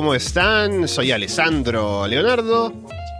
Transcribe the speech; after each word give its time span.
¿cómo 0.00 0.14
están? 0.14 0.88
Soy 0.88 1.12
Alessandro 1.12 2.08
Leonardo 2.08 2.72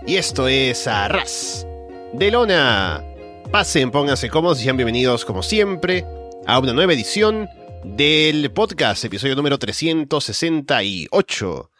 y 0.06 0.16
esto 0.16 0.48
es 0.48 0.86
Arras 0.86 1.66
de 2.14 2.30
Lona. 2.30 3.04
Pasen, 3.52 3.90
pónganse 3.90 4.30
cómodos 4.30 4.60
y 4.60 4.64
sean 4.64 4.78
bienvenidos 4.78 5.26
como 5.26 5.42
siempre 5.42 6.06
a 6.46 6.58
una 6.58 6.72
nueva 6.72 6.94
edición 6.94 7.50
del 7.84 8.50
podcast, 8.52 9.04
episodio 9.04 9.36
número 9.36 9.58
368. 9.58 11.70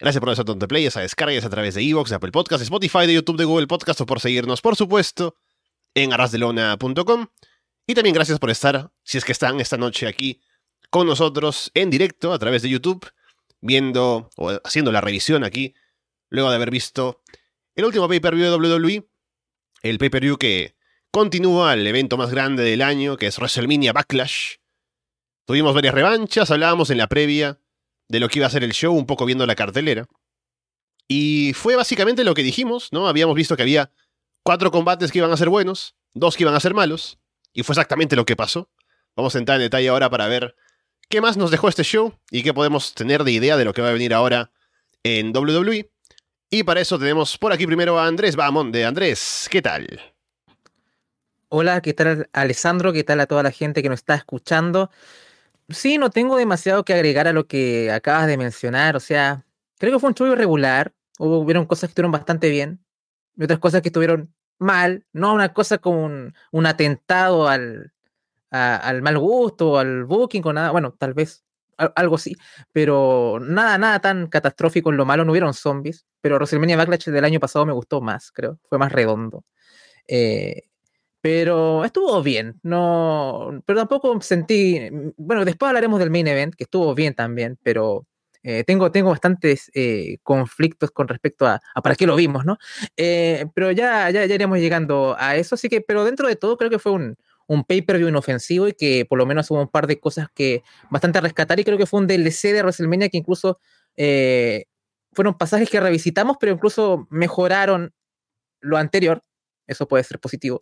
Gracias 0.00 0.20
por 0.20 0.26
nuestra 0.26 0.44
tonto 0.44 0.66
play, 0.66 0.86
esa 0.86 1.02
descarga 1.02 1.38
a 1.38 1.48
través 1.48 1.76
de 1.76 1.82
Evox, 1.82 2.10
de 2.10 2.16
Apple 2.16 2.32
Podcasts, 2.32 2.64
Spotify, 2.64 3.06
de 3.06 3.14
YouTube, 3.14 3.36
de 3.36 3.44
Google 3.44 3.68
Podcast 3.68 4.00
o 4.00 4.06
por 4.06 4.18
seguirnos, 4.18 4.60
por 4.60 4.74
supuesto, 4.74 5.36
en 5.94 6.12
arrasdelona.com. 6.12 7.28
Y 7.86 7.94
también 7.94 8.12
gracias 8.12 8.40
por 8.40 8.50
estar, 8.50 8.90
si 9.04 9.18
es 9.18 9.24
que 9.24 9.30
están 9.30 9.60
esta 9.60 9.76
noche 9.76 10.08
aquí 10.08 10.40
con 10.90 11.06
nosotros 11.06 11.70
en 11.74 11.90
directo 11.90 12.32
a 12.32 12.40
través 12.40 12.62
de 12.62 12.70
YouTube 12.70 13.08
viendo 13.62 14.28
o 14.36 14.50
haciendo 14.64 14.92
la 14.92 15.00
revisión 15.00 15.44
aquí, 15.44 15.74
luego 16.28 16.50
de 16.50 16.56
haber 16.56 16.70
visto 16.70 17.22
el 17.74 17.86
último 17.86 18.08
pay-per-view 18.08 18.50
de 18.50 18.56
WWE, 18.56 19.08
el 19.82 19.98
pay-per-view 19.98 20.36
que 20.36 20.76
continúa 21.10 21.72
el 21.72 21.86
evento 21.86 22.16
más 22.18 22.30
grande 22.30 22.62
del 22.64 22.82
año, 22.82 23.16
que 23.16 23.26
es 23.26 23.38
WrestleMania 23.38 23.92
Backlash. 23.92 24.56
Tuvimos 25.46 25.74
varias 25.74 25.94
revanchas, 25.94 26.50
hablábamos 26.50 26.90
en 26.90 26.98
la 26.98 27.06
previa 27.06 27.58
de 28.08 28.20
lo 28.20 28.28
que 28.28 28.40
iba 28.40 28.46
a 28.46 28.50
ser 28.50 28.64
el 28.64 28.72
show, 28.72 28.94
un 28.94 29.06
poco 29.06 29.24
viendo 29.24 29.46
la 29.46 29.54
cartelera. 29.54 30.06
Y 31.08 31.52
fue 31.54 31.76
básicamente 31.76 32.24
lo 32.24 32.34
que 32.34 32.42
dijimos, 32.42 32.92
¿no? 32.92 33.08
Habíamos 33.08 33.34
visto 33.34 33.56
que 33.56 33.62
había 33.62 33.90
cuatro 34.42 34.70
combates 34.70 35.10
que 35.12 35.18
iban 35.18 35.32
a 35.32 35.36
ser 35.36 35.48
buenos, 35.48 35.96
dos 36.14 36.36
que 36.36 36.44
iban 36.44 36.54
a 36.54 36.60
ser 36.60 36.74
malos, 36.74 37.18
y 37.52 37.62
fue 37.62 37.74
exactamente 37.74 38.16
lo 38.16 38.24
que 38.24 38.36
pasó. 38.36 38.70
Vamos 39.16 39.34
a 39.34 39.38
entrar 39.38 39.56
en 39.56 39.62
detalle 39.62 39.88
ahora 39.88 40.08
para 40.10 40.26
ver 40.28 40.56
¿Qué 41.12 41.20
más 41.20 41.36
nos 41.36 41.50
dejó 41.50 41.68
este 41.68 41.82
show? 41.82 42.14
¿Y 42.30 42.42
qué 42.42 42.54
podemos 42.54 42.94
tener 42.94 43.22
de 43.22 43.32
idea 43.32 43.58
de 43.58 43.66
lo 43.66 43.74
que 43.74 43.82
va 43.82 43.90
a 43.90 43.92
venir 43.92 44.14
ahora 44.14 44.50
en 45.02 45.36
WWE? 45.36 45.90
Y 46.48 46.62
para 46.62 46.80
eso 46.80 46.98
tenemos 46.98 47.36
por 47.36 47.52
aquí 47.52 47.66
primero 47.66 47.98
a 47.98 48.06
Andrés 48.06 48.34
de 48.34 48.84
Andrés, 48.86 49.46
¿qué 49.50 49.60
tal? 49.60 50.00
Hola, 51.50 51.82
¿qué 51.82 51.92
tal 51.92 52.30
Alessandro? 52.32 52.94
¿Qué 52.94 53.04
tal 53.04 53.20
a 53.20 53.26
toda 53.26 53.42
la 53.42 53.50
gente 53.50 53.82
que 53.82 53.90
nos 53.90 53.98
está 53.98 54.14
escuchando? 54.14 54.90
Sí, 55.68 55.98
no 55.98 56.08
tengo 56.08 56.38
demasiado 56.38 56.82
que 56.82 56.94
agregar 56.94 57.28
a 57.28 57.34
lo 57.34 57.46
que 57.46 57.92
acabas 57.92 58.26
de 58.26 58.38
mencionar. 58.38 58.96
O 58.96 59.00
sea, 59.00 59.44
creo 59.76 59.92
que 59.92 59.98
fue 59.98 60.08
un 60.08 60.14
show 60.14 60.28
irregular. 60.28 60.94
Hubo, 61.18 61.44
cosas 61.66 61.88
que 61.88 61.90
estuvieron 61.90 62.12
bastante 62.12 62.48
bien 62.48 62.82
y 63.36 63.44
otras 63.44 63.58
cosas 63.58 63.82
que 63.82 63.90
estuvieron 63.90 64.34
mal. 64.58 65.04
No 65.12 65.34
una 65.34 65.52
cosa 65.52 65.76
como 65.76 66.06
un 66.52 66.66
atentado 66.66 67.48
al, 67.48 67.91
al 68.52 69.02
mal 69.02 69.18
gusto, 69.18 69.78
al 69.78 70.04
booking, 70.04 70.42
o 70.44 70.52
nada, 70.52 70.70
bueno, 70.70 70.94
tal 70.98 71.14
vez 71.14 71.44
algo 71.76 72.16
así, 72.16 72.36
pero 72.72 73.38
nada, 73.40 73.78
nada 73.78 74.00
tan 74.00 74.26
catastrófico 74.28 74.90
en 74.90 74.96
lo 74.96 75.06
malo, 75.06 75.24
no 75.24 75.32
hubieron 75.32 75.54
zombies, 75.54 76.06
pero 76.20 76.36
WrestleMania 76.36 76.76
Backlash 76.76 77.06
del 77.06 77.24
año 77.24 77.40
pasado 77.40 77.66
me 77.66 77.72
gustó 77.72 78.00
más, 78.00 78.30
creo, 78.32 78.58
fue 78.68 78.78
más 78.78 78.92
redondo. 78.92 79.44
Eh, 80.06 80.64
pero 81.20 81.84
estuvo 81.84 82.22
bien, 82.22 82.58
no, 82.62 83.62
pero 83.64 83.80
tampoco 83.80 84.20
sentí, 84.20 84.80
bueno, 85.16 85.44
después 85.44 85.68
hablaremos 85.68 86.00
del 86.00 86.10
main 86.10 86.26
event, 86.26 86.54
que 86.54 86.64
estuvo 86.64 86.94
bien 86.94 87.14
también, 87.14 87.58
pero 87.62 88.06
eh, 88.42 88.64
tengo, 88.64 88.90
tengo 88.90 89.10
bastantes 89.10 89.70
eh, 89.74 90.18
conflictos 90.24 90.90
con 90.90 91.06
respecto 91.06 91.46
a, 91.46 91.60
para 91.82 91.94
qué 91.94 92.06
lo 92.06 92.16
vimos, 92.16 92.44
¿no? 92.44 92.58
pero 92.96 93.70
ya, 93.70 94.10
ya, 94.10 94.26
ya 94.26 94.34
iremos 94.34 94.58
llegando 94.58 95.14
a 95.18 95.36
eso, 95.36 95.54
así 95.54 95.68
que, 95.68 95.80
pero 95.80 96.04
dentro 96.04 96.26
de 96.26 96.36
todo 96.36 96.56
creo 96.56 96.70
que 96.70 96.80
fue 96.80 96.92
un, 96.92 97.16
un 97.52 97.64
pay-per-view 97.64 98.08
inofensivo 98.08 98.68
y 98.68 98.72
que 98.72 99.04
por 99.04 99.18
lo 99.18 99.26
menos 99.26 99.50
hubo 99.50 99.60
un 99.60 99.68
par 99.68 99.86
de 99.86 100.00
cosas 100.00 100.28
que 100.34 100.62
bastante 100.90 101.20
rescatar 101.20 101.60
y 101.60 101.64
creo 101.64 101.78
que 101.78 101.86
fue 101.86 102.00
un 102.00 102.06
DLC 102.06 102.52
de 102.52 102.62
WrestleMania 102.62 103.08
que 103.08 103.18
incluso 103.18 103.58
eh, 103.96 104.64
fueron 105.12 105.36
pasajes 105.36 105.68
que 105.68 105.80
revisitamos, 105.80 106.36
pero 106.40 106.52
incluso 106.52 107.06
mejoraron 107.10 107.92
lo 108.60 108.78
anterior, 108.78 109.22
eso 109.66 109.86
puede 109.86 110.04
ser 110.04 110.18
positivo, 110.18 110.60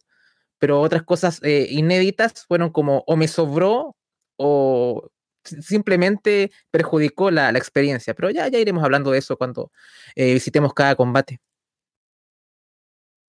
pero 0.58 0.80
otras 0.80 1.04
cosas 1.04 1.40
eh, 1.42 1.68
inéditas 1.70 2.44
fueron 2.46 2.70
como 2.70 3.04
o 3.06 3.16
me 3.16 3.28
sobró 3.28 3.96
o 4.36 5.08
simplemente 5.44 6.50
perjudicó 6.70 7.30
la, 7.30 7.50
experiencia, 7.50 8.14
pero 8.14 8.30
ya, 8.30 8.48
ya 8.48 8.58
iremos 8.58 8.84
hablando 8.84 9.10
de 9.12 9.18
eso 9.18 9.36
cuando 9.36 9.70
eh, 10.16 10.34
visitemos 10.34 10.74
cada 10.74 10.96
combate. 10.96 11.40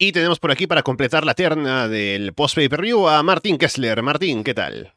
Y 0.04 0.14
tenemos 0.14 0.40
por 0.40 0.50
aquí 0.50 0.66
para 0.66 0.82
completar 0.82 1.28
la 1.28 1.36
terna 1.36 1.88
del 1.88 2.34
post 2.34 2.56
pay 2.56 2.68
per 2.68 2.82
view 2.82 3.08
a 3.08 3.22
Martín 3.22 3.60
Kessler. 3.60 4.02
Martín, 4.02 4.44
¿qué 4.44 4.56
tal? 4.56 4.96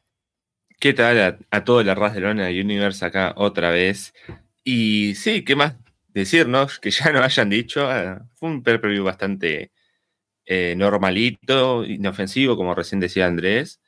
¿Qué 0.80 0.94
tal 0.94 1.38
a, 1.50 1.62
todo 1.64 1.80
el 1.80 1.86
de 1.88 2.20
Lona 2.20 2.48
Universe 2.48 3.04
acá 3.04 3.34
otra 3.36 3.68
vez? 3.68 4.14
Y 4.64 5.14
sí, 5.16 5.44
¿qué 5.44 5.56
más 5.56 5.76
decirnos? 6.08 6.78
Que 6.80 6.90
ya 6.90 7.12
no 7.12 7.22
hayan 7.22 7.50
dicho. 7.50 7.86
Ah, 7.86 8.24
fue 8.32 8.48
un 8.48 8.62
per 8.62 8.80
view 8.80 9.04
bastante 9.04 9.72
eh, 10.46 10.74
normalito, 10.74 11.84
inofensivo, 11.84 12.56
como 12.56 12.74
recién 12.74 12.98
decía 12.98 13.26
Andrés. 13.26 13.82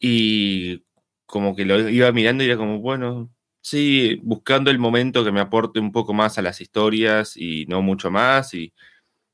Y 0.00 0.82
como 1.26 1.54
que 1.54 1.64
lo 1.64 1.88
iba 1.88 2.10
mirando 2.10 2.42
y 2.42 2.48
era 2.48 2.56
como, 2.56 2.80
bueno, 2.80 3.32
sí, 3.60 4.18
buscando 4.24 4.72
el 4.72 4.80
momento 4.80 5.24
que 5.24 5.30
me 5.30 5.38
aporte 5.38 5.78
un 5.78 5.92
poco 5.92 6.12
más 6.12 6.38
a 6.38 6.42
las 6.42 6.60
historias 6.60 7.36
y 7.36 7.66
no 7.66 7.82
mucho 7.82 8.10
más. 8.10 8.52
Y 8.52 8.74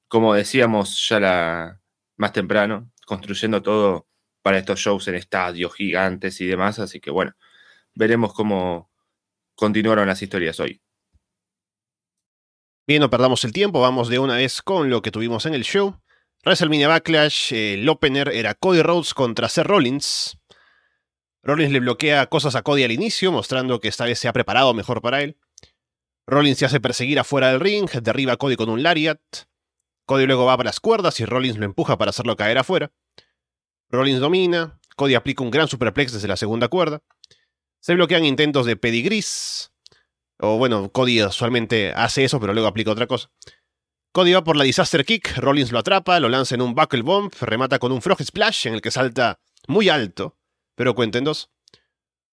como 0.08 0.34
decíamos 0.34 1.08
ya 1.08 1.20
la, 1.20 1.80
más 2.16 2.32
temprano, 2.32 2.90
construyendo 3.06 3.62
todo 3.62 4.08
para 4.42 4.58
estos 4.58 4.80
shows 4.80 5.08
en 5.08 5.16
estadios 5.16 5.74
gigantes 5.74 6.40
y 6.40 6.46
demás. 6.46 6.78
Así 6.78 7.00
que 7.00 7.10
bueno, 7.10 7.34
veremos 7.94 8.32
cómo 8.32 8.90
continuaron 9.54 10.06
las 10.06 10.22
historias 10.22 10.60
hoy. 10.60 10.80
Bien, 12.86 13.00
no 13.00 13.10
perdamos 13.10 13.44
el 13.44 13.52
tiempo, 13.52 13.80
vamos 13.80 14.08
de 14.08 14.20
una 14.20 14.36
vez 14.36 14.62
con 14.62 14.90
lo 14.90 15.02
que 15.02 15.10
tuvimos 15.10 15.44
en 15.46 15.54
el 15.54 15.64
show. 15.64 16.00
WrestleMania 16.44 16.86
Backlash, 16.86 17.52
el 17.52 17.88
opener 17.88 18.28
era 18.28 18.54
Cody 18.54 18.82
Rhodes 18.82 19.12
contra 19.14 19.48
Seth 19.48 19.66
Rollins. 19.66 20.38
Rollins 21.42 21.72
le 21.72 21.80
bloquea 21.80 22.26
cosas 22.26 22.54
a 22.54 22.62
Cody 22.62 22.84
al 22.84 22.92
inicio, 22.92 23.32
mostrando 23.32 23.80
que 23.80 23.88
esta 23.88 24.04
vez 24.04 24.20
se 24.20 24.28
ha 24.28 24.32
preparado 24.32 24.72
mejor 24.72 25.02
para 25.02 25.22
él. 25.22 25.36
Rollins 26.28 26.58
se 26.58 26.66
hace 26.66 26.78
perseguir 26.78 27.18
afuera 27.18 27.50
del 27.50 27.58
ring, 27.58 27.90
derriba 27.90 28.34
a 28.34 28.36
Cody 28.36 28.54
con 28.54 28.68
un 28.68 28.84
lariat. 28.84 29.20
Cody 30.06 30.26
luego 30.26 30.46
va 30.46 30.56
para 30.56 30.68
las 30.68 30.80
cuerdas 30.80 31.18
y 31.20 31.24
Rollins 31.24 31.58
lo 31.58 31.64
empuja 31.64 31.98
para 31.98 32.10
hacerlo 32.10 32.36
caer 32.36 32.58
afuera. 32.58 32.92
Rollins 33.90 34.20
domina, 34.20 34.80
Cody 34.96 35.14
aplica 35.14 35.42
un 35.42 35.50
gran 35.50 35.68
superplex 35.68 36.12
desde 36.12 36.28
la 36.28 36.36
segunda 36.36 36.68
cuerda. 36.68 37.02
Se 37.80 37.94
bloquean 37.94 38.24
intentos 38.24 38.66
de 38.66 38.76
pedigris. 38.76 39.72
O 40.38 40.58
bueno, 40.58 40.90
Cody 40.90 41.22
usualmente 41.22 41.92
hace 41.94 42.24
eso, 42.24 42.40
pero 42.40 42.52
luego 42.52 42.68
aplica 42.68 42.90
otra 42.90 43.06
cosa. 43.06 43.30
Cody 44.12 44.32
va 44.32 44.44
por 44.44 44.56
la 44.56 44.64
Disaster 44.64 45.04
Kick, 45.04 45.36
Rollins 45.36 45.72
lo 45.72 45.78
atrapa, 45.78 46.18
lo 46.20 46.28
lanza 46.28 46.54
en 46.54 46.62
un 46.62 46.74
Buckle 46.74 47.02
Bomb, 47.02 47.32
remata 47.40 47.78
con 47.78 47.92
un 47.92 48.00
Frog 48.00 48.22
Splash 48.22 48.66
en 48.66 48.74
el 48.74 48.80
que 48.80 48.90
salta 48.90 49.40
muy 49.68 49.88
alto, 49.88 50.38
pero 50.74 50.94
cuenta 50.94 51.18
en 51.18 51.24
dos. 51.24 51.50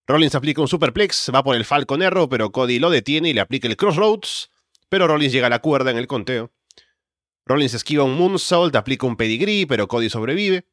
Rollins 0.08 0.36
aplica 0.36 0.62
un 0.62 0.68
Superplex, 0.68 1.32
va 1.34 1.44
por 1.44 1.56
el 1.56 1.66
Falcon 1.66 2.02
Arrow, 2.02 2.30
pero 2.30 2.52
Cody 2.52 2.80
lo 2.80 2.90
detiene 2.90 3.30
y 3.30 3.34
le 3.34 3.42
aplica 3.42 3.68
el 3.68 3.78
Crossroads, 3.78 4.50
pero 4.90 5.08
Rollins 5.08 5.34
llega 5.34 5.48
a 5.48 5.50
la 5.50 5.60
cuerda 5.60 5.92
en 5.92 5.98
el 5.98 6.08
conteo. 6.08 6.52
Rollins 7.46 7.74
esquiva 7.74 8.04
un 8.04 8.18
moonsault, 8.18 8.76
aplica 8.76 9.06
un 9.06 9.18
pedigree, 9.18 9.68
pero 9.68 9.88
Cody 9.88 10.10
sobrevive. 10.10 10.66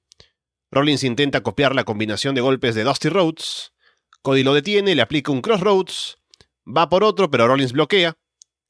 Rollins 0.70 1.02
intenta 1.02 1.43
copiar 1.43 1.75
la 1.75 1.84
combinación 1.84 2.34
de 2.34 2.40
golpes 2.40 2.75
de 2.75 2.84
Dusty 2.84 3.08
Rhodes. 3.08 3.72
Cody 4.22 4.44
lo 4.44 4.55
detiene, 4.55 4.94
le 4.94 5.02
aplica 5.02 5.32
un 5.32 5.43
crossroads. 5.43 6.19
Va 6.67 6.88
por 6.88 7.02
otro, 7.02 7.31
pero 7.31 7.49
Rollins 7.49 7.72
bloquea. 7.72 8.17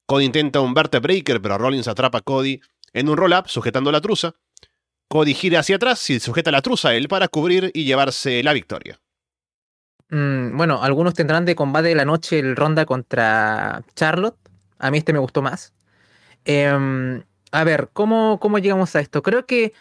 Cody 0.06 0.25
intenta 0.25 0.61
un 0.61 0.75
vertebreaker, 0.75 1.43
pero 1.43 1.58
Rollins 1.58 1.88
atrapa 1.88 2.19
a 2.19 2.23
Cody 2.23 2.61
en 2.93 3.08
un 3.08 3.17
roll-up 3.17 3.49
sujetando 3.49 3.93
la 3.93 4.00
truza. 4.00 4.35
Cody 5.08 5.35
gira 5.35 5.61
hacia 5.61 5.76
atrás 5.76 6.08
y 6.08 6.20
sujeta 6.20 6.50
la 6.50 6.62
truza 6.62 6.91
a 6.91 6.94
él 6.94 7.08
para 7.08 7.29
cubrir 7.29 7.70
y 7.75 7.85
llevarse 7.85 8.43
la 8.43 8.52
victoria. 8.52 9.00
Mm, 10.08 10.56
bueno, 10.56 10.82
algunos 10.82 11.14
tendrán 11.14 11.44
de 11.44 11.55
combate 11.55 11.88
de 11.88 11.94
la 11.94 12.05
noche 12.05 12.38
el 12.38 12.56
ronda 12.56 12.87
contra 12.87 13.82
Charlotte. 13.94 14.38
A 14.79 14.91
mí 14.91 14.99
este 14.99 15.12
me 15.12 15.19
gustó 15.19 15.43
más. 15.43 15.73
Em, 16.44 17.23
a 17.52 17.64
ver, 17.64 17.91
¿cómo, 17.93 18.38
¿cómo 18.41 18.58
llegamos 18.58 18.94
a 18.97 19.00
esto? 19.00 19.23
Creo 19.23 19.47
que 19.47 19.73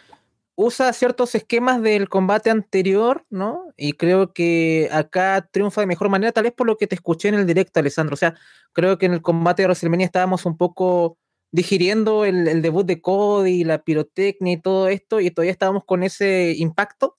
usa 0.56 0.92
ciertos 0.92 1.34
esquemas 1.34 1.80
del 1.82 2.08
combate 2.08 2.50
anterior, 2.50 3.24
¿no? 3.30 3.72
Y 3.76 3.94
creo 3.94 4.32
que 4.32 4.88
acá 4.92 5.48
triunfa 5.50 5.80
de 5.80 5.86
mejor 5.86 6.10
manera, 6.10 6.32
tal 6.32 6.44
vez 6.44 6.52
por 6.52 6.66
lo 6.66 6.76
que 6.76 6.86
te 6.86 6.94
escuché 6.94 7.28
en 7.28 7.36
el 7.36 7.46
directo, 7.46 7.80
Alessandro. 7.80 8.14
O 8.14 8.16
sea, 8.16 8.34
creo 8.72 8.98
que 8.98 9.06
en 9.06 9.14
el 9.14 9.22
combate 9.22 9.62
de 9.62 9.68
WrestleMania 9.68 10.06
estábamos 10.06 10.44
un 10.46 10.56
poco 10.56 11.18
digiriendo 11.52 12.24
el, 12.24 12.62
debut 12.62 12.86
de 12.86 13.00
Cody, 13.00 13.64
la 13.64 13.82
pirotecnia 13.82 14.52
y 14.52 14.60
todo 14.60 14.88
esto, 14.88 15.20
y 15.20 15.30
todavía 15.30 15.52
estábamos 15.52 15.84
con 15.84 16.02
ese 16.02 16.54
impacto. 16.56 17.18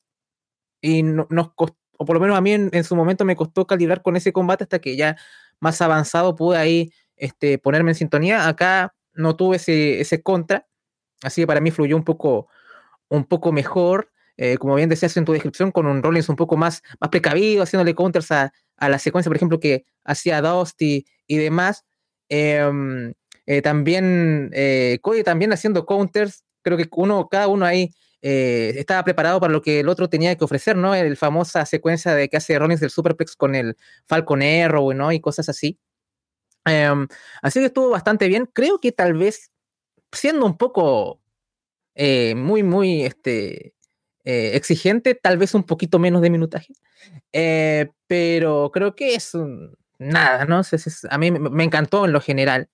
Y 0.81 1.03
nos 1.03 1.53
costó, 1.55 1.77
o 1.97 2.05
por 2.05 2.15
lo 2.15 2.19
menos 2.19 2.37
a 2.37 2.41
mí 2.41 2.53
en, 2.53 2.83
su 2.83 2.95
momento 2.95 3.25
me 3.25 3.35
costó 3.35 3.67
calibrar 3.67 4.01
con 4.01 4.15
ese 4.15 4.33
combate 4.33 4.63
hasta 4.65 4.79
que 4.79 4.95
ya 4.95 5.17
más 5.59 5.81
avanzado 5.81 6.35
pude 6.35 6.57
ahí 6.57 6.91
este, 7.15 7.57
ponerme 7.59 7.91
en 7.91 7.95
sintonía. 7.95 8.47
Acá 8.47 8.95
no 9.13 9.35
tuve 9.35 9.57
ese, 9.57 10.01
ese 10.01 10.21
contra, 10.21 10.67
así 11.23 11.41
que 11.41 11.47
para 11.47 11.61
mí 11.61 11.71
fluyó 11.71 11.95
un 11.95 12.03
poco, 12.03 12.47
un 13.09 13.25
poco 13.25 13.51
mejor. 13.51 14.11
Eh, 14.37 14.57
como 14.57 14.75
bien 14.75 14.89
decías 14.89 15.15
en 15.17 15.25
tu 15.25 15.33
descripción, 15.33 15.71
con 15.71 15.85
un 15.85 16.01
Rollins 16.01 16.29
un 16.29 16.35
poco 16.35 16.57
más, 16.57 16.81
más 16.99 17.09
precavido, 17.11 17.63
haciéndole 17.63 17.93
counters 17.93 18.31
a, 18.31 18.53
a 18.77 18.89
la 18.89 18.97
secuencia, 18.97 19.29
por 19.29 19.35
ejemplo, 19.35 19.59
que 19.59 19.85
hacía 20.03 20.41
Dusty 20.41 21.05
y 21.27 21.37
demás. 21.37 21.85
Em, 22.29 23.13
eh, 23.45 23.61
también 23.61 24.49
eh, 24.53 24.99
Cody 25.01 25.23
también 25.23 25.53
haciendo 25.53 25.85
counters, 25.85 26.43
creo 26.63 26.77
que 26.77 26.87
uno, 26.95 27.27
cada 27.29 27.47
uno 27.47 27.65
ahí 27.65 27.91
estaba 28.23 29.03
preparado 29.03 29.39
para 29.39 29.51
lo 29.51 29.63
que 29.63 29.79
el 29.79 29.89
otro 29.89 30.07
tenía 30.07 30.35
que 30.35 30.43
ofrecer, 30.43 30.75
¿no? 30.77 30.93
El 30.93 31.17
famosa 31.17 31.65
secuencia 31.65 32.13
de 32.13 32.29
que 32.29 32.37
hace 32.37 32.57
Rollins 32.59 32.79
del 32.79 32.91
Superplex 32.91 33.35
con 33.35 33.55
el 33.55 33.75
Falcon 34.07 34.43
Arrow, 34.43 34.93
¿no? 34.93 35.11
Y 35.11 35.19
cosas 35.19 35.49
así. 35.49 35.79
Em, 36.65 37.07
así 37.41 37.59
que 37.59 37.67
estuvo 37.67 37.89
bastante 37.89 38.27
bien. 38.27 38.47
Creo 38.51 38.79
que 38.79 38.91
tal 38.91 39.13
vez, 39.13 39.51
siendo 40.11 40.45
un 40.45 40.57
poco 40.57 41.19
muy, 41.95 42.63
muy 42.63 43.03
este, 43.03 43.73
exigente, 44.23 45.13
tal 45.13 45.37
vez 45.37 45.53
un 45.53 45.63
poquito 45.63 45.99
menos 45.99 46.21
de 46.21 46.29
minutaje. 46.29 46.73
pero 48.07 48.71
creo 48.73 48.95
que 48.95 49.15
es 49.15 49.35
nada, 49.99 50.45
¿no? 50.45 50.61
a 51.09 51.17
mí 51.17 51.31
me 51.31 51.63
encantó 51.63 52.05
en 52.05 52.11
lo 52.13 52.21
general. 52.21 52.69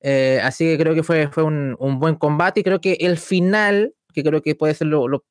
Eh, 0.00 0.40
así 0.42 0.64
que 0.64 0.78
creo 0.78 0.94
que 0.94 1.02
fue, 1.02 1.28
fue 1.28 1.42
un, 1.42 1.76
buen 1.98 2.14
combate 2.14 2.60
y 2.60 2.62
creo 2.62 2.80
que 2.80 2.92
el 3.00 3.18
final, 3.18 3.94
que 4.14 4.22
creo 4.22 4.42
que 4.42 4.54
puede 4.54 4.74
ser 4.74 4.86
lo, 4.86 5.08
lo, 5.08 5.24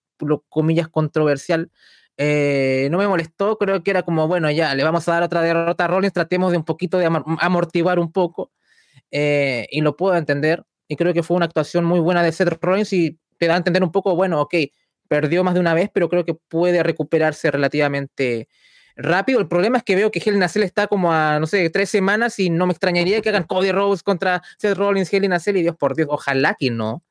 comillas 0.49 0.89
controversial, 0.89 1.71
eh, 2.17 2.87
no 2.91 2.97
me 2.97 3.07
molestó, 3.07 3.57
creo 3.57 3.83
que 3.83 3.91
era 3.91 4.03
como, 4.03 4.27
bueno, 4.27 4.49
ya, 4.51 4.73
le 4.75 4.83
vamos 4.83 5.07
a 5.07 5.13
dar 5.13 5.23
otra 5.23 5.41
derrota 5.41 5.85
a 5.85 5.87
Rollins, 5.87 6.13
tratemos 6.13 6.51
de 6.51 6.57
un 6.57 6.65
poquito 6.65 6.97
de 6.97 7.05
amortiguar 7.05 7.99
un 7.99 8.11
poco, 8.11 8.51
eh, 9.11 9.67
y 9.71 9.81
lo 9.81 9.95
puedo 9.95 10.15
entender, 10.17 10.63
y 10.87 10.95
creo 10.95 11.13
que 11.13 11.23
fue 11.23 11.37
una 11.37 11.45
actuación 11.45 11.85
muy 11.85 11.99
buena 11.99 12.23
de 12.23 12.31
Seth 12.31 12.57
Rollins 12.61 12.91
y 12.93 13.19
te 13.37 13.47
da 13.47 13.53
a 13.53 13.57
entender 13.57 13.83
un 13.83 13.91
poco, 13.91 14.15
bueno, 14.15 14.41
ok, 14.41 14.55
perdió 15.07 15.43
más 15.43 15.53
de 15.53 15.59
una 15.59 15.73
vez, 15.73 15.89
pero 15.93 16.09
creo 16.09 16.25
que 16.25 16.33
puede 16.33 16.83
recuperarse 16.83 17.51
relativamente 17.51 18.47
rápido. 18.95 19.39
El 19.39 19.47
problema 19.47 19.77
es 19.77 19.83
que 19.83 19.95
veo 19.95 20.11
que 20.11 20.21
Hell 20.23 20.39
Nacel 20.39 20.63
está 20.63 20.87
como 20.87 21.13
a, 21.13 21.39
no 21.39 21.47
sé, 21.47 21.69
tres 21.69 21.89
semanas 21.89 22.39
y 22.39 22.49
no 22.49 22.65
me 22.65 22.73
extrañaría 22.73 23.21
que 23.21 23.29
hagan 23.29 23.43
Cody 23.43 23.71
Rose 23.71 24.03
contra 24.03 24.41
Seth 24.57 24.77
Rollins, 24.77 25.13
Hell 25.13 25.29
Nacel 25.29 25.57
y 25.57 25.61
Dios 25.61 25.75
por 25.77 25.95
Dios, 25.95 26.07
ojalá 26.11 26.55
que 26.57 26.71
no. 26.71 27.03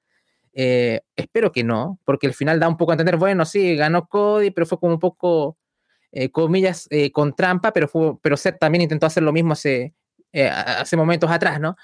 Eh, 0.59 1.03
espero 1.17 1.53
que 1.53 1.65
no, 1.65 2.01
porque 2.05 2.27
el 2.27 2.33
final 2.33 2.59
da 2.59 2.67
un 2.69 2.79
poco 2.79 2.93
a 2.93 2.95
entender, 2.95 3.19
bueno, 3.19 3.45
sí, 3.45 3.77
ganó 3.77 4.09
Cody, 4.09 4.51
pero 4.51 4.67
fue 4.67 4.81
como 4.81 4.95
un 4.95 4.99
poco, 4.99 5.59
eh, 6.13 6.31
comillas, 6.31 6.87
eh, 6.91 7.13
con 7.13 7.37
trampa, 7.37 7.73
pero, 7.75 7.89
fue, 7.89 8.19
pero 8.23 8.39
Seth 8.39 8.59
también 8.59 8.83
intentó 8.83 9.07
hacer 9.07 9.23
lo 9.23 9.33
mismo 9.33 9.53
hace, 9.53 9.95
hace 10.33 10.97
momentos 10.97 11.31
atrás, 11.31 11.61
¿no? 11.61 11.77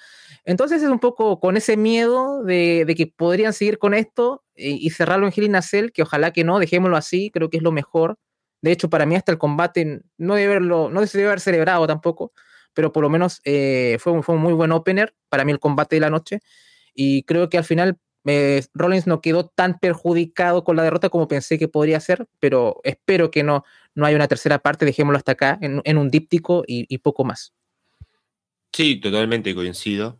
Entonces 0.45 0.83
es 0.83 0.89
un 0.89 0.99
poco 1.01 1.39
con 1.39 1.57
ese 1.57 1.77
miedo 1.77 2.43
de, 2.45 2.93
que 2.97 3.07
podrían 3.07 3.53
seguir 3.53 3.79
con 3.79 3.95
esto 3.95 4.43
y, 4.55 4.91
cerrarlo 4.91 5.27
en 5.27 5.33
Hell 5.37 5.51
Nacel, 5.51 5.93
que 5.93 6.03
ojalá 6.03 6.33
que 6.33 6.45
no, 6.45 6.59
dejémoslo 6.59 6.97
así, 6.97 7.31
creo 7.31 7.51
que 7.51 7.59
es 7.59 7.63
lo 7.63 7.73
mejor 7.73 8.19
de 8.63 8.71
hecho, 8.71 8.89
para 8.89 9.07
mí 9.07 9.17
hasta 9.17 9.33
el 9.33 9.39
combate 9.39 10.03
no 10.17 10.37
debe, 10.37 10.53
haberlo, 10.55 10.89
no 10.89 11.01
debe 11.05 11.27
haber 11.27 11.41
celebrado 11.41 11.87
tampoco, 11.87 12.33
pero 12.73 12.93
por 12.93 13.03
lo 13.03 13.11
menos 13.11 13.41
eh, 13.45 13.99
fue, 14.01 14.23
fue 14.23 14.37
un 14.37 14.41
muy 14.41 14.53
buen 14.53 14.71
opener 14.71 15.15
para 15.29 15.45
mí 15.45 15.51
el 15.53 15.59
combate 15.59 15.97
de 15.97 16.01
la 16.01 16.11
noche. 16.11 16.41
Y 16.95 17.25
creo 17.25 17.49
que 17.51 17.59
al 17.59 17.65
final 17.65 17.99
Rollins 18.75 19.07
no 19.07 19.21
quedó 19.21 19.47
tan 19.49 19.79
perjudicado 19.79 20.65
con 20.65 20.77
la 20.77 20.83
derrota 20.83 21.09
como 21.09 21.29
pensé 21.29 21.59
que 21.59 21.69
podría 21.69 22.01
ser, 22.01 22.29
pero 22.39 22.81
espero 22.85 23.31
que 23.31 23.43
no, 23.43 23.65
no 23.95 24.07
haya 24.07 24.17
una 24.17 24.29
tercera 24.29 24.59
parte, 24.59 24.85
dejémoslo 24.85 25.19
hasta 25.19 25.33
acá, 25.33 25.59
en, 25.61 25.99
un 25.99 26.11
díptico 26.11 26.65
y, 26.67 26.99
poco 26.99 27.25
más. 27.25 27.53
Sí, 28.73 29.01
totalmente 29.01 29.55
coincido 29.55 30.17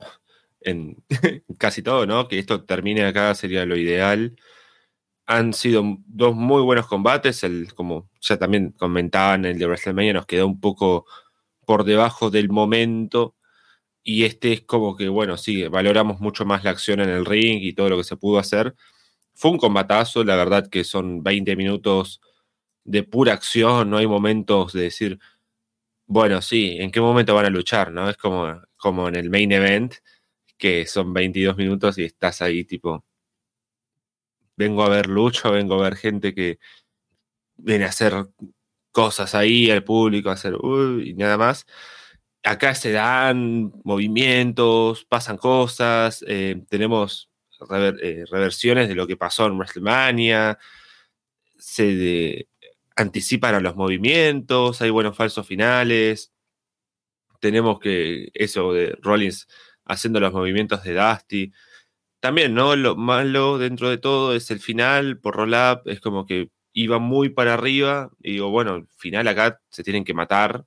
en 0.61 1.03
casi 1.59 1.83
todo, 1.83 2.07
¿no? 2.07 2.29
Que 2.29 2.39
esto 2.39 2.65
termine 2.65 3.05
acá 3.05 3.35
sería 3.35 3.65
lo 3.67 3.77
ideal 3.77 4.37
han 5.27 5.53
sido 5.53 5.99
dos 6.07 6.35
muy 6.35 6.63
buenos 6.63 6.87
combates. 6.87 7.43
El, 7.45 7.73
como 7.75 8.11
ya 8.21 8.39
también 8.39 8.73
comentaban, 8.73 9.45
el 9.45 9.59
de 9.59 9.67
WrestleMania 9.67 10.15
nos 10.15 10.27
quedó 10.27 10.47
un 10.47 10.61
poco 10.61 11.07
por 11.65 11.85
debajo 11.85 12.31
del 12.31 12.49
momento. 12.49 13.37
Y 14.05 14.25
este 14.25 14.53
es 14.53 14.61
como 14.63 14.97
que, 14.97 15.09
bueno, 15.09 15.37
sí, 15.37 15.67
valoramos 15.69 16.21
mucho 16.21 16.45
más 16.45 16.65
la 16.65 16.71
acción 16.71 17.01
en 17.01 17.09
el 17.09 17.25
ring 17.25 17.61
y 17.63 17.73
todo 17.73 17.89
lo 17.91 17.97
que 17.99 18.05
se 18.05 18.17
pudo 18.17 18.39
hacer. 18.39 18.75
Fue 19.35 19.51
un 19.53 19.59
combatazo, 19.59 20.25
la 20.25 20.37
verdad 20.37 20.69
que 20.69 20.85
son 20.85 21.23
20 21.23 21.57
minutos 21.57 22.21
de 22.85 23.05
pura 23.05 23.35
acción, 23.35 23.91
no 23.91 23.99
hay 23.99 24.07
momentos 24.07 24.73
de 24.73 24.83
decir, 24.83 25.19
bueno, 26.07 26.43
sí, 26.43 26.77
¿en 26.81 26.91
qué 26.93 27.01
momento 27.01 27.35
van 27.35 27.47
a 27.47 27.51
luchar? 27.51 27.93
¿no? 27.93 28.11
Es 28.11 28.17
como, 28.17 28.63
como 28.77 29.09
en 29.09 29.17
el 29.17 29.31
main 29.31 29.53
event, 29.53 29.95
que 30.59 30.87
son 30.87 31.13
22 31.15 31.57
minutos 31.57 31.99
y 31.99 32.05
estás 32.05 32.43
ahí 32.43 32.65
tipo, 32.65 33.05
vengo 34.57 34.83
a 34.85 34.89
ver 34.89 35.07
lucha, 35.09 35.51
vengo 35.51 35.75
a 35.75 35.83
ver 35.85 35.97
gente 35.97 36.35
que 36.35 36.59
viene 37.57 37.85
a 37.85 37.89
hacer 37.89 38.15
cosas 38.93 39.35
ahí 39.35 39.71
al 39.71 39.85
público, 39.85 40.31
a 40.31 40.35
hacer 40.35 40.55
y 41.05 41.15
nada 41.15 41.39
más. 41.39 41.67
Acá 42.45 42.75
se 42.75 42.91
dan 42.91 43.73
movimientos, 43.85 45.05
pasan 45.05 45.37
cosas, 45.37 46.25
eh, 46.27 46.63
tenemos 46.69 47.31
eh, 47.71 48.25
reversiones 48.31 48.89
de 48.89 48.97
lo 48.97 49.07
que 49.07 49.17
pasó 49.17 49.47
en 49.47 49.57
WrestleMania, 49.57 50.59
se 51.57 52.49
anticipan 52.97 53.55
a 53.55 53.61
los 53.61 53.77
movimientos, 53.77 54.83
hay 54.83 54.91
buenos 54.91 55.17
falsos 55.17 55.47
finales, 55.47 56.33
tenemos 57.41 57.79
que 57.79 58.31
eso 58.35 58.73
de 58.73 58.97
Rollins 59.01 59.47
haciendo 59.85 60.19
los 60.21 60.33
movimientos 60.33 60.83
de 60.83 60.95
Dusty, 60.95 61.53
también, 62.21 62.55
¿no? 62.55 62.77
Lo 62.77 62.97
malo 62.97 63.59
dentro 63.59 63.91
de 63.91 63.99
todo 63.99 64.35
es 64.35 64.51
el 64.51 64.61
final, 64.61 65.19
por 65.19 65.37
roll-up, 65.37 65.83
es 65.87 66.01
como 66.01 66.27
que 66.27 66.51
iba 66.73 66.99
muy 66.99 67.31
para 67.31 67.55
arriba 67.55 68.11
y 68.21 68.33
digo, 68.33 68.51
bueno, 68.51 68.87
final 68.97 69.29
acá 69.29 69.61
se 69.71 69.83
tienen 69.85 70.05
que 70.05 70.15
matar 70.15 70.65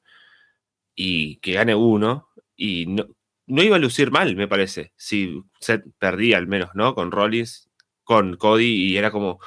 y 0.96 1.38
que 1.38 1.54
gane 1.54 1.76
uno 1.76 2.30
y 2.56 2.86
no, 2.88 3.06
no 3.48 3.64
iba 3.64 3.76
a 3.76 3.80
lucir 3.80 4.12
mal, 4.12 4.36
me 4.36 4.48
parece, 4.48 4.94
si 4.96 5.44
se 5.60 5.80
perdía 6.00 6.38
al 6.38 6.48
menos, 6.48 6.72
¿no? 6.74 6.96
Con 6.96 7.12
Rollins, 7.12 7.70
con 8.04 8.38
Cody 8.38 8.92
y 8.92 8.98
era 8.98 9.12
como, 9.12 9.40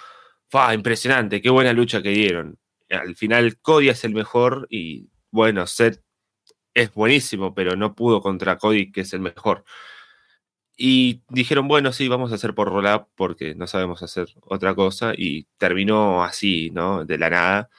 ¡fa! 0.50 0.74
Impresionante, 0.74 1.40
qué 1.42 1.50
buena 1.50 1.72
lucha 1.72 2.02
que 2.02 2.10
dieron. 2.10 2.58
Al 2.90 3.16
final 3.16 3.58
Cody 3.60 3.88
es 3.90 4.04
el 4.04 4.14
mejor 4.14 4.66
y 4.70 5.08
bueno, 5.30 5.66
Seth 5.66 6.02
es 6.74 6.92
buenísimo, 6.94 7.54
pero 7.54 7.76
no 7.76 7.94
pudo 7.94 8.20
contra 8.22 8.58
Cody, 8.58 8.92
que 8.92 9.02
es 9.02 9.12
el 9.12 9.20
mejor. 9.20 9.64
Y 10.76 11.22
dijeron, 11.28 11.66
bueno, 11.68 11.92
sí, 11.92 12.06
vamos 12.08 12.30
a 12.30 12.36
hacer 12.36 12.54
por 12.54 12.68
roll-up 12.68 13.08
porque 13.16 13.54
no 13.56 13.66
sabemos 13.66 14.02
hacer 14.04 14.28
otra 14.42 14.74
cosa. 14.76 15.12
Y 15.16 15.44
terminó 15.58 16.22
así, 16.22 16.70
¿no? 16.70 17.04
De 17.04 17.18
la 17.18 17.30
nada. 17.30 17.70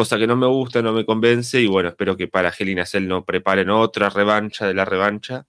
Cosa 0.00 0.16
que 0.16 0.26
no 0.26 0.34
me 0.34 0.46
gusta, 0.46 0.80
no 0.80 0.94
me 0.94 1.04
convence. 1.04 1.60
Y 1.60 1.66
bueno, 1.66 1.90
espero 1.90 2.16
que 2.16 2.26
para 2.26 2.50
Hell 2.58 2.86
Cell 2.86 3.06
no 3.06 3.26
preparen 3.26 3.68
otra 3.68 4.08
revancha 4.08 4.66
de 4.66 4.72
la 4.72 4.86
revancha. 4.86 5.46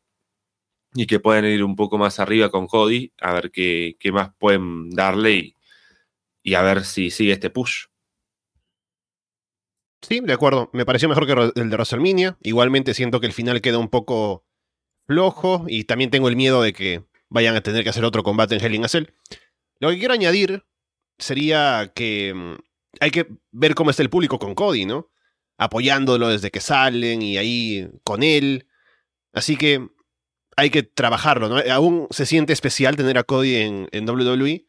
Y 0.94 1.08
que 1.08 1.22
puedan 1.22 1.46
ir 1.46 1.64
un 1.64 1.78
poco 1.78 1.98
más 1.98 2.20
arriba 2.20 2.50
con 2.50 2.68
Cody. 2.68 3.14
A 3.22 3.32
ver 3.32 3.50
qué, 3.50 3.96
qué 3.98 4.12
más 4.12 4.36
pueden 4.38 4.90
darle. 4.90 5.36
Y, 5.36 5.56
y 6.44 6.56
a 6.56 6.64
ver 6.64 6.84
si 6.84 7.12
sigue 7.12 7.32
este 7.32 7.50
push. 7.50 7.86
Sí, 10.02 10.20
de 10.20 10.34
acuerdo. 10.34 10.70
Me 10.74 10.86
pareció 10.86 11.08
mejor 11.08 11.26
que 11.26 11.32
el 11.62 11.70
de 11.70 11.76
WrestleMania. 11.78 12.38
Igualmente 12.42 12.94
siento 12.94 13.22
que 13.22 13.28
el 13.28 13.34
final 13.34 13.62
queda 13.62 13.78
un 13.78 13.88
poco 13.88 14.44
flojo 15.08 15.64
y 15.66 15.86
también 15.86 16.12
tengo 16.12 16.28
el 16.28 16.36
miedo 16.36 16.62
de 16.62 16.74
que 16.74 17.06
vayan 17.30 17.56
a 17.56 17.62
tener 17.62 17.84
que 17.84 17.90
hacer 17.92 18.04
otro 18.04 18.22
combate 18.22 18.56
en 18.56 18.66
Hell 18.66 18.76
in. 18.76 18.86
Lo 19.80 19.92
que 19.92 19.98
quiero 19.98 20.14
añadir 20.14 20.66
sería 21.18 21.94
que 21.96 22.34
mm, 22.34 22.56
hay 23.00 23.12
que 23.12 23.28
ver 23.52 23.76
cómo 23.76 23.90
está 23.90 24.04
el 24.04 24.10
público 24.10 24.40
con 24.40 24.56
Cody, 24.56 24.86
¿no? 24.86 25.10
Apoyándolo 25.58 26.30
desde 26.30 26.52
que 26.52 26.60
salen 26.60 27.22
y 27.22 27.38
ahí 27.38 27.90
con 28.04 28.24
él. 28.24 28.68
Así 29.34 29.56
que 29.56 29.88
hay 30.58 30.70
que 30.70 30.84
trabajarlo, 30.84 31.50
¿no? 31.50 31.58
Aún 31.72 32.08
se 32.10 32.26
siente 32.26 32.54
especial 32.54 32.96
tener 32.96 33.18
a 33.18 33.24
Cody 33.24 33.56
en, 33.56 34.10
WWE. 34.10 34.68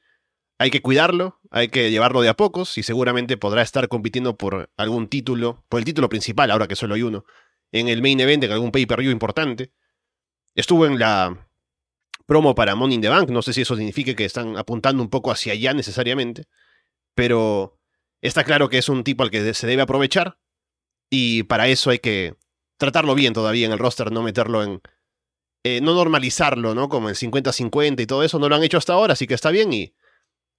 hay 0.58 0.70
que 0.70 0.82
cuidarlo, 0.82 1.40
hay 1.50 1.68
que 1.68 1.90
llevarlo 1.90 2.20
de 2.22 2.28
a 2.28 2.36
pocos 2.36 2.78
y 2.78 2.82
seguramente 2.82 3.36
podrá 3.36 3.62
estar 3.62 3.88
compitiendo 3.88 4.36
por 4.36 4.70
algún 4.76 5.08
título, 5.08 5.64
por 5.68 5.80
el 5.80 5.84
título 5.84 6.08
principal, 6.08 6.50
ahora 6.50 6.68
que 6.68 6.76
solo 6.76 6.94
hay 6.94 7.02
uno, 7.02 7.24
en 7.72 7.88
el 7.88 8.02
main 8.02 8.20
event, 8.20 8.44
en 8.44 8.52
algún 8.52 8.70
pay-per-view 8.70 9.10
importante. 9.10 9.72
Estuvo 10.54 10.86
en 10.86 10.98
la 10.98 11.48
promo 12.26 12.54
para 12.54 12.74
Money 12.74 12.96
in 12.96 13.00
the 13.02 13.08
Bank, 13.08 13.30
no 13.30 13.42
sé 13.42 13.52
si 13.52 13.62
eso 13.62 13.76
significa 13.76 14.14
que 14.14 14.24
están 14.24 14.56
apuntando 14.56 15.02
un 15.02 15.10
poco 15.10 15.30
hacia 15.32 15.52
allá 15.52 15.74
necesariamente, 15.74 16.44
pero 17.14 17.81
está 18.22 18.44
claro 18.44 18.68
que 18.68 18.78
es 18.78 18.88
un 18.88 19.04
tipo 19.04 19.22
al 19.22 19.30
que 19.30 19.52
se 19.54 19.66
debe 19.66 19.82
aprovechar 19.82 20.38
y 21.10 21.42
para 21.42 21.68
eso 21.68 21.90
hay 21.90 21.98
que 21.98 22.36
tratarlo 22.78 23.14
bien 23.14 23.34
todavía 23.34 23.66
en 23.66 23.72
el 23.72 23.78
roster, 23.78 24.10
no 24.10 24.22
meterlo 24.22 24.62
en... 24.62 24.80
Eh, 25.64 25.80
no 25.80 25.94
normalizarlo, 25.94 26.74
¿no? 26.74 26.88
Como 26.88 27.08
en 27.08 27.14
50-50 27.14 28.00
y 28.00 28.06
todo 28.06 28.24
eso, 28.24 28.40
no 28.40 28.48
lo 28.48 28.56
han 28.56 28.64
hecho 28.64 28.78
hasta 28.78 28.94
ahora, 28.94 29.12
así 29.12 29.28
que 29.28 29.34
está 29.34 29.50
bien 29.50 29.72
y 29.72 29.94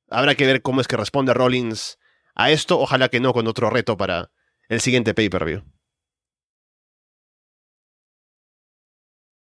habrá 0.09 0.35
que 0.35 0.45
ver 0.45 0.61
cómo 0.61 0.79
es 0.79 0.87
que 0.87 0.95
responde 0.95 1.33
Rollins 1.33 1.99
a 2.35 2.51
esto, 2.51 2.79
ojalá 2.79 3.09
que 3.09 3.19
no 3.19 3.33
con 3.33 3.47
otro 3.47 3.69
reto 3.69 3.97
para 3.97 4.31
el 4.69 4.79
siguiente 4.79 5.13
pay-per-view. 5.13 5.63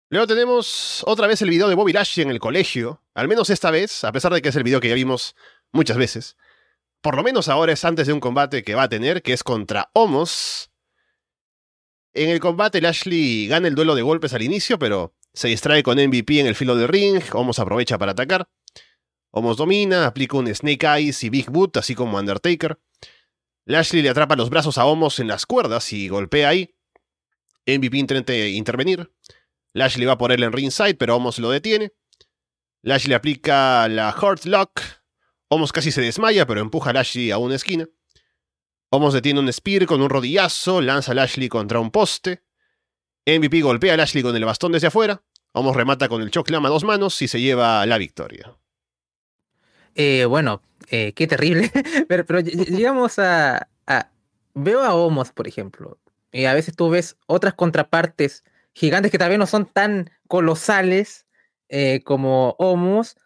Luego 0.09 0.27
tenemos 0.27 1.03
otra 1.07 1.27
vez 1.27 1.43
el 1.43 1.51
video 1.51 1.69
de 1.69 1.75
Bobby 1.75 1.93
Lashley 1.93 2.25
en 2.25 2.31
el 2.31 2.39
colegio, 2.39 3.03
al 3.15 3.29
menos 3.29 3.51
esta 3.51 3.71
vez, 3.71 4.03
a 4.05 4.13
pesar 4.13 4.33
de 4.33 4.41
que 4.41 4.49
es 4.49 4.57
el 4.57 4.63
video 4.63 4.81
que 4.81 4.89
ya 4.89 4.95
vimos 4.95 5.37
muchas 5.73 5.97
veces. 5.97 6.37
Por 7.01 7.17
lo 7.17 7.23
menos 7.23 7.49
ahora 7.49 7.73
es 7.73 7.85
antes 7.85 8.07
de 8.07 8.13
un 8.13 8.21
combate 8.21 8.65
que 8.65 8.75
va 8.75 8.85
a 8.85 8.89
tener, 8.89 9.23
que 9.23 9.33
es 9.33 9.43
contra 9.43 9.91
Homos. 9.93 10.71
En 12.15 12.31
el 12.31 12.41
combate 12.41 12.81
Lashley 12.81 13.47
gana 13.47 13.69
el 13.69 13.75
duelo 13.75 13.95
de 13.95 14.03
golpes 14.03 14.33
al 14.33 14.43
inicio, 14.43 14.79
pero 14.79 15.15
se 15.35 15.49
distrae 15.49 15.83
con 15.83 15.99
MVP 15.99 16.41
en 16.41 16.47
el 16.47 16.55
filo 16.55 16.75
del 16.75 16.89
ring, 16.89 17.23
Homos 17.33 17.59
aprovecha 17.59 17.99
para 17.99 18.13
atacar. 18.13 18.49
Homos 19.31 19.59
domina, 19.59 20.07
aplica 20.07 20.39
un 20.39 20.53
Snake 20.53 20.87
Eyes 20.87 21.23
y 21.23 21.29
Big 21.29 21.51
Boot, 21.51 21.77
así 21.77 21.95
como 21.95 22.19
Undertaker. 22.19 22.81
Lashley 23.67 24.01
le 24.01 24.09
atrapa 24.09 24.35
los 24.35 24.49
brazos 24.49 24.79
a 24.79 24.87
Homos 24.87 25.21
en 25.21 25.29
las 25.29 25.45
cuerdas 25.45 25.93
y 25.93 26.09
golpea 26.09 26.49
ahí. 26.49 26.75
MVP 27.67 27.99
intenta 27.99 28.35
intervenir. 28.35 29.13
Lashley 29.75 30.07
va 30.07 30.17
por 30.17 30.33
él 30.33 30.43
en 30.43 30.53
ringside, 30.53 30.95
pero 30.95 31.17
Homos 31.17 31.39
lo 31.39 31.51
detiene. 31.51 31.93
Lashley 32.81 33.13
aplica 33.13 33.89
la 33.89 34.11
Heart 34.13 34.47
Lock. 34.47 34.81
Homos 35.49 35.73
casi 35.73 35.93
se 35.93 36.01
desmaya, 36.01 36.47
pero 36.47 36.61
empuja 36.61 36.91
a 36.91 36.93
Lashley 36.93 37.31
a 37.31 37.39
una 37.39 37.55
esquina. 37.55 37.89
Homos 38.91 39.15
detiene 39.15 39.41
un 39.41 39.53
Spear 39.53 39.87
con 39.87 40.01
un 40.01 40.11
rodillazo, 40.11 40.81
lanza 40.81 41.13
a 41.13 41.15
Lashley 41.15 41.49
contra 41.49 41.81
un 41.81 41.91
poste. 41.91 42.43
MVP 43.27 43.61
golpea 43.63 43.95
a 43.95 43.97
Lashley 43.97 44.23
con 44.23 44.35
el 44.35 44.45
bastón 44.45 44.73
desde 44.73 44.89
afuera. 44.89 45.23
Homos 45.53 45.75
remata 45.75 46.09
con 46.09 46.23
el 46.23 46.31
choclam 46.31 46.67
a 46.67 46.69
dos 46.69 46.85
manos 46.85 47.21
y 47.23 47.29
se 47.29 47.41
lleva 47.41 47.85
la 47.87 47.99
victoria. 47.99 48.57
Eh, 49.95 50.27
bueno, 50.27 50.63
eh, 50.91 51.13
qué 51.15 51.27
terrible. 51.27 51.73
pero, 52.09 52.41
llegamos 52.41 53.19
a, 53.19 53.69
Veo 54.55 54.83
a 54.83 54.95
Homos, 54.95 55.33
por 55.33 55.49
ejemplo. 55.49 55.99
Y 56.33 56.45
a 56.45 56.55
veces 56.55 56.77
tú 56.77 56.91
ves 56.91 57.17
otras 57.27 57.55
contrapartes 57.55 58.45
gigantes 58.73 59.11
que 59.11 59.19
tal 59.19 59.37
no 59.39 59.47
son 59.47 59.67
tan 59.67 60.11
colosales 60.29 61.27
eh, 61.69 62.03
como 62.05 62.55
Homos, 62.59 63.17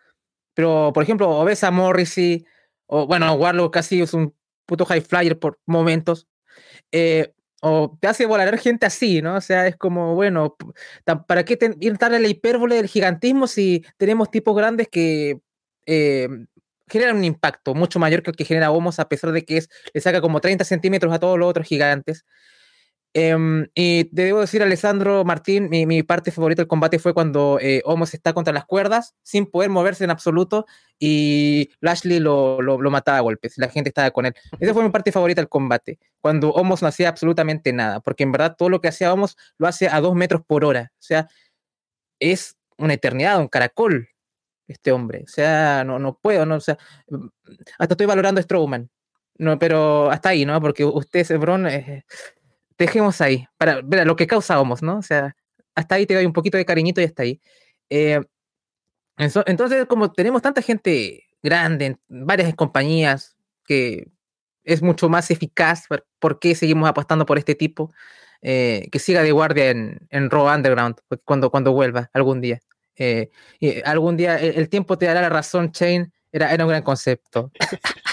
pero 0.54 0.92
por 0.94 1.02
ejemplo, 1.02 1.28
o 1.30 1.44
ves 1.44 1.64
a 1.64 1.70
Morrissey, 1.70 2.46
o 2.86 3.06
bueno, 3.06 3.32
Warlock 3.34 3.72
casi 3.74 4.00
es 4.02 4.14
un 4.14 4.34
puto 4.66 4.84
high 4.86 5.00
flyer 5.00 5.38
por 5.38 5.58
momentos, 5.66 6.28
eh, 6.92 7.32
o 7.62 7.98
te 8.00 8.08
hace 8.08 8.26
volar 8.26 8.58
gente 8.58 8.86
así, 8.86 9.22
¿no? 9.22 9.36
O 9.36 9.40
sea, 9.40 9.66
es 9.66 9.76
como, 9.76 10.14
bueno, 10.14 10.56
¿para 11.26 11.44
qué 11.44 11.58
intentar 11.60 12.12
la 12.12 12.28
hipérbole 12.28 12.76
del 12.76 12.86
gigantismo 12.88 13.46
si 13.46 13.84
tenemos 13.98 14.30
tipos 14.30 14.56
grandes 14.56 14.88
que 14.88 15.40
eh, 15.86 16.28
generan 16.88 17.16
un 17.18 17.24
impacto 17.24 17.74
mucho 17.74 17.98
mayor 17.98 18.22
que 18.22 18.30
el 18.30 18.36
que 18.36 18.44
genera 18.44 18.70
Homos, 18.70 18.98
a 18.98 19.08
pesar 19.08 19.32
de 19.32 19.44
que 19.44 19.62
le 19.92 20.00
saca 20.00 20.20
como 20.20 20.40
30 20.40 20.64
centímetros 20.64 21.12
a 21.12 21.18
todos 21.18 21.38
los 21.38 21.48
otros 21.48 21.66
gigantes? 21.66 22.24
Um, 23.12 23.66
y 23.74 24.04
te 24.04 24.22
debo 24.22 24.40
decir, 24.40 24.62
Alessandro 24.62 25.24
Martín, 25.24 25.68
mi, 25.68 25.84
mi, 25.84 26.04
parte 26.04 26.30
favorita 26.30 26.62
del 26.62 26.68
combate 26.68 27.00
fue 27.00 27.12
cuando 27.12 27.58
eh, 27.60 27.82
Homos 27.84 28.14
está 28.14 28.32
contra 28.32 28.52
las 28.52 28.66
cuerdas, 28.66 29.16
sin 29.22 29.46
poder 29.46 29.68
moverse 29.68 30.04
en 30.04 30.10
absoluto, 30.10 30.64
y 30.96 31.70
Lashley 31.80 32.20
lo, 32.20 32.62
lo, 32.62 32.78
mataba 32.90 33.18
a 33.18 33.22
golpes, 33.22 33.54
la 33.56 33.68
gente 33.68 33.90
estaba 33.90 34.12
con 34.12 34.26
él. 34.26 34.34
Esa 34.60 34.74
fue 34.74 34.84
mi 34.84 34.90
parte 34.90 35.10
favorita 35.10 35.40
del 35.40 35.48
combate, 35.48 35.98
cuando 36.20 36.50
Homos 36.50 36.82
no 36.82 36.88
hacía 36.88 37.08
absolutamente 37.08 37.72
nada, 37.72 37.98
porque 37.98 38.22
en 38.22 38.30
verdad 38.30 38.54
todo 38.56 38.68
lo 38.68 38.80
que 38.80 38.88
hacía 38.88 39.12
Homos 39.12 39.36
lo 39.58 39.66
hace 39.66 39.88
a 39.88 40.00
dos 40.00 40.14
metros 40.14 40.42
por 40.46 40.64
hora. 40.64 40.92
O 40.94 41.02
sea, 41.02 41.28
es 42.20 42.56
una 42.78 42.94
eternidad, 42.94 43.40
un 43.40 43.48
caracol, 43.48 44.08
este 44.68 44.92
hombre. 44.92 45.24
O 45.24 45.28
sea, 45.28 45.82
no, 45.84 45.98
no 45.98 46.16
puedo, 46.20 46.46
no, 46.46 46.56
o 46.56 46.60
sea, 46.60 46.78
hasta 47.78 47.94
estoy 47.94 48.06
valorando 48.06 48.38
a 48.40 48.42
Strowman. 48.42 48.88
No, 49.38 49.58
pero 49.58 50.10
hasta 50.10 50.28
ahí, 50.28 50.44
¿no? 50.44 50.60
Porque 50.60 50.84
usted, 50.84 51.24
Sebron, 51.24 51.66
eh, 51.66 52.04
dejemos 52.84 53.20
ahí, 53.20 53.46
para 53.56 53.80
ver 53.82 54.06
lo 54.06 54.16
que 54.16 54.26
causábamos, 54.26 54.82
¿no? 54.82 54.98
O 54.98 55.02
sea, 55.02 55.36
hasta 55.74 55.94
ahí 55.94 56.06
te 56.06 56.14
doy 56.14 56.26
un 56.26 56.32
poquito 56.32 56.56
de 56.56 56.64
cariñito 56.64 57.00
y 57.00 57.04
hasta 57.04 57.22
ahí. 57.22 57.40
Eh, 57.90 58.20
entonces, 59.18 59.86
como 59.86 60.12
tenemos 60.12 60.40
tanta 60.42 60.62
gente 60.62 61.24
grande, 61.42 61.98
varias 62.08 62.54
compañías, 62.54 63.36
que 63.66 64.08
es 64.64 64.82
mucho 64.82 65.08
más 65.08 65.30
eficaz, 65.30 65.86
¿por 66.18 66.38
qué 66.38 66.54
seguimos 66.54 66.88
apostando 66.88 67.26
por 67.26 67.38
este 67.38 67.54
tipo? 67.54 67.92
Eh, 68.42 68.88
que 68.90 68.98
siga 68.98 69.22
de 69.22 69.32
guardia 69.32 69.70
en, 69.70 70.06
en 70.08 70.30
Raw 70.30 70.48
Underground 70.54 70.96
cuando, 71.24 71.50
cuando 71.50 71.72
vuelva 71.72 72.10
algún 72.14 72.40
día. 72.40 72.60
Eh, 72.96 73.28
y 73.58 73.82
algún 73.82 74.16
día 74.16 74.38
el, 74.38 74.56
el, 74.56 74.68
tiempo 74.68 74.96
te 74.96 75.06
dará 75.06 75.20
la 75.20 75.28
razón, 75.28 75.72
Chain, 75.72 76.12
era, 76.32 76.52
era 76.52 76.64
un 76.64 76.70
gran 76.70 76.82
concepto. 76.82 77.50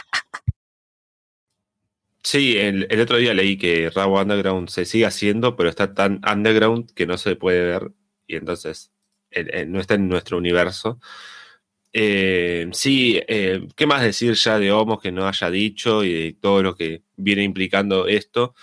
Sí, 2.29 2.57
el, 2.57 2.87
el, 2.89 2.99
otro 2.99 3.15
día 3.15 3.33
leí 3.33 3.57
que 3.57 3.89
Raw 3.89 4.19
Underground 4.19 4.67
se 4.67 4.83
sigue 4.83 5.05
haciendo, 5.05 5.55
pero 5.55 5.69
está 5.69 5.93
tan 5.93 6.19
underground 6.29 6.91
que 6.93 7.05
no 7.05 7.17
se 7.17 7.37
puede 7.37 7.61
ver 7.65 7.93
y 8.27 8.35
entonces 8.35 8.91
el, 9.31 9.49
el, 9.55 9.71
no 9.71 9.79
está 9.79 9.93
en 9.93 10.09
nuestro 10.09 10.37
universo. 10.37 10.99
Eh, 11.93 12.67
sí, 12.73 13.21
eh, 13.29 13.65
¿qué 13.77 13.85
más 13.87 14.03
decir 14.03 14.33
ya 14.33 14.59
de 14.59 14.73
Homos 14.73 14.99
que 15.01 15.11
no 15.13 15.25
haya 15.25 15.49
dicho 15.49 16.03
y 16.03 16.13
de 16.13 16.33
todo 16.33 16.61
lo 16.63 16.75
que 16.75 17.03
viene 17.15 17.43
implicando 17.43 18.07
esto? 18.07 18.55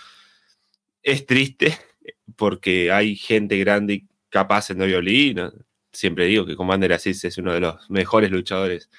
Es 1.01 1.25
triste 1.25 1.75
porque 2.37 2.91
hay 2.91 3.15
gente 3.15 3.57
grande 3.57 3.93
y 3.95 4.07
capaz 4.29 4.69
en 4.69 4.81
WWE. 4.81 5.33
¿no? 5.33 5.53
Siempre 5.91 6.25
digo 6.25 6.45
que 6.45 6.55
Commander 6.55 6.93
Asís 6.93 7.25
es 7.25 7.39
uno 7.39 7.51
de 7.53 7.61
los 7.61 7.89
mejores 7.89 8.29
luchadores 8.29 8.91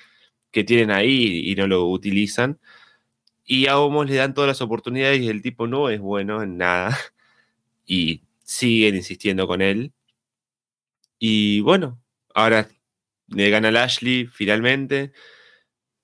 que 0.50 0.64
tienen 0.64 0.90
ahí 0.90 1.50
y 1.50 1.54
no 1.54 1.68
lo 1.68 1.86
utilizan. 1.86 2.58
Y 3.46 3.68
a 3.68 3.78
Homos 3.78 4.08
le 4.08 4.16
dan 4.16 4.34
todas 4.34 4.48
las 4.48 4.60
oportunidades 4.60 5.20
y 5.20 5.28
el 5.28 5.40
tipo 5.40 5.68
no 5.68 5.88
es 5.88 6.00
bueno 6.00 6.42
en 6.42 6.58
nada. 6.58 6.96
Y 7.88 8.24
siguen 8.42 8.96
insistiendo 8.96 9.46
con 9.46 9.62
él. 9.62 9.92
Y 11.20 11.60
bueno, 11.60 12.02
ahora 12.34 12.68
le 13.28 13.48
gana 13.50 13.70
Lashley 13.70 14.26
finalmente. 14.26 15.12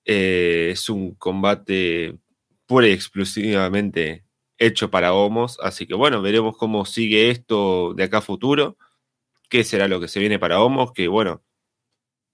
Eh, 0.05 0.69
es 0.71 0.89
un 0.89 1.15
combate 1.15 2.17
pura 2.65 2.87
y 2.87 2.91
exclusivamente 2.93 4.23
hecho 4.57 4.89
para 4.89 5.13
Homos. 5.13 5.57
Así 5.61 5.85
que 5.85 5.93
bueno, 5.93 6.21
veremos 6.21 6.55
cómo 6.57 6.85
sigue 6.85 7.31
esto 7.31 7.93
de 7.95 8.03
acá 8.05 8.19
a 8.19 8.21
futuro. 8.21 8.77
¿Qué 9.49 9.65
será 9.65 9.89
lo 9.89 9.99
que 9.99 10.07
se 10.07 10.21
viene 10.21 10.39
para 10.39 10.61
Homos? 10.61 10.93
Que 10.93 11.09
bueno, 11.09 11.43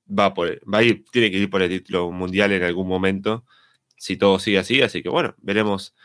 va, 0.07 0.33
por, 0.35 0.61
va 0.71 0.79
a 0.79 0.83
ir, 0.83 1.05
tiene 1.11 1.31
que 1.31 1.37
ir 1.37 1.49
por 1.49 1.63
el 1.63 1.69
título 1.69 2.11
mundial 2.11 2.51
en 2.51 2.63
algún 2.63 2.87
momento 2.87 3.45
si 3.99 4.17
todo 4.17 4.39
sigue 4.39 4.59
así, 4.59 4.81
así 4.81 5.03
que 5.03 5.09
bueno, 5.09 5.35
veremos 5.39 5.95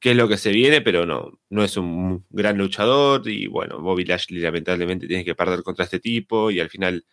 qué 0.00 0.12
es 0.12 0.16
lo 0.16 0.28
que 0.28 0.38
se 0.38 0.52
viene, 0.52 0.80
pero 0.82 1.06
no, 1.06 1.40
no 1.50 1.64
es 1.64 1.76
un 1.76 2.26
gran 2.30 2.58
luchador 2.58 3.28
y 3.28 3.48
bueno, 3.48 3.80
Bobby 3.80 4.04
Lashley 4.04 4.40
lamentablemente 4.40 5.06
tiene 5.08 5.24
que 5.24 5.34
perder 5.34 5.62
contra 5.62 5.84
este 5.84 6.00
tipo 6.00 6.50
y 6.50 6.60
al 6.60 6.70
final 6.70 7.04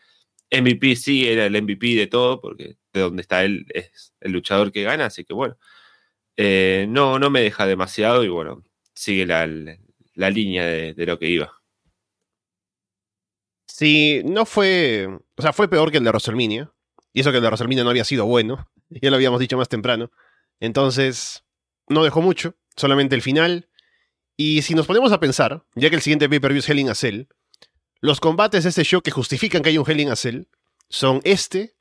MVP 0.51 0.95
sí 0.95 1.27
era 1.27 1.45
el 1.47 1.61
MVP 1.61 1.95
de 1.95 2.07
todo, 2.07 2.41
porque 2.41 2.77
de 2.93 3.01
donde 3.01 3.21
está 3.21 3.43
él 3.43 3.65
es 3.69 4.13
el 4.21 4.31
luchador 4.33 4.71
que 4.71 4.83
gana, 4.83 5.07
así 5.07 5.25
que 5.25 5.33
bueno, 5.33 5.57
eh, 6.37 6.85
no, 6.89 7.19
no 7.19 7.29
me 7.29 7.41
deja 7.41 7.65
demasiado 7.67 8.23
y 8.23 8.29
bueno, 8.29 8.63
sigue 8.93 9.25
la, 9.25 9.47
la 10.15 10.29
línea 10.29 10.65
de, 10.65 11.05
lo 11.05 11.19
que 11.19 11.29
iba. 11.29 11.53
Sí, 13.67 14.21
no 14.25 14.45
fue. 14.45 15.07
O 15.35 15.41
sea, 15.41 15.53
fue 15.53 15.69
peor 15.69 15.91
que 15.91 15.97
el 15.99 16.03
de 16.03 16.09
WrestleMania. 16.09 16.71
Y 17.13 17.21
eso 17.21 17.31
que 17.31 17.37
el 17.37 17.43
de 17.43 17.49
WrestleMania 17.49 17.83
no 17.83 17.91
había 17.91 18.03
sido 18.03 18.25
bueno. 18.25 18.67
Ya 19.01 19.09
lo 19.09 19.15
habíamos 19.15 19.39
dicho 19.39 19.57
más 19.57 19.69
temprano. 19.69 20.11
Entonces, 20.59 21.43
no 21.87 22.03
dejó 22.03 22.21
mucho, 22.21 22.55
solamente 22.75 23.15
el 23.15 23.21
final. 23.21 23.69
Y 24.35 24.61
si 24.61 24.75
nos 24.75 24.87
ponemos 24.87 25.11
a 25.11 25.19
pensar, 25.19 25.65
ya 25.75 25.89
que 25.89 25.95
el 25.95 26.01
siguiente 26.01 26.29
pay-per-view 26.29 26.59
es 26.59 26.69
Hell 26.69 26.79
in 26.79 26.89
a 26.89 26.95
Cell, 26.95 27.23
los 27.99 28.19
combates 28.19 28.63
de 28.63 28.69
este 28.69 28.83
show 28.83 29.01
que 29.01 29.11
justifican 29.11 29.63
que 29.63 29.69
hay 29.69 29.77
un 29.77 29.89
Hell 29.89 29.99
in 29.99 30.09
a 30.09 30.15
Cell 30.15 30.43
son 30.89 31.21
este 31.23 31.75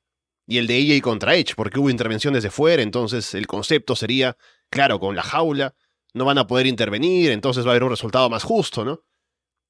y 0.47 0.59
el 0.59 0.67
de 0.67 0.77
AJ 0.77 1.03
contra 1.03 1.35
Edge, 1.35 1.55
porque 1.57 1.79
hubo 1.79 1.91
intervenciones 1.91 2.43
de 2.43 2.51
fuera, 2.51 2.83
entonces 2.83 3.35
el 3.35 3.47
concepto 3.47 3.97
sería, 3.97 4.37
claro, 4.71 5.01
con 5.01 5.17
la 5.17 5.23
jaula, 5.23 5.75
no 6.15 6.25
van 6.25 6.39
a 6.39 6.47
poder 6.47 6.67
intervenir, 6.67 7.33
entonces 7.33 7.65
va 7.65 7.71
a 7.71 7.73
haber 7.73 7.85
un 7.85 7.91
resultado 7.91 8.31
más 8.31 8.45
justo, 8.45 8.85
¿no? 8.85 9.03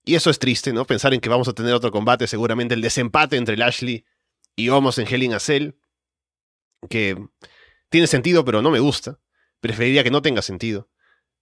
Y 0.04 0.14
eso 0.14 0.30
es 0.30 0.38
triste, 0.38 0.72
¿no? 0.72 0.84
Pensar 0.84 1.14
en 1.14 1.20
que 1.20 1.28
vamos 1.28 1.48
a 1.48 1.54
tener 1.54 1.72
otro 1.72 1.90
combate, 1.90 2.26
seguramente 2.26 2.74
el 2.74 2.82
desempate 2.82 3.36
entre 3.36 3.56
Lashley 3.56 4.04
y 4.54 4.68
Homos 4.68 4.98
en 4.98 5.08
Hell 5.08 5.22
in 5.24 5.34
a 5.34 5.40
Cell, 5.40 5.72
que 6.88 7.16
tiene 7.88 8.06
sentido, 8.06 8.44
pero 8.44 8.62
no 8.62 8.70
me 8.70 8.80
gusta. 8.80 9.20
Preferiría 9.60 10.04
que 10.04 10.10
no 10.10 10.22
tenga 10.22 10.42
sentido. 10.42 10.88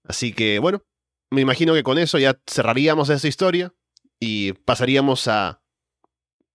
Así 0.05 0.33
que, 0.33 0.59
bueno, 0.59 0.85
me 1.31 1.41
imagino 1.41 1.75
que 1.75 1.83
con 1.83 1.99
eso 1.99 2.19
ya 2.19 2.41
cerraríamos 2.47 3.09
esta 3.11 3.29
historia 3.29 3.75
y 4.21 4.53
pasaríamos 4.53 5.29
a. 5.29 5.63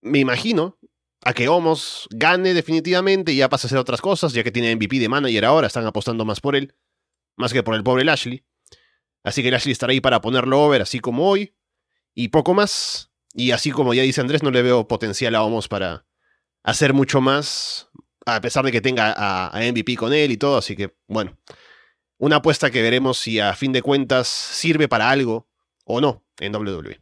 Me 0.01 0.19
imagino 0.19 0.79
a 1.21 1.33
que 1.33 1.49
Homos 1.49 2.07
gane 2.11 2.53
definitivamente 2.53 3.33
y 3.33 3.37
ya 3.37 3.49
pasa 3.49 3.67
a 3.67 3.67
hacer 3.67 3.77
otras 3.77 4.01
cosas, 4.01 4.33
ya 4.33 4.43
que 4.43 4.51
tiene 4.51 4.73
MVP 4.75 4.99
de 4.99 5.09
manager 5.09 5.45
ahora, 5.45 5.67
están 5.67 5.85
apostando 5.85 6.23
más 6.23 6.39
por 6.39 6.55
él, 6.55 6.75
más 7.35 7.51
que 7.51 7.63
por 7.63 7.75
el 7.75 7.83
pobre 7.83 8.05
Lashley. 8.05 8.45
Así 9.23 9.43
que 9.43 9.51
Lashley 9.51 9.73
estará 9.73 9.91
ahí 9.91 9.99
para 9.99 10.21
ponerlo 10.21 10.61
over, 10.61 10.81
así 10.81 10.99
como 10.99 11.29
hoy, 11.29 11.55
y 12.13 12.29
poco 12.29 12.53
más. 12.53 13.11
Y 13.33 13.51
así 13.51 13.71
como 13.71 13.93
ya 13.93 14.03
dice 14.03 14.21
Andrés, 14.21 14.43
no 14.43 14.51
le 14.51 14.61
veo 14.61 14.87
potencial 14.87 15.35
a 15.35 15.43
Homos 15.43 15.67
para 15.67 16.05
hacer 16.63 16.93
mucho 16.93 17.19
más, 17.21 17.88
a 18.35 18.41
pesar 18.41 18.65
de 18.65 18.71
que 18.71 18.81
tenga 18.81 19.13
a, 19.15 19.59
MVP 19.59 19.95
con 19.95 20.13
él 20.13 20.31
y 20.31 20.37
todo, 20.37 20.57
así 20.57 20.75
que 20.75 20.95
bueno. 21.07 21.37
Una 22.17 22.37
apuesta 22.37 22.69
que 22.69 22.81
veremos 22.81 23.17
si 23.17 23.39
a 23.39 23.53
fin 23.55 23.71
de 23.71 23.81
cuentas 23.81 24.27
sirve 24.27 24.89
para 24.89 25.09
algo 25.09 25.47
o 25.85 26.01
no 26.01 26.25
en 26.39 26.53
WWE. 26.53 26.99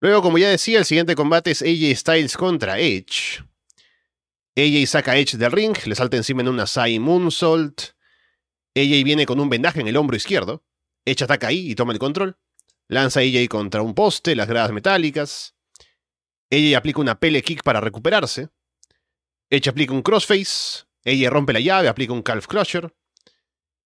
Luego, 0.00 0.22
como 0.22 0.38
ya 0.38 0.48
decía, 0.48 0.78
el 0.78 0.84
siguiente 0.84 1.16
combate 1.16 1.50
es 1.50 1.62
AJ 1.62 1.96
Styles 1.96 2.36
contra 2.36 2.78
Edge. 2.78 3.42
AJ 4.56 4.86
saca 4.86 5.12
a 5.12 5.18
Edge 5.18 5.36
del 5.36 5.50
ring, 5.50 5.76
le 5.84 5.94
salta 5.96 6.16
encima 6.16 6.42
en 6.42 6.48
una 6.48 6.68
Sai 6.68 7.00
Moonsault. 7.00 7.80
AJ 8.76 9.02
viene 9.04 9.26
con 9.26 9.40
un 9.40 9.48
vendaje 9.48 9.80
en 9.80 9.88
el 9.88 9.96
hombro 9.96 10.16
izquierdo. 10.16 10.64
Edge 11.04 11.24
ataca 11.24 11.48
ahí 11.48 11.72
y 11.72 11.74
toma 11.74 11.92
el 11.92 11.98
control. 11.98 12.38
Lanza 12.86 13.20
a 13.20 13.22
AJ 13.24 13.48
contra 13.48 13.82
un 13.82 13.94
poste, 13.94 14.36
las 14.36 14.46
gradas 14.46 14.70
metálicas. 14.70 15.57
AJ 16.50 16.76
aplica 16.76 17.00
una 17.00 17.18
pele 17.18 17.42
kick 17.42 17.62
para 17.62 17.80
recuperarse. 17.80 18.48
Edge 19.50 19.68
aplica 19.68 19.92
un 19.92 20.02
crossface. 20.02 20.86
AJ 21.04 21.30
rompe 21.30 21.52
la 21.52 21.60
llave, 21.60 21.88
aplica 21.88 22.12
un 22.12 22.22
calf 22.22 22.46
crusher. 22.46 22.94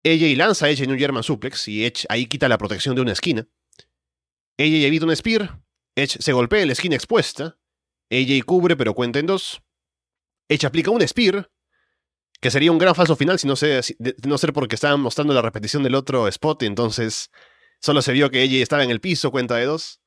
AJ 0.04 0.36
lanza 0.36 0.66
a 0.66 0.70
Edge 0.70 0.84
en 0.84 0.90
un 0.90 0.98
German 0.98 1.22
suplex 1.22 1.68
y 1.68 1.84
Edge 1.84 2.06
ahí 2.08 2.26
quita 2.26 2.48
la 2.48 2.58
protección 2.58 2.94
de 2.94 3.02
una 3.02 3.12
esquina. 3.12 3.46
AJ 4.58 4.84
evita 4.86 5.06
un 5.06 5.16
spear. 5.16 5.60
Edge 5.96 6.18
se 6.20 6.32
golpea 6.32 6.62
en 6.62 6.68
la 6.68 6.72
esquina 6.72 6.94
expuesta. 6.94 7.58
AJ 8.10 8.44
cubre 8.44 8.76
pero 8.76 8.94
cuenta 8.94 9.18
en 9.18 9.26
dos. 9.26 9.62
Edge 10.48 10.66
aplica 10.66 10.90
un 10.90 11.06
spear. 11.06 11.50
Que 12.40 12.50
sería 12.50 12.70
un 12.70 12.78
gran 12.78 12.94
falso 12.94 13.16
final 13.16 13.38
si 13.38 13.46
no, 13.46 13.56
sé, 13.56 13.80
de 13.98 14.14
no 14.26 14.36
ser 14.36 14.52
porque 14.52 14.74
estaban 14.74 15.00
mostrando 15.00 15.32
la 15.32 15.40
repetición 15.40 15.82
del 15.82 15.94
otro 15.94 16.28
spot 16.28 16.62
y 16.64 16.66
entonces 16.66 17.30
solo 17.80 18.02
se 18.02 18.12
vio 18.12 18.30
que 18.30 18.42
AJ 18.42 18.54
estaba 18.56 18.84
en 18.84 18.90
el 18.90 19.00
piso, 19.00 19.30
cuenta 19.30 19.56
de 19.56 19.64
dos. 19.64 20.00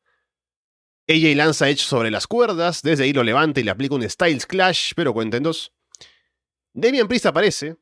AJ 1.08 1.36
lanza 1.36 1.70
Edge 1.70 1.80
sobre 1.80 2.12
las 2.12 2.28
cuerdas, 2.28 2.82
desde 2.82 3.06
ahí 3.06 3.14
lo 3.14 3.24
levanta 3.24 3.60
y 3.60 3.64
le 3.64 3.72
aplica 3.72 3.96
un 3.96 4.08
Styles 4.08 4.46
Clash, 4.46 4.92
pero 4.96 5.14
cuenta 5.14 5.38
en 5.38 5.44
dos. 5.44 5.72
Damian 6.74 7.08
Priest 7.08 7.26
aparece, 7.26 7.78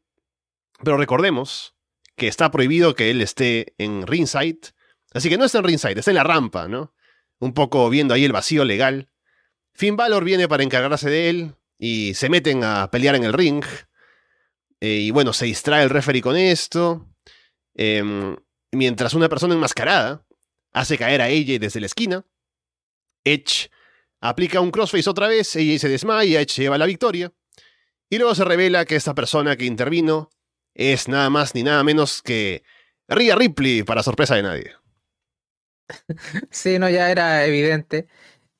pero 0.84 0.98
recordemos 0.98 1.76
que 2.16 2.28
está 2.28 2.52
prohibido 2.52 2.96
que 2.96 3.10
él 3.10 3.22
esté 3.22 3.74
en 3.78 4.06
ringside, 4.06 4.74
así 5.14 5.30
que 5.30 5.38
no 5.38 5.46
está 5.46 5.58
en 5.58 5.64
ringside, 5.66 6.00
está 6.00 6.12
en 6.12 6.16
la 6.16 6.24
rampa, 6.24 6.68
¿no? 6.68 6.94
Un 7.40 7.54
poco 7.54 7.90
viendo 7.90 8.14
ahí 8.14 8.24
el 8.24 8.32
vacío 8.32 8.64
legal. 8.64 9.10
Finn 9.74 9.98
Balor 9.98 10.24
viene 10.24 10.48
para 10.48 10.64
encargarse 10.64 11.10
de 11.10 11.30
él 11.30 11.56
y 11.78 12.14
se 12.14 12.30
meten 12.30 12.64
a 12.64 12.90
pelear 12.92 13.16
en 13.16 13.24
el 13.24 13.34
ring. 13.34 13.64
Eh, 14.80 15.00
y 15.00 15.12
bueno, 15.12 15.34
se 15.34 15.46
distrae 15.46 15.84
el 15.84 15.90
referee 15.90 16.22
con 16.22 16.38
esto. 16.38 17.10
Eh, 17.76 18.36
mientras 18.72 19.14
una 19.14 19.28
persona 19.28 19.56
enmascarada 19.56 20.26
hace 20.72 20.98
caer 20.98 21.22
a 21.22 21.26
AJ 21.26 21.60
desde 21.60 21.80
la 21.82 21.88
esquina. 21.88 22.26
Edge 23.26 23.70
aplica 24.22 24.62
un 24.62 24.72
crossface 24.72 25.10
otra 25.10 25.28
vez, 25.28 25.56
AJ 25.56 25.80
se 25.80 25.90
desmaya, 25.90 26.40
Edge 26.40 26.62
lleva 26.62 26.78
la 26.78 26.86
victoria. 26.86 27.34
Y 28.10 28.18
luego 28.18 28.36
se 28.36 28.46
revela 28.46 28.86
que 28.86 28.96
esta 28.96 29.16
persona 29.16 29.58
que 29.58 29.66
intervino 29.66 30.30
es 30.74 31.08
nada 31.08 31.30
más 31.30 31.56
ni 31.56 31.64
nada 31.64 31.84
menos 31.84 32.22
que 32.22 32.64
Rhea 33.08 33.36
Ripley, 33.36 33.84
para 33.84 34.04
sorpresa 34.04 34.36
de 34.36 34.44
nadie. 34.44 34.72
Sí, 36.50 36.80
no, 36.80 36.90
ya 36.90 37.12
era 37.12 37.46
evidente. 37.46 38.08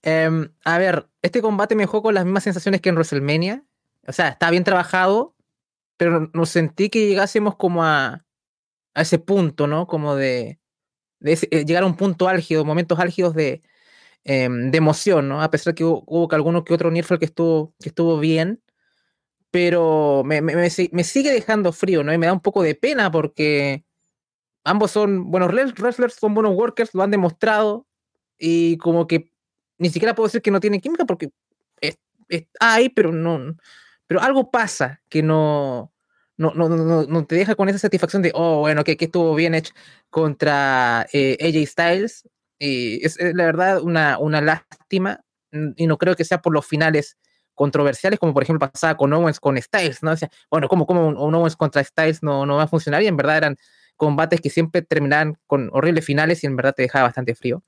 Eh, 0.04 0.50
a 0.64 0.78
ver, 0.78 1.08
este 1.22 1.42
combate 1.42 1.76
me 1.76 1.84
dejó 1.84 2.02
con 2.04 2.14
las 2.14 2.26
mismas 2.26 2.44
sensaciones 2.44 2.82
que 2.82 2.90
en 2.90 2.96
WrestleMania. 2.96 3.64
O 4.08 4.14
sea, 4.14 4.30
está 4.30 4.52
bien 4.52 4.64
trabajado, 4.64 5.36
pero 5.98 6.30
no 6.34 6.46
sentí 6.46 6.90
que 6.90 7.08
llegásemos 7.08 7.56
como 7.56 7.84
a, 7.84 8.26
ese 8.94 9.18
punto, 9.20 9.68
¿no? 9.68 9.88
Como 9.88 10.16
de, 10.16 10.60
de 11.20 11.34
eh, 11.52 11.66
llegar 11.66 11.84
a 11.84 11.88
un 11.88 11.98
punto 11.98 12.28
álgido, 12.28 12.64
momentos 12.64 13.00
álgidos 13.00 13.34
de, 13.34 13.64
eh, 14.26 14.50
de 14.50 14.78
emoción, 14.78 15.30
¿no? 15.30 15.42
A 15.42 15.52
pesar 15.52 15.76
que 15.76 15.84
hubo, 15.84 16.04
hubo 16.08 16.28
que 16.28 16.36
alguno 16.36 16.64
que 16.64 16.74
otro 16.74 16.92
Nirfel 16.92 17.20
que 17.20 17.26
estuvo, 17.26 17.74
que 17.80 17.90
estuvo 17.90 18.20
bien, 18.20 18.62
pero 19.52 20.24
me, 20.26 20.42
me, 20.42 20.56
me, 20.56 21.04
sigue 21.04 21.32
dejando 21.32 21.72
frío, 21.72 22.04
¿no? 22.04 22.14
Y 22.14 22.18
me 22.18 22.26
da 22.26 22.34
un 22.34 22.42
poco 22.42 22.62
de 22.62 22.76
pena 22.76 23.12
porque 23.12 23.86
ambos 24.66 24.92
son 24.92 25.32
buenos 25.32 25.54
wrestlers, 25.54 26.16
son 26.16 26.34
buenos 26.34 26.56
workers, 26.56 26.94
lo 26.94 27.04
han 27.04 27.12
demostrado 27.12 27.88
y 28.38 28.78
como 28.78 29.08
que 29.08 29.32
ni 29.78 29.90
siquiera 29.90 30.16
puedo 30.16 30.28
decir 30.28 30.42
que 30.42 30.52
no 30.52 30.60
tienen 30.60 30.82
química 30.82 31.06
porque 31.06 31.30
es, 31.80 31.98
es, 32.30 32.46
pero 32.96 33.12
no, 33.14 33.56
pero 34.08 34.22
algo 34.22 34.52
pasa 34.52 35.02
que 35.10 35.24
no, 35.24 35.94
no, 36.38 36.52
no, 36.54 36.68
no, 36.68 37.04
no 37.04 37.26
te 37.26 37.36
deja 37.36 37.56
con 37.56 37.70
esa 37.70 37.80
satisfacción 37.80 38.22
de, 38.22 38.32
oh, 38.36 38.60
bueno, 38.60 38.84
que, 38.84 38.98
que 38.98 39.06
estuvo 39.06 39.36
bien 39.36 39.56
hecho 39.56 39.74
contra 40.10 41.08
eh, 41.14 41.38
AJ 41.42 41.68
Styles. 41.68 42.30
Y 42.60 43.06
es, 43.06 43.18
la 43.20 43.46
verdad 43.46 43.82
una, 43.82 44.18
una 44.18 44.42
lástima 44.42 45.22
y 45.76 45.88
no 45.88 45.98
creo 45.98 46.16
que 46.16 46.26
sea 46.26 46.42
por 46.42 46.54
los 46.54 46.66
finales 46.66 47.18
controversiales, 47.54 48.20
como 48.20 48.34
por 48.34 48.44
ejemplo 48.44 48.70
pasaba 48.70 48.98
con 48.98 49.14
Owens 49.14 49.40
con 49.40 49.60
Styles, 49.62 50.04
¿no? 50.04 50.12
O 50.12 50.18
sea, 50.18 50.30
bueno, 50.52 50.68
como, 50.68 50.86
como 50.86 51.08
un, 51.08 51.36
Owens 51.36 51.56
contra 51.56 51.84
Styles 51.84 52.22
no, 52.22 52.46
no 52.46 52.58
va 52.58 52.64
a 52.64 52.68
funcionar 52.68 53.02
y 53.02 53.08
en 53.08 53.18
verdad 53.18 53.38
eran 53.38 53.58
combates 53.96 54.42
que 54.42 54.50
siempre 54.50 54.82
terminaban 54.82 55.38
con 55.48 55.70
horribles 55.72 56.06
finales 56.06 56.44
y 56.44 56.48
en 56.48 56.56
verdad 56.58 56.74
te 56.76 56.84
dejaba 56.84 57.06
bastante 57.06 57.34
frío. 57.34 57.64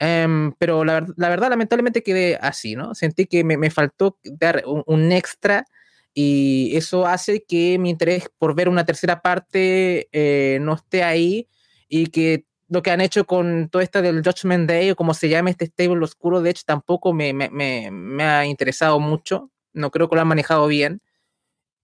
Um, 0.00 0.52
pero 0.58 0.82
la, 0.82 1.06
la, 1.16 1.28
verdad, 1.28 1.50
lamentablemente 1.50 2.02
quedé 2.02 2.38
así, 2.40 2.74
¿no? 2.74 2.94
Sentí 2.94 3.26
que 3.26 3.44
me, 3.44 3.58
me 3.58 3.70
faltó 3.70 4.18
dar 4.24 4.62
un, 4.66 4.82
un, 4.86 5.12
extra 5.12 5.66
y 6.14 6.72
eso 6.74 7.06
hace 7.06 7.44
que 7.44 7.78
mi 7.78 7.90
interés 7.90 8.30
por 8.38 8.54
ver 8.54 8.70
una 8.70 8.86
tercera 8.86 9.20
parte 9.20 10.08
eh, 10.12 10.58
no 10.62 10.74
esté 10.74 11.02
ahí 11.02 11.48
y 11.86 12.06
que 12.06 12.46
lo 12.70 12.82
que 12.82 12.92
han 12.92 13.00
hecho 13.00 13.26
con 13.26 13.68
todo 13.68 13.82
esto 13.82 14.00
del 14.00 14.22
Judgment 14.22 14.68
Day 14.68 14.92
o 14.92 14.96
como 14.96 15.12
se 15.12 15.28
llama 15.28 15.50
este 15.50 15.66
stable 15.66 16.04
oscuro, 16.04 16.40
de 16.40 16.50
hecho, 16.50 16.62
tampoco 16.64 17.12
me, 17.12 17.32
me, 17.32 17.50
me, 17.50 17.90
me 17.90 18.22
ha 18.22 18.46
interesado 18.46 19.00
mucho. 19.00 19.50
No 19.72 19.90
creo 19.90 20.08
que 20.08 20.14
lo 20.14 20.22
han 20.22 20.28
manejado 20.28 20.68
bien. 20.68 21.02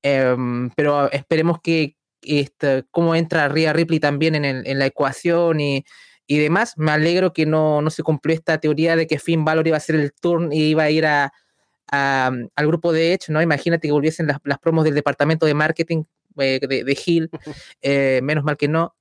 Um, 0.05 0.71
pero 0.77 1.11
esperemos 1.11 1.59
que, 1.61 1.97
este, 2.23 2.85
cómo 2.93 3.17
entra 3.17 3.49
Rhea 3.49 3.73
Ripley 3.73 3.99
también 3.99 4.37
en, 4.37 4.45
el, 4.45 4.67
en 4.67 4.79
la 4.79 4.87
ecuación 4.87 5.61
y, 5.61 5.85
y, 6.29 6.39
demás. 6.39 6.75
Me 6.77 6.93
alegro 6.93 7.33
que 7.33 7.47
no, 7.47 7.83
no, 7.83 7.91
se 7.91 8.05
cumplió 8.05 8.37
esta 8.37 8.59
teoría 8.59 8.95
de 8.95 9.09
que 9.09 9.19
Finn 9.19 9.45
Balor 9.45 9.67
iba 9.67 9.77
a 9.77 9.79
hacer 9.79 9.97
el 9.97 10.13
turn 10.13 10.53
y 10.53 10.69
iba 10.69 10.85
a 10.85 10.91
ir 10.91 11.05
a, 11.07 11.33
a, 11.91 12.31
al 12.55 12.67
grupo 12.69 12.93
de 12.93 13.13
Edge, 13.13 13.33
¿no? 13.33 13.43
Imagínate 13.43 13.89
que 13.89 13.93
volviesen 13.93 14.29
las, 14.29 14.39
las 14.45 14.61
promos 14.61 14.85
del 14.85 14.95
departamento 14.95 15.47
de 15.47 15.55
marketing 15.55 16.05
eh, 16.39 16.61
de, 16.61 16.85
de, 16.85 16.99
Hill, 17.05 17.29
eh, 17.83 18.21
menos 18.23 18.45
mal 18.45 18.57
que 18.57 18.69
no. 18.69 18.95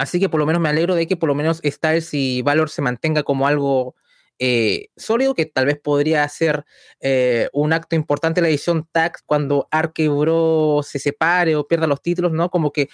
Así 0.00 0.18
que 0.18 0.30
por 0.30 0.40
lo 0.40 0.46
menos 0.46 0.62
me 0.62 0.70
alegro 0.70 0.94
de 0.94 1.06
que 1.06 1.18
por 1.18 1.28
lo 1.28 1.34
menos 1.34 1.60
Styles 1.62 2.14
y 2.14 2.40
Valor 2.40 2.70
se 2.70 2.80
mantenga 2.80 3.22
como 3.22 3.46
algo 3.46 3.96
eh, 4.38 4.88
sólido, 4.96 5.34
que 5.34 5.44
tal 5.44 5.66
vez 5.66 5.78
podría 5.78 6.26
ser 6.26 6.64
eh, 7.00 7.50
un 7.52 7.74
acto 7.74 7.96
importante 7.96 8.40
la 8.40 8.48
edición 8.48 8.88
tag 8.90 9.18
cuando 9.26 9.68
Arquebro 9.70 10.80
se 10.82 10.98
separe 10.98 11.54
o 11.54 11.68
pierda 11.68 11.86
los 11.86 12.00
títulos, 12.00 12.32
¿no? 12.32 12.48
Como 12.48 12.72
que 12.72 12.88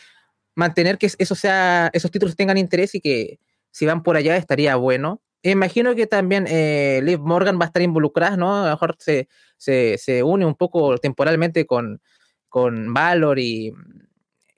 mantener 0.56 0.98
que 0.98 1.06
eso 1.16 1.36
sea, 1.36 1.90
esos 1.92 2.10
títulos 2.10 2.34
tengan 2.34 2.58
interés 2.58 2.96
y 2.96 3.00
que 3.00 3.38
si 3.70 3.86
van 3.86 4.02
por 4.02 4.16
allá 4.16 4.36
estaría 4.36 4.74
bueno. 4.74 5.22
Imagino 5.44 5.94
que 5.94 6.08
también 6.08 6.46
eh, 6.48 7.18
Morgan 7.20 7.56
va 7.60 7.66
a 7.66 7.68
estar 7.68 7.82
involucrada, 7.82 8.36
¿no? 8.36 8.64
A 8.64 8.64
lo 8.64 8.70
mejor 8.72 8.96
se, 8.98 9.28
se, 9.58 9.96
se 9.98 10.24
une 10.24 10.44
un 10.44 10.56
poco 10.56 10.98
temporalmente 10.98 11.66
con, 11.66 12.00
con 12.48 12.92
Valor 12.92 13.38
y, 13.38 13.72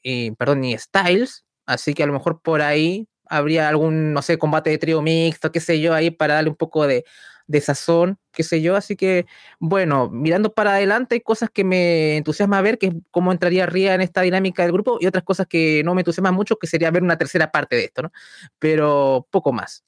y, 0.02 0.30
perdón, 0.30 0.64
y 0.64 0.78
Styles, 0.78 1.44
así 1.68 1.94
que 1.94 2.02
a 2.02 2.06
lo 2.06 2.14
mejor 2.14 2.40
por 2.40 2.62
ahí 2.62 3.06
habría 3.26 3.68
algún, 3.68 4.12
no 4.12 4.22
sé, 4.22 4.38
combate 4.38 4.70
de 4.70 4.78
trío 4.78 5.02
mixto, 5.02 5.52
qué 5.52 5.60
sé 5.60 5.80
yo, 5.80 5.94
ahí 5.94 6.10
para 6.10 6.34
darle 6.34 6.50
un 6.50 6.56
poco 6.56 6.86
de, 6.86 7.04
de 7.46 7.60
sazón, 7.60 8.18
qué 8.32 8.42
sé 8.42 8.62
yo. 8.62 8.74
Así 8.74 8.96
que, 8.96 9.26
bueno, 9.58 10.08
mirando 10.10 10.52
para 10.52 10.72
adelante, 10.72 11.16
hay 11.16 11.20
cosas 11.20 11.50
que 11.50 11.64
me 11.64 12.16
entusiasma 12.16 12.62
ver, 12.62 12.78
que 12.78 12.86
es 12.86 12.94
cómo 13.10 13.30
entraría 13.30 13.66
Ría 13.66 13.94
en 13.94 14.00
esta 14.00 14.22
dinámica 14.22 14.62
del 14.62 14.72
grupo, 14.72 14.98
y 15.00 15.06
otras 15.06 15.24
cosas 15.24 15.46
que 15.46 15.82
no 15.84 15.94
me 15.94 16.00
entusiasman 16.00 16.34
mucho, 16.34 16.56
que 16.56 16.66
sería 16.66 16.90
ver 16.90 17.02
una 17.02 17.18
tercera 17.18 17.50
parte 17.50 17.76
de 17.76 17.84
esto, 17.84 18.02
¿no? 18.02 18.12
Pero 18.58 19.26
poco 19.30 19.52
más. 19.52 19.84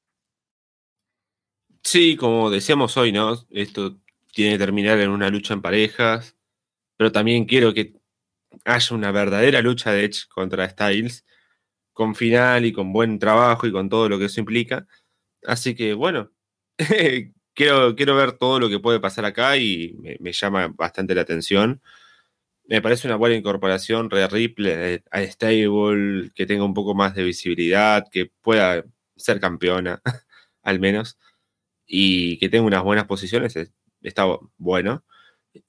Sí, 1.82 2.16
como 2.16 2.50
decíamos 2.50 2.96
hoy, 2.98 3.10
¿no? 3.10 3.38
Esto 3.50 3.96
tiene 4.32 4.52
que 4.52 4.58
terminar 4.58 4.98
en 5.00 5.10
una 5.10 5.30
lucha 5.30 5.54
en 5.54 5.62
parejas, 5.62 6.36
pero 6.98 7.10
también 7.10 7.46
quiero 7.46 7.72
que 7.72 7.94
haya 8.66 8.94
una 8.94 9.12
verdadera 9.12 9.62
lucha 9.62 9.92
de 9.92 10.04
Edge 10.04 10.28
contra 10.28 10.68
Styles 10.68 11.24
con 11.92 12.14
final 12.14 12.64
y 12.64 12.72
con 12.72 12.92
buen 12.92 13.18
trabajo 13.18 13.66
y 13.66 13.72
con 13.72 13.88
todo 13.88 14.09
lo 14.09 14.18
que 14.18 14.26
eso 14.26 14.40
implica. 14.40 14.87
Así 15.44 15.74
que 15.74 15.94
bueno, 15.94 16.31
quiero, 17.55 17.96
quiero 17.96 18.16
ver 18.16 18.33
todo 18.33 18.61
lo 18.61 18.68
que 18.68 18.81
puede 18.81 19.00
pasar 19.00 19.24
acá 19.24 19.57
y 19.57 19.96
me, 20.20 20.33
llama 20.33 20.68
bastante 20.68 21.14
la 21.14 21.22
atención. 21.22 21.83
Me 22.64 22.83
parece 22.83 23.09
una 23.09 23.16
buena 23.16 23.37
incorporación, 23.37 24.11
Red 24.11 24.31
Ripley 24.31 25.03
a 25.11 25.22
Stable, 25.22 26.31
que 26.35 26.46
tenga 26.46 26.64
un 26.64 26.74
poco 26.74 26.94
más 26.94 27.14
de 27.14 27.24
visibilidad, 27.24 28.07
que 28.11 28.31
pueda 28.42 28.85
ser 29.16 29.40
campeona, 29.40 30.03
al 30.62 30.81
menos, 30.81 31.18
y 31.87 32.38
que 32.38 32.48
tenga 32.48 32.66
unas 32.66 32.85
buenas 32.85 33.07
posiciones, 33.07 33.57
está 34.03 34.26
bueno. 34.59 35.05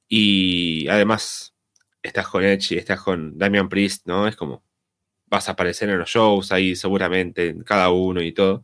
Y 0.08 0.88
además, 0.90 1.56
estás 2.04 2.28
con 2.28 2.44
Edge 2.44 2.76
y 2.76 2.78
estás 2.78 3.02
con 3.02 3.38
Damian 3.38 3.70
Priest, 3.70 4.08
¿no? 4.08 4.28
Es 4.28 4.36
como, 4.36 4.64
vas 5.32 5.50
a 5.50 5.54
aparecer 5.54 5.90
en 5.90 6.00
los 6.00 6.10
shows 6.10 6.52
ahí 6.52 6.76
seguramente, 6.76 7.50
en 7.50 7.64
cada 7.64 7.90
uno 7.92 8.22
y 8.22 8.34
todo. 8.34 8.64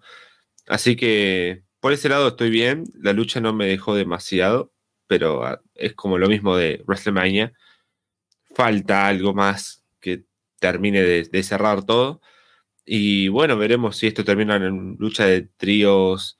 Así 0.67 0.95
que 0.97 1.63
por 1.79 1.93
ese 1.93 2.09
lado 2.09 2.29
estoy 2.29 2.49
bien, 2.49 2.83
la 2.95 3.13
lucha 3.13 3.41
no 3.41 3.53
me 3.53 3.67
dejó 3.67 3.95
demasiado, 3.95 4.73
pero 5.07 5.45
ah, 5.45 5.61
es 5.75 5.93
como 5.95 6.17
lo 6.17 6.27
mismo 6.29 6.57
de 6.57 6.83
WrestleMania. 6.87 7.53
Falta 8.55 9.07
algo 9.07 9.33
más 9.33 9.83
que 10.01 10.25
termine 10.59 11.01
de, 11.03 11.43
cerrar 11.43 11.85
todo. 11.85 12.21
Y 12.85 13.29
bueno, 13.29 13.57
veremos 13.57 13.97
si 13.97 14.07
esto 14.07 14.23
termina 14.25 14.55
en 14.57 14.97
lucha 14.99 15.25
de 15.25 15.43
tríos 15.57 16.39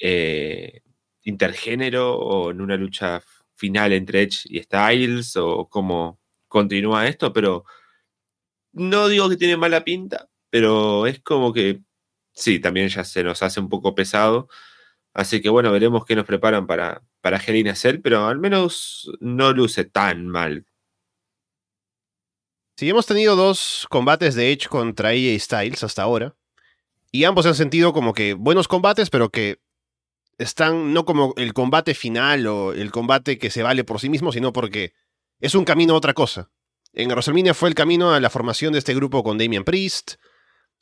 eh, 0.00 0.82
intergénero 1.22 2.16
o 2.16 2.50
en 2.50 2.60
una 2.60 2.76
lucha 2.76 3.22
final 3.56 3.92
entre 3.92 4.22
Edge 4.22 4.42
y 4.46 4.62
Styles 4.62 5.36
o 5.36 5.68
cómo 5.68 6.20
continúa 6.48 7.08
esto, 7.08 7.32
pero 7.32 7.64
no 8.74 9.08
digo 9.08 9.28
que 9.28 9.36
tiene 9.36 9.56
mala 9.56 9.84
pinta, 9.84 10.28
pero 10.50 11.06
es 11.06 11.20
como 11.20 11.52
que 11.52 11.80
sí, 12.32 12.60
también 12.60 12.88
ya 12.88 13.04
se 13.04 13.24
nos 13.24 13.42
hace 13.42 13.60
un 13.60 13.68
poco 13.68 13.94
pesado. 13.94 14.48
Así 15.14 15.40
que 15.40 15.48
bueno, 15.48 15.72
veremos 15.72 16.04
qué 16.04 16.16
nos 16.16 16.26
preparan 16.26 16.66
para, 16.66 17.02
para 17.20 17.38
Hell 17.38 17.76
Cell, 17.76 18.00
pero 18.02 18.26
al 18.26 18.38
menos 18.38 19.10
no 19.20 19.52
luce 19.52 19.84
tan 19.84 20.26
mal. 20.28 20.66
Sí, 22.76 22.90
hemos 22.90 23.06
tenido 23.06 23.36
dos 23.36 23.86
combates 23.88 24.34
de 24.34 24.50
Edge 24.50 24.68
contra 24.68 25.10
AJ 25.10 25.38
Styles 25.38 25.84
hasta 25.84 26.02
ahora. 26.02 26.34
Y 27.12 27.22
ambos 27.22 27.46
han 27.46 27.54
sentido 27.54 27.92
como 27.92 28.12
que 28.12 28.34
buenos 28.34 28.66
combates, 28.66 29.10
pero 29.10 29.30
que 29.30 29.60
están 30.38 30.92
no 30.92 31.04
como 31.04 31.34
el 31.36 31.54
combate 31.54 31.94
final 31.94 32.48
o 32.48 32.72
el 32.72 32.90
combate 32.90 33.38
que 33.38 33.50
se 33.50 33.62
vale 33.62 33.84
por 33.84 34.00
sí 34.00 34.08
mismo, 34.08 34.32
sino 34.32 34.52
porque 34.52 34.92
es 35.38 35.54
un 35.54 35.64
camino 35.64 35.94
a 35.94 35.98
otra 35.98 36.14
cosa. 36.14 36.50
En 36.94 37.08
WrestleMania 37.08 37.54
fue 37.54 37.68
el 37.68 37.74
camino 37.74 38.12
a 38.12 38.20
la 38.20 38.30
formación 38.30 38.72
de 38.72 38.78
este 38.78 38.94
grupo 38.94 39.22
con 39.22 39.36
Damian 39.36 39.64
Priest, 39.64 40.14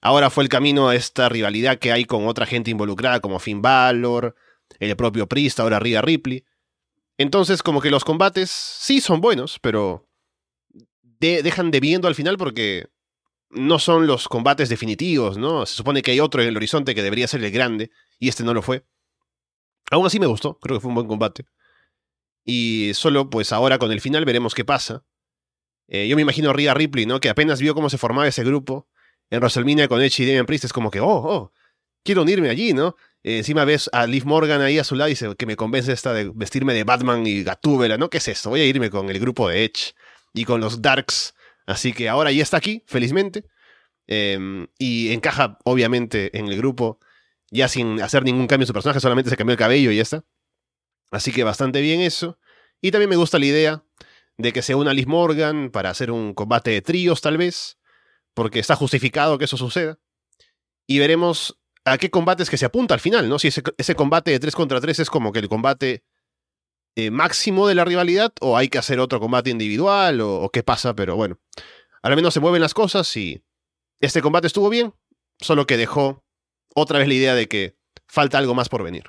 Ahora 0.05 0.31
fue 0.31 0.43
el 0.43 0.51
camino 0.51 0.89
a 0.89 0.97
esta 0.97 1.29
rivalidad 1.29 1.79
que 1.79 1.93
hay 1.93 2.05
con 2.05 2.27
otra 2.27 2.45
gente 2.45 2.73
involucrada 2.73 3.21
como 3.21 3.39
Finn 3.39 3.63
Balor, 3.63 4.35
el 4.81 4.97
propio 4.97 5.29
Priest, 5.29 5.61
ahora 5.61 5.79
Rhea 5.79 6.03
Ripley. 6.03 6.45
Entonces, 7.19 7.63
como 7.63 7.81
que 7.81 7.91
los 7.91 8.05
combates 8.05 8.51
sí 8.51 9.01
son 9.01 9.21
buenos, 9.21 9.61
pero 9.61 10.09
dejan 11.21 11.71
de 11.71 11.79
viendo 11.79 12.09
al 12.09 12.17
final 12.17 12.37
porque 12.37 12.89
no 13.49 13.79
son 13.79 14.09
los 14.09 14.27
combates 14.27 14.69
definitivos, 14.69 15.39
¿no? 15.39 15.67
Se 15.67 15.77
supone 15.77 16.03
que 16.03 16.11
hay 16.11 16.19
otro 16.19 16.43
en 16.43 16.49
el 16.49 16.57
horizonte 16.57 16.97
que 16.97 17.03
debería 17.05 17.29
ser 17.29 17.45
el 17.45 17.53
grande, 17.53 17.93
y 18.19 18.29
este 18.29 18.43
no 18.43 18.55
lo 18.55 18.63
fue. 18.63 18.85
Aún 19.93 20.05
así 20.05 20.19
me 20.19 20.27
gustó, 20.27 20.59
creo 20.59 20.79
que 20.79 20.81
fue 20.81 20.89
un 20.89 20.97
buen 20.97 21.07
combate. 21.07 21.45
Y 22.45 22.91
solo, 22.95 23.31
pues 23.31 23.53
ahora 23.53 23.79
con 23.79 23.93
el 23.93 24.01
final 24.01 24.25
veremos 24.25 24.53
qué 24.53 24.65
pasa. 24.65 25.05
Eh, 25.89 26.09
yo 26.09 26.17
me 26.17 26.23
imagino 26.23 26.51
a 26.51 26.53
Rhea 26.53 26.75
Ripley, 26.75 27.07
¿no? 27.07 27.21
Que 27.21 27.29
apenas 27.29 27.61
vio 27.61 27.75
cómo 27.75 27.91
se 27.91 27.99
formaba 27.99 28.27
ese 28.27 28.45
grupo, 28.45 28.89
en 29.33 29.41
WrestleMania 29.41 29.89
con 29.89 30.03
Edge 30.03 30.23
y 30.23 30.27
Damian 30.27 30.47
Priest 30.47 30.67
es 30.67 30.73
como 30.73 30.91
que, 30.91 31.01
oh, 31.01 31.07
oh, 31.09 31.53
quiero 32.05 32.23
unirme 32.23 32.51
allí, 32.51 32.75
¿no? 32.75 32.97
Eh, 33.23 33.39
encima 33.39 33.65
ves 33.65 33.89
a 33.93 34.07
Liv 34.07 34.27
Morgan 34.27 34.61
ahí 34.61 34.79
a 34.79 34.85
su 34.85 34.95
lado 34.95 35.09
y 35.09 35.13
dice 35.13 35.35
que 35.37 35.47
me 35.47 35.57
convence 35.57 35.91
esta 35.91 36.13
de 36.13 36.31
vestirme 36.35 36.75
de 36.75 36.85
Batman 36.85 37.27
y 37.27 37.43
Gatúbela, 37.43 37.97
¿no? 37.97 38.11
¿Qué 38.11 38.19
es 38.19 38.29
esto? 38.29 38.51
Voy 38.51 38.61
a 38.61 38.67
irme 38.67 38.91
con 38.91 39.09
el 39.09 39.19
grupo 39.19 39.49
de 39.49 39.65
Edge 39.65 39.95
y 40.35 40.45
con 40.45 40.61
los 40.61 40.83
Darks. 40.83 41.35
Así 41.67 41.95
que 41.95 42.11
ahora 42.11 42.31
ya 42.31 42.43
está 42.43 42.59
aquí, 42.59 42.83
felizmente. 42.87 43.45
Em, 44.07 44.67
y 44.79 45.13
encaja, 45.13 45.59
obviamente, 45.65 46.37
en 46.37 46.49
el 46.49 46.57
grupo, 46.59 46.99
ya 47.51 47.69
sin 47.69 48.03
hacer 48.03 48.25
ningún 48.25 48.47
cambio 48.47 48.65
en 48.65 48.67
su 48.67 48.73
personaje, 48.75 49.01
solamente 49.01 49.31
se 49.31 49.37
cambió 49.37 49.53
el 49.53 49.59
cabello 49.59 49.91
y 49.93 49.97
ya 49.97 50.03
está. 50.03 50.25
Así 51.11 51.33
que 51.33 51.45
bastante 51.45 51.81
bien 51.81 52.01
eso. 52.01 52.39
Y 52.83 52.91
también 52.91 53.11
me 53.11 53.17
gusta 53.17 53.39
la 53.39 53.47
idea 53.47 53.85
de 54.43 54.53
que 54.53 54.61
se 54.61 54.75
una 54.75 54.93
Liv 54.93 55.07
Morgan 55.07 55.71
para 55.71 55.91
hacer 55.91 56.11
un 56.11 56.35
combate 56.35 56.73
de 56.73 56.83
tríos, 56.83 57.21
tal 57.21 57.39
vez 57.39 57.79
porque 58.35 58.59
está 58.59 58.75
justificado 58.75 59.39
que 59.39 59.45
eso 59.45 59.57
suceda. 59.57 59.99
Y 60.87 60.99
veremos 60.99 61.59
a 61.85 61.97
qué 61.97 62.11
combates 62.11 62.51
que 62.51 62.59
se 62.59 62.67
apunta 62.67 62.95
al 62.95 63.01
final, 63.01 63.29
¿no? 63.29 63.39
Si 63.39 63.49
ese, 63.49 63.95
combate 63.95 64.33
de 64.33 64.41
3 64.41 64.55
contra 64.55 64.81
3 64.81 64.99
es 64.99 65.11
como 65.11 65.33
que 65.33 65.39
el 65.39 65.49
combate 65.49 66.03
eh, 66.97 67.11
máximo 67.11 67.69
de 67.69 67.77
la 67.77 67.85
rivalidad, 67.85 68.33
o 68.41 68.57
hay 68.57 68.69
que 68.69 68.79
hacer 68.79 68.99
otro 68.99 69.21
combate 69.21 69.51
individual, 69.51 70.21
o, 70.21 70.51
qué 70.53 70.65
pasa, 70.65 70.95
pero 70.95 71.15
bueno. 71.15 71.39
Al 72.03 72.17
menos 72.17 72.35
se 72.35 72.41
mueven 72.41 72.61
las 72.61 72.75
cosas 72.75 73.17
y 73.17 73.45
este 74.01 74.23
combate 74.23 74.49
estuvo 74.49 74.69
bien, 74.69 74.93
solo 75.41 75.67
que 75.67 75.77
dejó 75.77 76.25
otra 76.75 76.99
vez 76.99 77.07
la 77.07 77.15
idea 77.15 77.35
de 77.37 77.47
que 77.47 77.77
falta 78.09 78.39
algo 78.39 78.55
más 78.55 78.69
por 78.69 78.83
venir. 78.83 79.05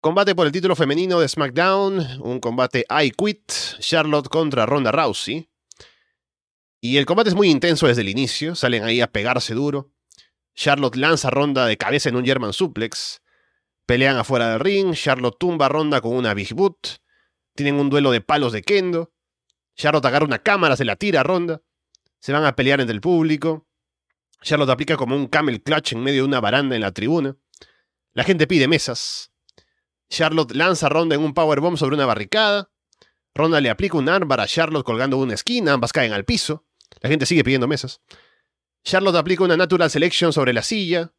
Combate 0.00 0.34
por 0.34 0.46
el 0.46 0.52
título 0.52 0.76
femenino 0.76 1.18
de 1.18 1.28
SmackDown, 1.28 2.20
un 2.22 2.38
combate 2.38 2.84
I 2.88 3.10
Quit, 3.10 3.50
Charlotte 3.80 4.28
contra 4.28 4.66
Ronda 4.66 4.92
Rousey. 4.92 5.48
Y 6.80 6.98
el 6.98 7.06
combate 7.06 7.30
es 7.30 7.34
muy 7.34 7.50
intenso 7.50 7.86
desde 7.88 8.02
el 8.02 8.08
inicio, 8.08 8.54
salen 8.54 8.84
ahí 8.84 9.00
a 9.00 9.10
pegarse 9.10 9.54
duro. 9.54 9.90
Charlotte 10.54 10.96
lanza 10.96 11.28
a 11.28 11.30
Ronda 11.30 11.66
de 11.66 11.76
cabeza 11.76 12.08
en 12.08 12.16
un 12.16 12.24
German 12.24 12.52
suplex. 12.52 13.20
Pelean 13.86 14.16
afuera 14.16 14.50
del 14.50 14.60
ring, 14.60 14.94
Charlotte 14.94 15.38
tumba 15.38 15.66
a 15.66 15.68
Ronda 15.68 16.00
con 16.00 16.14
una 16.14 16.34
Big 16.34 16.54
Boot. 16.54 17.00
Tienen 17.54 17.76
un 17.76 17.90
duelo 17.90 18.10
de 18.10 18.20
palos 18.20 18.52
de 18.52 18.62
kendo. 18.62 19.12
Charlotte 19.74 20.06
agarra 20.06 20.26
una 20.26 20.38
cámara, 20.38 20.76
se 20.76 20.84
la 20.84 20.96
tira 20.96 21.20
a 21.20 21.24
Ronda. 21.24 21.62
Se 22.20 22.32
van 22.32 22.44
a 22.44 22.54
pelear 22.54 22.80
entre 22.80 22.94
el 22.94 23.00
público. 23.00 23.66
Charlotte 24.42 24.70
aplica 24.70 24.96
como 24.96 25.16
un 25.16 25.26
camel 25.26 25.62
clutch 25.62 25.92
en 25.92 26.02
medio 26.02 26.22
de 26.22 26.28
una 26.28 26.40
baranda 26.40 26.76
en 26.76 26.82
la 26.82 26.92
tribuna. 26.92 27.36
La 28.12 28.24
gente 28.24 28.46
pide 28.46 28.68
mesas. 28.68 29.32
Charlotte 30.08 30.54
lanza 30.54 30.86
a 30.86 30.88
Ronda 30.88 31.14
en 31.14 31.22
un 31.22 31.34
powerbomb 31.34 31.76
sobre 31.76 31.96
una 31.96 32.06
barricada. 32.06 32.70
Ronda 33.34 33.60
le 33.60 33.70
aplica 33.70 33.98
un 33.98 34.08
armbar 34.08 34.40
a 34.40 34.46
Charlotte 34.46 34.84
colgando 34.84 35.18
una 35.18 35.34
esquina, 35.34 35.72
ambas 35.72 35.92
caen 35.92 36.12
al 36.12 36.24
piso. 36.24 36.64
La 37.00 37.10
gente 37.10 37.26
sigue 37.26 37.44
pidiendo 37.44 37.68
mesas. 37.68 38.00
Charlotte 38.84 39.16
aplica 39.16 39.44
una 39.44 39.56
Natural 39.56 39.90
Selection 39.90 40.32
sobre 40.32 40.52
la 40.52 40.62
silla. 40.62 41.12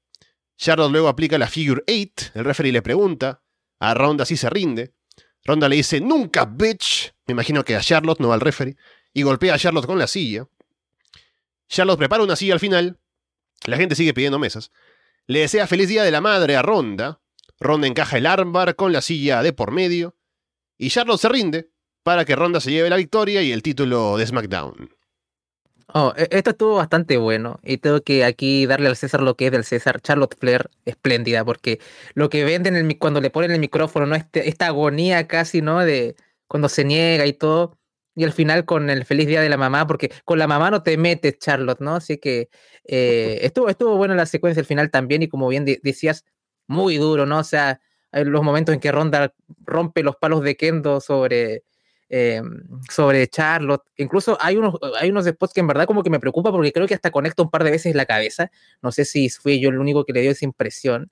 Charlotte 0.57 0.91
luego 0.91 1.07
aplica 1.09 1.37
la 1.37 1.47
Figure 1.47 1.83
8. 1.87 2.31
El 2.33 2.45
referee 2.45 2.71
le 2.71 2.81
pregunta. 2.81 3.43
A 3.79 3.93
Ronda 3.93 4.25
si 4.25 4.37
se 4.37 4.49
rinde. 4.49 4.95
Ronda 5.43 5.69
le 5.69 5.75
dice, 5.75 6.01
nunca, 6.01 6.45
bitch. 6.45 7.13
Me 7.27 7.33
imagino 7.33 7.63
que 7.63 7.75
a 7.75 7.81
Charlotte, 7.81 8.19
no 8.19 8.33
al 8.33 8.41
referee. 8.41 8.75
Y 9.13 9.21
golpea 9.21 9.53
a 9.53 9.59
Charlotte 9.59 9.85
con 9.85 9.99
la 9.99 10.07
silla. 10.07 10.47
Charlotte 11.67 11.99
prepara 11.99 12.23
una 12.23 12.35
silla 12.35 12.53
al 12.53 12.59
final. 12.59 12.99
La 13.65 13.77
gente 13.77 13.95
sigue 13.95 14.13
pidiendo 14.13 14.39
mesas. 14.39 14.71
Le 15.25 15.39
desea 15.39 15.67
feliz 15.67 15.89
día 15.89 16.03
de 16.03 16.11
la 16.11 16.21
madre 16.21 16.55
a 16.55 16.61
Ronda. 16.61 17.21
Ronda 17.59 17.87
encaja 17.87 18.17
el 18.17 18.25
armbar 18.25 18.75
con 18.75 18.91
la 18.91 19.01
silla 19.01 19.41
de 19.43 19.53
por 19.53 19.71
medio 19.71 20.15
y 20.77 20.89
Charlotte 20.89 21.21
se 21.21 21.29
rinde 21.29 21.69
para 22.03 22.25
que 22.25 22.35
Ronda 22.35 22.61
se 22.61 22.71
lleve 22.71 22.89
la 22.89 22.97
victoria 22.97 23.41
y 23.41 23.51
el 23.51 23.63
título 23.63 24.17
de 24.17 24.27
SmackDown. 24.27 24.97
Oh, 25.93 26.13
e, 26.17 26.27
esto 26.31 26.51
estuvo 26.51 26.75
bastante 26.75 27.17
bueno 27.17 27.59
y 27.63 27.77
tengo 27.77 28.01
que 28.01 28.25
aquí 28.25 28.65
darle 28.65 28.89
al 28.89 28.97
César 28.97 29.21
lo 29.21 29.35
que 29.35 29.47
es 29.47 29.51
del 29.51 29.63
César. 29.63 30.01
Charlotte 30.01 30.35
Flair, 30.37 30.69
espléndida, 30.85 31.45
porque 31.45 31.79
lo 32.13 32.29
que 32.29 32.43
venden 32.43 32.75
el, 32.75 32.97
cuando 32.97 33.21
le 33.21 33.29
ponen 33.29 33.51
el 33.51 33.59
micrófono, 33.59 34.05
¿no? 34.05 34.15
Este, 34.15 34.49
esta 34.49 34.67
agonía 34.67 35.27
casi, 35.27 35.61
¿no? 35.61 35.79
De 35.79 36.15
cuando 36.47 36.69
se 36.69 36.83
niega 36.83 37.25
y 37.25 37.33
todo. 37.33 37.77
Y 38.15 38.23
al 38.23 38.33
final 38.33 38.65
con 38.65 38.89
el 38.89 39.05
feliz 39.05 39.27
día 39.27 39.41
de 39.41 39.49
la 39.49 39.57
mamá, 39.57 39.85
porque 39.87 40.11
con 40.25 40.39
la 40.39 40.47
mamá 40.47 40.71
no 40.71 40.83
te 40.83 40.97
metes, 40.97 41.37
Charlotte, 41.39 41.79
¿no? 41.79 41.95
Así 41.95 42.17
que 42.17 42.49
eh, 42.85 43.39
estuvo, 43.43 43.69
estuvo 43.69 43.95
bueno 43.95 44.15
la 44.15 44.25
secuencia 44.25 44.61
del 44.61 44.67
final 44.67 44.89
también. 44.91 45.23
Y 45.23 45.27
como 45.29 45.47
bien 45.47 45.65
decías, 45.65 46.25
muy 46.67 46.97
duro, 46.97 47.25
¿no? 47.25 47.39
O 47.39 47.43
sea, 47.43 47.79
hay 48.11 48.25
los 48.25 48.43
momentos 48.43 48.73
en 48.73 48.79
que 48.79 48.91
Ronda 48.91 49.33
rompe 49.65 50.03
los 50.03 50.15
palos 50.15 50.41
de 50.43 50.55
Kendo 50.55 51.01
sobre, 51.01 51.63
eh, 52.09 52.41
sobre 52.89 53.27
Charlotte. 53.27 53.83
Incluso 53.97 54.37
hay 54.41 54.57
unos, 54.57 54.75
hay 54.99 55.09
unos 55.09 55.25
spots 55.25 55.53
que 55.53 55.59
en 55.61 55.67
verdad 55.67 55.85
como 55.85 56.03
que 56.03 56.09
me 56.09 56.19
preocupa 56.19 56.51
porque 56.51 56.71
creo 56.71 56.87
que 56.87 56.93
hasta 56.93 57.11
conecta 57.11 57.43
un 57.43 57.49
par 57.49 57.63
de 57.63 57.71
veces 57.71 57.95
la 57.95 58.05
cabeza. 58.05 58.51
No 58.81 58.91
sé 58.91 59.05
si 59.05 59.29
fui 59.29 59.59
yo 59.59 59.69
el 59.69 59.79
único 59.79 60.05
que 60.05 60.13
le 60.13 60.21
dio 60.21 60.31
esa 60.31 60.45
impresión. 60.45 61.11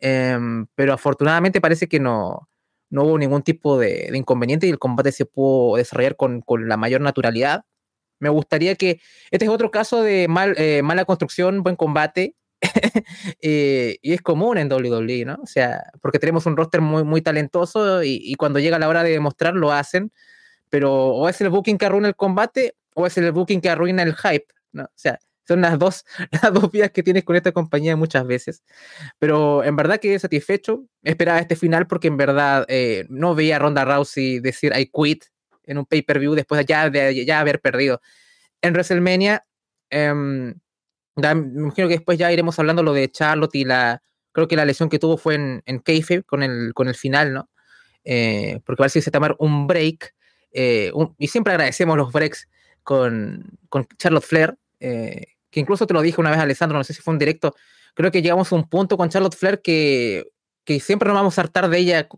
Em, 0.00 0.66
pero 0.74 0.92
afortunadamente 0.94 1.60
parece 1.60 1.88
que 1.88 2.00
no, 2.00 2.48
no 2.90 3.04
hubo 3.04 3.18
ningún 3.18 3.42
tipo 3.42 3.78
de, 3.78 4.10
inconveniente 4.14 4.66
y 4.66 4.70
el 4.70 4.78
combate 4.78 5.12
se 5.12 5.26
pudo 5.26 5.76
desarrollar 5.76 6.16
con, 6.16 6.42
con, 6.42 6.68
la 6.68 6.76
mayor 6.76 7.00
naturalidad. 7.00 7.64
Me 8.18 8.28
gustaría 8.28 8.74
que 8.76 9.00
este 9.30 9.46
es 9.46 9.50
otro 9.50 9.70
caso 9.70 10.02
de 10.02 10.28
mal, 10.28 10.54
eh, 10.58 10.82
mala 10.82 11.04
construcción, 11.04 11.62
buen 11.62 11.76
combate. 11.76 12.34
y 13.40 14.12
es 14.12 14.22
común 14.22 14.58
en 14.58 14.72
WWE, 14.72 15.24
¿no? 15.24 15.38
O 15.42 15.46
sea, 15.46 15.84
porque 16.00 16.18
tenemos 16.18 16.46
un 16.46 16.56
roster 16.56 16.80
muy, 16.80 17.04
muy 17.04 17.22
talentoso 17.22 18.02
y, 18.02 18.34
cuando 18.36 18.58
llega 18.58 18.78
la 18.78 18.88
hora 18.88 19.02
de 19.02 19.10
demostrar 19.10 19.54
lo 19.54 19.72
hacen, 19.72 20.12
pero 20.70 20.92
o 20.92 21.28
es 21.28 21.40
el 21.40 21.50
booking 21.50 21.78
que 21.78 21.86
arruina 21.86 22.08
el 22.08 22.16
combate 22.16 22.76
o 22.94 23.06
es 23.06 23.18
el 23.18 23.32
booking 23.32 23.60
que 23.60 23.70
arruina 23.70 24.02
el 24.02 24.14
hype, 24.14 24.46
¿no? 24.72 24.84
O 24.84 24.90
sea, 24.94 25.18
Son 25.46 25.60
las 25.60 25.78
dos, 25.78 26.04
las 26.42 26.52
dos 26.52 26.70
vías 26.70 26.90
que 26.92 27.02
tienes 27.02 27.24
con 27.24 27.36
esta 27.36 27.52
compañía 27.52 27.96
muchas 27.96 28.26
veces. 28.26 28.62
Pero 29.18 29.64
en 29.64 29.74
verdad 29.76 29.98
quedé 29.98 30.18
satisfecho. 30.18 30.84
Esperaba 31.02 31.40
este 31.40 31.56
final 31.56 31.86
porque 31.88 32.08
en 32.08 32.16
verdad 32.16 32.64
eh, 32.68 33.06
no 33.08 33.34
veía 33.34 33.56
a 33.56 33.58
Ronda 33.58 33.84
Rousey 33.84 34.40
decir 34.40 34.72
I 34.76 34.86
quit 34.86 35.24
en 35.64 35.78
un 35.78 35.86
pay-per-view 35.86 36.34
después 36.34 36.58
de 36.60 36.64
ya, 36.64 36.90
de 36.90 37.24
ya 37.24 37.40
haber 37.40 37.60
perdido. 37.60 38.00
En 38.62 38.72
WrestleMania, 38.72 39.44
em, 41.16 41.52
me 41.52 41.60
imagino 41.62 41.88
que 41.88 41.94
después 41.94 42.18
ya 42.18 42.32
iremos 42.32 42.58
hablando 42.58 42.82
lo 42.82 42.92
de 42.92 43.10
Charlotte 43.10 43.54
y 43.54 43.64
la, 43.64 44.02
creo 44.32 44.48
que 44.48 44.56
la 44.56 44.64
lesión 44.64 44.88
que 44.88 44.98
tuvo 44.98 45.16
fue 45.16 45.34
en, 45.36 45.62
en 45.66 45.78
Kayfabe 45.78 46.24
con 46.24 46.42
el, 46.42 46.72
con 46.74 46.88
el 46.88 46.94
final, 46.94 47.34
¿no? 47.34 47.50
Eh, 48.04 48.60
porque 48.64 48.80
parece 48.80 48.98
que 48.98 49.04
se 49.04 49.10
tomar 49.10 49.36
un 49.38 49.66
break. 49.66 50.14
Eh, 50.52 50.92
y 51.18 51.28
siempre 51.28 51.52
agradecemos 51.52 51.96
los 51.96 52.12
breaks 52.12 52.48
con, 52.82 53.58
con 53.68 53.86
Charlotte 53.98 54.24
Flair, 54.24 54.58
eh, 54.80 55.26
que 55.50 55.60
incluso 55.60 55.86
te 55.86 55.94
lo 55.94 56.02
dije 56.02 56.20
una 56.20 56.30
vez, 56.30 56.40
Alessandro, 56.40 56.78
no 56.78 56.84
sé 56.84 56.94
si 56.94 57.02
fue 57.02 57.12
un 57.12 57.18
directo. 57.18 57.54
Creo 57.94 58.10
que 58.10 58.22
llegamos 58.22 58.52
a 58.52 58.56
un 58.56 58.68
punto 58.68 58.96
con 58.96 59.08
Charlotte 59.08 59.36
Flair 59.36 59.60
que, 59.62 60.32
que 60.64 60.80
siempre 60.80 61.08
nos 61.08 61.16
vamos 61.16 61.38
a 61.38 61.42
hartar 61.42 61.68
de 61.68 61.78
ella, 61.78 62.08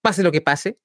pase 0.00 0.22
lo 0.22 0.32
que 0.32 0.40
pase. 0.40 0.78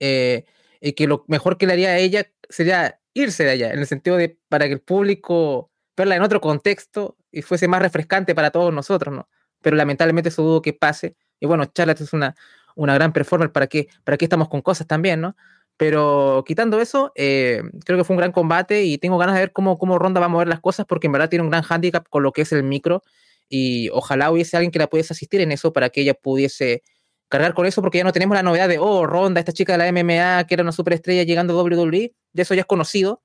y 0.00 0.92
que 0.94 1.06
lo 1.06 1.24
mejor 1.28 1.58
que 1.58 1.66
le 1.66 1.74
haría 1.74 1.90
a 1.90 1.98
ella 1.98 2.26
sería 2.48 3.00
irse 3.12 3.44
de 3.44 3.50
allá, 3.50 3.72
en 3.72 3.80
el 3.80 3.86
sentido 3.86 4.16
de 4.16 4.38
para 4.48 4.66
que 4.66 4.72
el 4.74 4.80
público 4.80 5.69
verla 6.00 6.16
en 6.16 6.22
otro 6.22 6.40
contexto 6.40 7.16
y 7.30 7.42
fuese 7.42 7.68
más 7.68 7.80
refrescante 7.80 8.34
para 8.34 8.50
todos 8.50 8.72
nosotros, 8.72 9.14
¿no? 9.14 9.28
Pero 9.62 9.76
lamentablemente 9.76 10.30
eso 10.30 10.42
dudo 10.42 10.62
que 10.62 10.72
pase. 10.72 11.16
Y 11.38 11.46
bueno, 11.46 11.66
Charlotte 11.66 12.00
es 12.00 12.12
una, 12.12 12.34
una 12.74 12.94
gran 12.94 13.12
performer, 13.12 13.52
¿para 13.52 13.66
qué, 13.66 13.88
¿para 14.04 14.16
qué 14.16 14.24
estamos 14.24 14.48
con 14.48 14.62
cosas 14.62 14.86
también, 14.86 15.20
no? 15.20 15.36
Pero 15.76 16.44
quitando 16.46 16.80
eso, 16.80 17.12
eh, 17.14 17.62
creo 17.86 17.96
que 17.96 18.04
fue 18.04 18.14
un 18.14 18.18
gran 18.18 18.32
combate 18.32 18.84
y 18.84 18.98
tengo 18.98 19.16
ganas 19.16 19.34
de 19.34 19.40
ver 19.40 19.52
cómo, 19.52 19.78
cómo 19.78 19.98
Ronda 19.98 20.20
va 20.20 20.26
a 20.26 20.28
mover 20.28 20.48
las 20.48 20.60
cosas 20.60 20.84
porque 20.86 21.06
en 21.06 21.12
verdad 21.12 21.30
tiene 21.30 21.42
un 21.42 21.50
gran 21.50 21.64
handicap 21.66 22.06
con 22.08 22.22
lo 22.22 22.32
que 22.32 22.42
es 22.42 22.52
el 22.52 22.62
micro 22.64 23.02
y 23.48 23.88
ojalá 23.90 24.30
hubiese 24.30 24.56
alguien 24.56 24.72
que 24.72 24.78
la 24.78 24.88
pudiese 24.88 25.14
asistir 25.14 25.40
en 25.40 25.52
eso 25.52 25.72
para 25.72 25.88
que 25.88 26.02
ella 26.02 26.14
pudiese 26.14 26.82
cargar 27.30 27.54
con 27.54 27.64
eso 27.64 27.80
porque 27.80 27.98
ya 27.98 28.04
no 28.04 28.12
tenemos 28.12 28.34
la 28.34 28.42
novedad 28.42 28.68
de, 28.68 28.78
oh, 28.78 29.06
Ronda, 29.06 29.40
esta 29.40 29.52
chica 29.52 29.72
de 29.72 29.78
la 29.78 29.90
MMA 29.90 30.44
que 30.46 30.54
era 30.54 30.62
una 30.62 30.72
superestrella 30.72 31.22
llegando 31.22 31.58
a 31.58 31.62
WWE, 31.62 32.14
ya 32.32 32.42
eso 32.42 32.54
ya 32.54 32.60
es 32.60 32.66
conocido, 32.66 33.22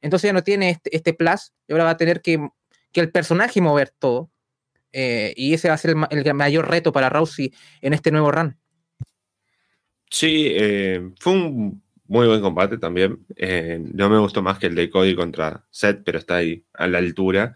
entonces 0.00 0.28
ya 0.28 0.32
no 0.32 0.42
tiene 0.42 0.70
este, 0.70 0.94
este 0.94 1.14
plus 1.14 1.52
y 1.68 1.72
ahora 1.72 1.84
va 1.84 1.90
a 1.90 1.96
tener 1.96 2.22
que, 2.22 2.48
que 2.92 3.00
el 3.00 3.10
personaje 3.10 3.60
mover 3.60 3.90
todo. 3.98 4.30
Eh, 4.92 5.32
y 5.36 5.54
ese 5.54 5.68
va 5.68 5.74
a 5.74 5.78
ser 5.78 5.94
el, 6.10 6.34
mayor 6.34 6.68
reto 6.68 6.92
para 6.92 7.08
Rousey 7.08 7.52
en 7.80 7.92
este 7.92 8.10
nuevo 8.10 8.32
run. 8.32 8.56
Sí, 10.10 10.48
eh, 10.50 11.10
fue 11.20 11.32
un 11.34 11.82
muy 12.06 12.26
buen 12.26 12.40
combate 12.40 12.78
también. 12.78 13.24
Eh, 13.36 13.80
no 13.94 14.10
me 14.10 14.18
gustó 14.18 14.42
más 14.42 14.58
que 14.58 14.66
el 14.66 14.74
de 14.74 14.90
Cody 14.90 15.14
contra 15.14 15.64
Seth, 15.70 16.02
pero 16.04 16.18
está 16.18 16.36
ahí 16.36 16.64
a 16.72 16.88
la 16.88 16.98
altura. 16.98 17.54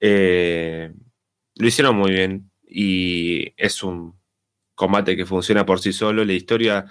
Lo 0.00 1.66
hicieron 1.66 1.96
muy 1.96 2.12
bien 2.12 2.50
y 2.68 3.52
es 3.56 3.82
un 3.82 4.14
combate 4.74 5.16
que 5.16 5.26
funciona 5.26 5.66
por 5.66 5.80
sí 5.80 5.92
solo. 5.92 6.24
La 6.24 6.32
historia 6.34 6.86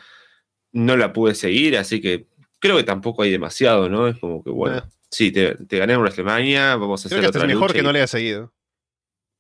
no 0.74 0.98
la 0.98 1.14
pude 1.14 1.36
seguir, 1.36 1.78
así 1.78 2.02
que 2.02 2.28
creo 2.64 2.78
que 2.78 2.84
tampoco 2.86 3.24
hay 3.24 3.30
demasiado, 3.32 3.90
¿no? 3.90 4.08
Es 4.08 4.18
como 4.18 4.42
que, 4.42 4.50
bueno, 4.50 4.78
ah. 4.86 4.90
sí, 5.12 5.34
te, 5.34 5.56
te, 5.56 5.78
gané 5.78 5.94
en 5.94 6.00
WrestleMania, 6.00 6.78
vamos 6.78 7.06
a 7.06 7.10
creo 7.10 7.20
hacer 7.20 7.22
que 7.32 7.38
otra 7.38 7.42
es 7.42 7.48
mejor 7.48 7.64
lucha 7.64 7.74
que 7.74 7.80
y- 7.80 7.84
no 7.84 7.92
le 7.92 8.00
haya 8.00 8.08
seguido. 8.08 8.54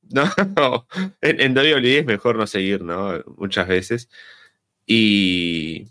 No, 0.09 0.85
en, 1.21 1.39
en 1.39 1.53
WWE 1.55 1.99
es 1.99 2.05
mejor 2.05 2.35
no 2.35 2.45
seguir, 2.45 2.81
¿no? 2.83 3.23
Muchas 3.37 3.65
veces. 3.69 4.09
Y 4.85 5.87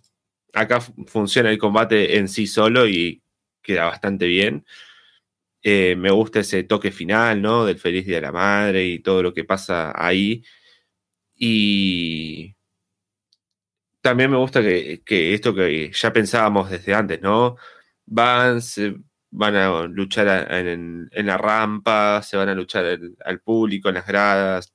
acá 0.52 0.82
fu- 0.82 0.92
funciona 1.06 1.50
el 1.50 1.56
combate 1.56 2.18
en 2.18 2.28
sí 2.28 2.46
solo 2.46 2.86
y 2.86 3.22
queda 3.62 3.86
bastante 3.86 4.26
bien. 4.26 4.66
Eh, 5.62 5.96
me 5.96 6.10
gusta 6.10 6.40
ese 6.40 6.62
toque 6.64 6.92
final, 6.92 7.40
¿no? 7.40 7.64
Del 7.64 7.78
feliz 7.78 8.04
día 8.04 8.16
de 8.16 8.20
la 8.22 8.32
madre 8.32 8.84
y 8.86 8.98
todo 8.98 9.22
lo 9.22 9.32
que 9.32 9.44
pasa 9.44 9.92
ahí. 9.96 10.44
Y 11.34 12.54
también 14.02 14.30
me 14.30 14.36
gusta 14.36 14.62
que, 14.62 15.02
que 15.04 15.34
esto 15.34 15.54
que 15.54 15.92
ya 15.92 16.12
pensábamos 16.12 16.70
desde 16.70 16.94
antes, 16.94 17.22
¿no? 17.22 17.56
Van, 18.06 18.60
se 18.62 18.96
van 19.30 19.56
a 19.56 19.84
luchar 19.84 20.52
en, 20.52 21.08
en 21.12 21.26
la 21.26 21.38
rampa, 21.38 22.22
se 22.22 22.36
van 22.36 22.48
a 22.50 22.54
luchar 22.54 22.84
al, 23.24 23.40
público, 23.40 23.88
en 23.88 23.94
las 23.96 24.06
gradas. 24.06 24.72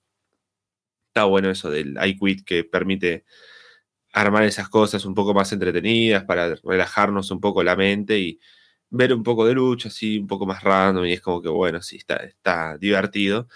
Está 1.10 1.26
bueno 1.26 1.50
eso 1.50 1.70
del 1.70 1.98
I 2.04 2.18
Quit 2.18 2.46
que 2.46 2.64
permite 2.64 3.26
armar 4.14 4.44
esas 4.44 4.70
cosas 4.70 5.06
un 5.06 5.16
poco 5.16 5.34
más 5.34 5.52
entretenidas 5.54 6.24
para 6.26 6.56
relajarnos 6.64 7.32
un 7.32 7.42
poco 7.42 7.64
la 7.64 7.76
mente 7.76 8.20
y 8.20 8.40
ver 8.90 9.14
un 9.14 9.24
poco 9.24 9.46
de 9.46 9.54
lucha, 9.54 9.90
así 9.90 10.20
un 10.20 10.28
poco 10.28 10.46
más 10.46 10.64
random 10.64 11.06
y 11.06 11.14
es 11.14 11.22
como 11.22 11.42
que 11.42 11.50
bueno, 11.50 11.82
sí, 11.82 11.98
está, 11.98 12.18
está 12.18 12.78
divertido. 12.78 13.48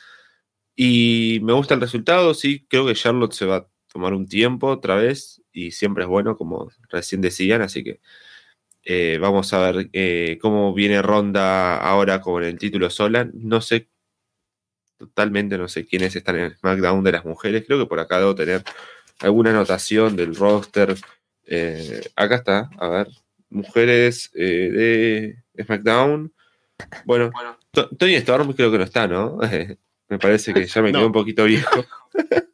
Y 0.76 1.40
me 1.44 1.54
gusta 1.54 1.76
el 1.76 1.82
resultado, 1.82 2.34
sí, 2.34 2.66
creo 2.70 2.86
que 2.86 2.96
Charlotte 2.96 3.34
se 3.34 3.46
va 3.46 3.58
a 3.58 3.68
tomar 3.88 4.14
un 4.14 4.28
tiempo 4.28 4.68
otra 4.68 4.96
vez 4.96 5.41
y 5.54 5.72
siempre 5.72 6.04
es 6.04 6.10
bueno, 6.10 6.38
como 6.38 6.72
recién 6.90 7.22
decían, 7.22 7.62
así 7.62 7.84
que 7.84 8.00
eh, 8.84 9.18
vamos 9.22 9.54
a 9.54 9.72
ver 9.72 9.90
eh, 9.94 10.38
cómo 10.42 10.74
viene 10.74 11.02
Ronda 11.02 11.78
ahora 11.78 12.20
con 12.22 12.44
el 12.44 12.58
título 12.58 12.90
sola. 12.90 13.30
No 13.34 13.62
sé, 13.62 13.90
totalmente 14.98 15.58
no 15.58 15.68
sé 15.68 15.86
quiénes 15.86 16.16
están 16.16 16.36
en 16.38 16.44
el 16.46 16.56
SmackDown 16.58 17.04
de 17.04 17.12
las 17.12 17.26
mujeres, 17.26 17.64
creo 17.66 17.80
que 17.80 17.86
por 17.88 18.00
acá 18.00 18.20
debo 18.20 18.36
tener 18.36 18.64
alguna 19.20 19.50
anotación 19.52 20.16
del 20.16 20.36
roster. 20.36 20.96
Eh, 21.46 22.02
acá 22.16 22.36
está, 22.36 22.70
a 22.80 22.88
ver, 22.90 23.08
mujeres 23.50 24.32
de 24.34 25.36
SmackDown. 25.64 26.32
Bueno, 27.06 27.32
To- 27.72 27.90
Tony 27.90 28.16
Storm 28.16 28.54
creo 28.54 28.72
que 28.72 28.78
no 28.80 28.84
está, 28.84 29.08
¿no? 29.08 29.38
me 30.10 30.20
parece 30.20 30.54
que 30.54 30.66
ya 30.66 30.82
me 30.82 30.92
quedé 30.92 31.02
No. 31.02 31.08
un 31.08 31.14
poquito 31.14 31.44
viejo. 31.46 31.86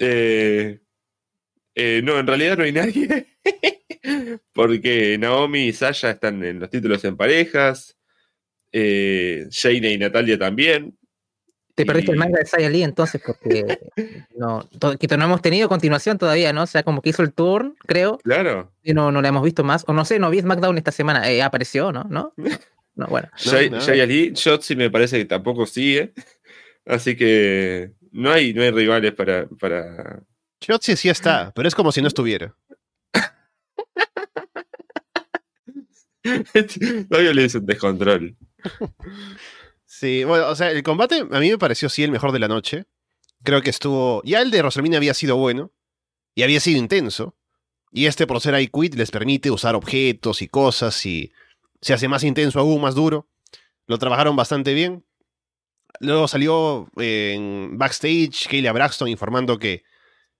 Eh, 0.00 0.78
eh, 1.80 2.02
no, 2.02 2.18
en 2.18 2.26
realidad 2.26 2.58
no 2.58 2.64
hay 2.64 2.72
nadie. 2.72 3.26
Porque 4.52 5.16
Naomi 5.16 5.68
y 5.68 5.72
Sasha 5.72 6.10
están 6.10 6.42
en 6.42 6.58
los 6.58 6.70
títulos 6.70 7.04
en 7.04 7.16
parejas. 7.16 7.96
Eh, 8.72 9.48
y 9.64 9.98
Natalia 9.98 10.36
también. 10.36 10.98
Te 11.76 11.86
perdiste 11.86 12.10
el 12.10 12.18
manga 12.18 12.40
de 12.40 12.46
Saya 12.46 12.68
Lee 12.68 12.82
entonces, 12.82 13.22
porque 13.24 13.78
no, 14.36 14.68
que 14.98 15.16
no 15.16 15.24
hemos 15.26 15.40
tenido 15.40 15.68
continuación 15.68 16.18
todavía, 16.18 16.52
¿no? 16.52 16.64
O 16.64 16.66
sea, 16.66 16.82
como 16.82 17.00
que 17.00 17.10
hizo 17.10 17.22
el 17.22 17.32
tour, 17.32 17.76
creo, 17.86 18.18
Claro. 18.18 18.72
y 18.82 18.94
no, 18.94 19.12
no 19.12 19.22
la 19.22 19.28
hemos 19.28 19.44
visto 19.44 19.62
más. 19.62 19.84
O 19.86 19.92
no 19.92 20.04
sé, 20.04 20.18
no 20.18 20.28
vi 20.30 20.40
SmackDown 20.40 20.76
esta 20.76 20.90
semana. 20.90 21.30
Eh, 21.30 21.40
apareció, 21.40 21.92
¿no? 21.92 22.04
¿No? 22.10 22.34
No, 22.96 23.06
bueno. 23.06 23.28
No, 23.46 23.52
nada. 23.52 23.78
Shayna 23.78 24.06
Lee, 24.06 24.32
Shotzi 24.34 24.74
me 24.74 24.90
parece 24.90 25.18
que 25.18 25.24
tampoco 25.24 25.66
sigue. 25.66 26.12
Así 26.84 27.14
que 27.14 27.92
no 28.10 28.32
hay, 28.32 28.52
no 28.52 28.62
hay 28.62 28.72
rivales 28.72 29.12
para, 29.14 29.46
para, 29.60 30.20
Shotzi 30.60 30.96
sí 30.96 31.08
está, 31.08 31.52
pero 31.54 31.68
es 31.68 31.74
como 31.74 31.92
si 31.92 32.02
no 32.02 32.08
estuviera. 32.08 32.54
Todavía 37.08 37.32
le 37.32 37.44
hizo 37.44 37.58
un 37.58 37.66
descontrol. 37.66 38.36
Sí, 39.86 40.24
bueno, 40.24 40.48
o 40.48 40.54
sea, 40.54 40.70
el 40.70 40.82
combate 40.82 41.20
a 41.30 41.40
mí 41.40 41.50
me 41.50 41.58
pareció 41.58 41.88
sí 41.88 42.02
el 42.04 42.10
mejor 42.10 42.32
de 42.32 42.38
la 42.38 42.48
noche. 42.48 42.86
Creo 43.42 43.62
que 43.62 43.70
estuvo. 43.70 44.22
Ya 44.24 44.42
el 44.42 44.50
de 44.50 44.58
WrestleMania 44.58 44.98
había 44.98 45.14
sido 45.14 45.36
bueno 45.36 45.72
y 46.34 46.42
había 46.42 46.60
sido 46.60 46.78
intenso. 46.78 47.36
Y 47.90 48.06
este, 48.06 48.26
por 48.26 48.40
ser 48.40 48.60
iQuit, 48.60 48.94
les 48.94 49.10
permite 49.10 49.50
usar 49.50 49.74
objetos 49.74 50.42
y 50.42 50.48
cosas 50.48 51.06
y 51.06 51.32
se 51.80 51.94
hace 51.94 52.08
más 52.08 52.22
intenso 52.24 52.60
aún, 52.60 52.80
más 52.80 52.94
duro. 52.94 53.28
Lo 53.86 53.98
trabajaron 53.98 54.36
bastante 54.36 54.74
bien. 54.74 55.04
Luego 56.00 56.28
salió 56.28 56.88
eh, 56.98 57.32
en 57.34 57.78
backstage 57.78 58.46
Kayla 58.48 58.72
Braxton 58.72 59.08
informando 59.08 59.58
que 59.58 59.84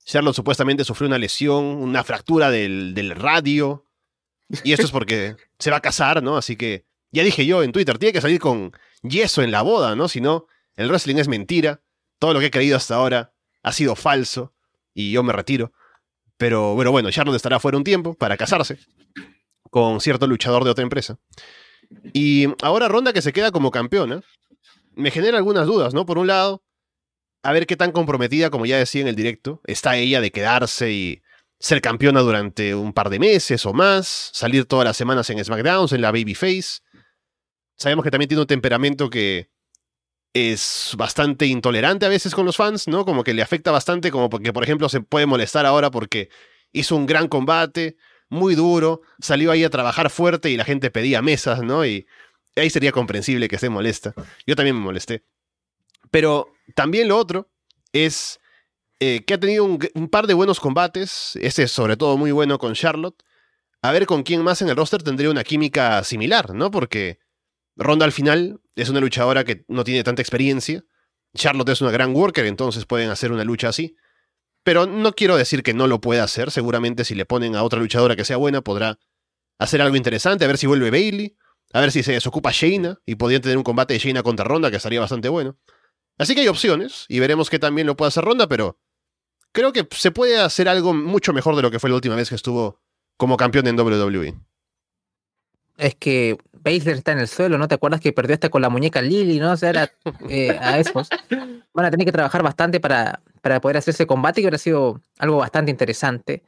Charlotte 0.08 0.34
supuestamente 0.34 0.84
sufrió 0.84 1.06
una 1.06 1.18
lesión, 1.18 1.64
una 1.64 2.02
fractura 2.02 2.50
del, 2.50 2.94
del 2.94 3.10
radio. 3.10 3.84
Y 4.64 4.72
esto 4.72 4.86
es 4.86 4.90
porque 4.90 5.36
se 5.58 5.70
va 5.70 5.76
a 5.76 5.82
casar, 5.82 6.22
¿no? 6.22 6.38
Así 6.38 6.56
que 6.56 6.86
ya 7.12 7.22
dije 7.22 7.44
yo 7.44 7.62
en 7.62 7.72
Twitter, 7.72 7.98
tiene 7.98 8.14
que 8.14 8.22
salir 8.22 8.40
con 8.40 8.72
yeso 9.02 9.42
en 9.42 9.50
la 9.50 9.60
boda, 9.60 9.96
¿no? 9.96 10.08
Si 10.08 10.22
no, 10.22 10.46
el 10.76 10.88
wrestling 10.88 11.16
es 11.16 11.28
mentira. 11.28 11.82
Todo 12.18 12.32
lo 12.32 12.40
que 12.40 12.46
he 12.46 12.50
creído 12.50 12.78
hasta 12.78 12.94
ahora 12.94 13.34
ha 13.62 13.72
sido 13.72 13.94
falso 13.96 14.54
y 14.94 15.12
yo 15.12 15.22
me 15.22 15.34
retiro. 15.34 15.72
Pero 16.38 16.74
bueno, 16.74 16.90
bueno, 16.90 17.10
Charlotte 17.10 17.36
estará 17.36 17.60
fuera 17.60 17.76
un 17.76 17.84
tiempo 17.84 18.14
para 18.14 18.38
casarse 18.38 18.78
con 19.70 20.00
cierto 20.00 20.26
luchador 20.26 20.64
de 20.64 20.70
otra 20.70 20.84
empresa. 20.84 21.18
Y 22.14 22.46
ahora 22.62 22.88
Ronda 22.88 23.12
que 23.12 23.20
se 23.20 23.34
queda 23.34 23.52
como 23.52 23.70
campeona, 23.70 24.22
me 24.94 25.10
genera 25.10 25.36
algunas 25.36 25.66
dudas, 25.66 25.92
¿no? 25.92 26.06
Por 26.06 26.16
un 26.16 26.28
lado, 26.28 26.62
a 27.42 27.52
ver 27.52 27.66
qué 27.66 27.76
tan 27.76 27.92
comprometida, 27.92 28.50
como 28.50 28.66
ya 28.66 28.78
decía 28.78 29.02
en 29.02 29.08
el 29.08 29.16
directo, 29.16 29.60
está 29.64 29.96
ella 29.96 30.20
de 30.20 30.30
quedarse 30.30 30.92
y 30.92 31.22
ser 31.58 31.80
campeona 31.80 32.20
durante 32.20 32.74
un 32.74 32.92
par 32.92 33.10
de 33.10 33.18
meses 33.18 33.66
o 33.66 33.72
más, 33.72 34.30
salir 34.32 34.64
todas 34.64 34.84
las 34.84 34.96
semanas 34.96 35.28
en 35.30 35.44
SmackDown, 35.44 35.88
en 35.90 36.00
la 36.00 36.12
Babyface. 36.12 36.80
Sabemos 37.76 38.04
que 38.04 38.10
también 38.10 38.28
tiene 38.28 38.42
un 38.42 38.46
temperamento 38.46 39.10
que 39.10 39.50
es 40.32 40.94
bastante 40.96 41.46
intolerante 41.46 42.06
a 42.06 42.08
veces 42.08 42.34
con 42.34 42.46
los 42.46 42.56
fans, 42.56 42.86
¿no? 42.86 43.04
Como 43.04 43.24
que 43.24 43.34
le 43.34 43.42
afecta 43.42 43.70
bastante, 43.70 44.10
como 44.10 44.28
porque, 44.28 44.52
por 44.52 44.62
ejemplo, 44.62 44.88
se 44.88 45.00
puede 45.00 45.26
molestar 45.26 45.66
ahora 45.66 45.90
porque 45.90 46.28
hizo 46.72 46.96
un 46.96 47.06
gran 47.06 47.28
combate, 47.28 47.96
muy 48.28 48.54
duro, 48.54 49.00
salió 49.20 49.50
ahí 49.50 49.64
a 49.64 49.70
trabajar 49.70 50.10
fuerte 50.10 50.50
y 50.50 50.56
la 50.56 50.64
gente 50.64 50.90
pedía 50.90 51.22
mesas, 51.22 51.62
¿no? 51.62 51.84
Y 51.86 52.06
ahí 52.56 52.70
sería 52.70 52.92
comprensible 52.92 53.48
que 53.48 53.56
esté 53.56 53.68
molesta. 53.68 54.14
Yo 54.46 54.54
también 54.54 54.76
me 54.76 54.82
molesté. 54.82 55.24
Pero 56.10 56.52
también 56.74 57.08
lo 57.08 57.16
otro 57.16 57.50
es 57.92 58.40
eh, 59.00 59.24
que 59.24 59.34
ha 59.34 59.40
tenido 59.40 59.64
un, 59.64 60.08
par 60.08 60.26
de 60.26 60.34
buenos 60.34 60.60
combates. 60.60 61.36
Este 61.40 61.64
es 61.64 61.72
sobre 61.72 61.96
todo 61.96 62.16
muy 62.16 62.32
bueno 62.32 62.58
con 62.58 62.74
Charlotte. 62.74 63.22
A 63.80 63.92
ver 63.92 64.06
con 64.06 64.24
quién 64.24 64.42
más 64.42 64.60
en 64.60 64.68
el 64.68 64.76
roster 64.76 65.02
tendría 65.02 65.30
una 65.30 65.44
química 65.44 66.02
similar, 66.02 66.52
¿no? 66.54 66.70
Porque 66.70 67.20
Ronda 67.76 68.04
al 68.04 68.12
final 68.12 68.60
es 68.74 68.88
una 68.88 69.00
luchadora 69.00 69.44
que 69.44 69.64
no 69.68 69.84
tiene 69.84 70.02
tanta 70.02 70.20
experiencia. 70.20 70.84
Charlotte 71.34 71.68
es 71.68 71.80
una 71.80 71.92
gran 71.92 72.14
worker, 72.14 72.46
entonces 72.46 72.86
pueden 72.86 73.10
hacer 73.10 73.30
una 73.30 73.44
lucha 73.44 73.68
así. 73.68 73.94
Pero 74.64 74.86
no 74.86 75.12
quiero 75.12 75.36
decir 75.36 75.62
que 75.62 75.74
no 75.74 75.86
lo 75.86 76.00
pueda 76.00 76.24
hacer. 76.24 76.50
Seguramente 76.50 77.04
si 77.04 77.14
le 77.14 77.24
ponen 77.24 77.54
a 77.54 77.62
otra 77.62 77.78
luchadora 77.78 78.16
que 78.16 78.24
sea 78.24 78.36
buena, 78.36 78.62
podrá 78.62 78.98
hacer 79.58 79.80
algo 79.80 79.96
interesante. 79.96 80.44
A 80.44 80.48
ver 80.48 80.58
si 80.58 80.66
vuelve 80.66 80.90
Bailey. 80.90 81.36
A 81.72 81.80
ver 81.80 81.92
si 81.92 82.02
se 82.02 82.12
desocupa 82.12 82.50
Shayna. 82.52 83.00
Y 83.06 83.14
podrían 83.14 83.42
tener 83.42 83.56
un 83.56 83.62
combate 83.62 83.94
de 83.94 84.00
Shayna 84.00 84.24
contra 84.24 84.44
Ronda 84.44 84.70
que 84.70 84.76
estaría 84.76 84.98
bastante 84.98 85.28
bueno. 85.28 85.56
Así 86.18 86.34
que 86.34 86.42
hay 86.42 86.48
opciones. 86.48 87.06
Y 87.08 87.20
veremos 87.20 87.48
que 87.48 87.58
también 87.58 87.86
lo 87.86 87.96
puede 87.96 88.08
hacer 88.08 88.24
Ronda. 88.24 88.48
Pero 88.48 88.78
creo 89.52 89.72
que 89.72 89.86
se 89.90 90.10
puede 90.10 90.38
hacer 90.40 90.68
algo 90.68 90.94
mucho 90.94 91.32
mejor 91.32 91.56
de 91.56 91.62
lo 91.62 91.70
que 91.70 91.78
fue 91.78 91.90
la 91.90 91.96
última 91.96 92.16
vez 92.16 92.28
que 92.28 92.34
estuvo 92.34 92.80
como 93.16 93.36
campeón 93.36 93.66
en 93.66 93.78
WWE. 93.78 94.34
Es 95.76 95.94
que 95.94 96.36
Baszler 96.52 96.96
está 96.96 97.12
en 97.12 97.20
el 97.20 97.28
suelo, 97.28 97.56
¿no? 97.56 97.68
¿Te 97.68 97.76
acuerdas 97.76 98.00
que 98.00 98.12
perdió 98.12 98.34
hasta 98.34 98.48
con 98.48 98.62
la 98.62 98.68
muñeca 98.68 99.00
Lily, 99.00 99.38
¿no? 99.38 99.52
O 99.52 99.56
sea, 99.56 99.70
era 99.70 99.92
eh, 100.28 100.58
a 100.60 100.78
esos. 100.78 101.08
Van 101.72 101.86
a 101.86 101.90
tener 101.90 102.04
que 102.04 102.12
trabajar 102.12 102.42
bastante 102.42 102.80
para, 102.80 103.22
para 103.40 103.60
poder 103.60 103.76
hacer 103.76 103.94
ese 103.94 104.06
combate, 104.06 104.40
que 104.40 104.46
hubiera 104.46 104.58
sido 104.58 105.00
algo 105.18 105.36
bastante 105.36 105.70
interesante. 105.70 106.42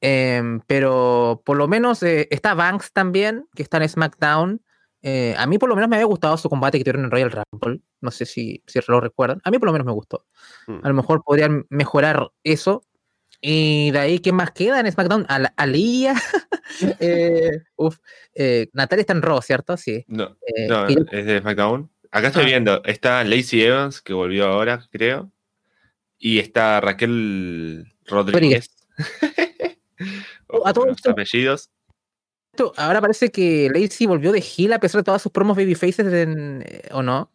Eh, 0.00 0.42
pero 0.66 1.42
por 1.44 1.56
lo 1.56 1.68
menos 1.68 2.02
eh, 2.02 2.28
está 2.30 2.54
Banks 2.54 2.92
también, 2.92 3.46
que 3.54 3.62
está 3.62 3.78
en 3.78 3.88
SmackDown. 3.88 4.62
Eh, 5.02 5.34
a 5.38 5.46
mí 5.46 5.56
por 5.58 5.68
lo 5.68 5.74
menos 5.74 5.88
me 5.88 5.96
había 5.96 6.06
gustado 6.06 6.36
su 6.36 6.48
combate 6.50 6.76
que 6.78 6.84
tuvieron 6.84 7.04
en 7.04 7.10
Royal 7.10 7.30
Rumble. 7.30 7.80
No 8.00 8.10
sé 8.10 8.26
si, 8.26 8.62
si 8.66 8.80
lo 8.88 9.00
recuerdan. 9.00 9.40
A 9.44 9.50
mí 9.50 9.58
por 9.58 9.66
lo 9.66 9.72
menos 9.72 9.86
me 9.86 9.92
gustó. 9.92 10.26
Mm. 10.66 10.80
A 10.82 10.88
lo 10.88 10.94
mejor 10.94 11.22
podrían 11.24 11.64
mejorar 11.70 12.30
eso. 12.44 12.84
Y 13.40 13.90
de 13.92 13.98
ahí, 13.98 14.18
¿qué 14.18 14.32
más 14.32 14.50
queda 14.50 14.80
en 14.80 14.92
SmackDown? 14.92 15.24
Al- 15.28 15.52
Aliyah. 15.56 16.14
eh, 17.00 17.50
uf, 17.76 17.96
eh, 18.34 18.68
Natalia 18.74 19.00
está 19.00 19.14
en 19.14 19.22
Raw, 19.22 19.40
¿cierto? 19.40 19.76
Sí. 19.78 20.04
No, 20.08 20.36
Eh, 20.46 20.68
no, 20.68 20.86
es 20.86 21.24
de 21.26 21.40
SmackDown. 21.40 21.90
Acá 22.10 22.26
estoy 22.28 22.42
Ah. 22.42 22.46
viendo, 22.46 22.82
está 22.84 23.24
Lacey 23.24 23.62
Evans, 23.62 24.02
que 24.02 24.12
volvió 24.12 24.46
ahora, 24.48 24.86
creo. 24.90 25.32
Y 26.18 26.38
está 26.38 26.80
Raquel 26.82 27.86
Rodríguez. 28.04 28.70
Oh, 30.52 30.66
a 30.66 30.70
Ojo 30.70 30.72
todo 30.72 30.80
con 30.82 30.88
los 30.88 30.96
esto- 30.96 31.10
apellidos. 31.10 31.70
Esto- 32.52 32.72
ahora 32.76 33.00
parece 33.00 33.30
que 33.30 33.70
Lacey 33.72 34.06
volvió 34.06 34.32
de 34.32 34.40
heel 34.56 34.72
a 34.72 34.80
pesar 34.80 35.00
de 35.00 35.04
todas 35.04 35.22
sus 35.22 35.32
promos 35.32 35.56
babyfaces, 35.56 36.12
en- 36.12 36.62
eh, 36.66 36.82
¿o 36.92 37.02
no? 37.02 37.30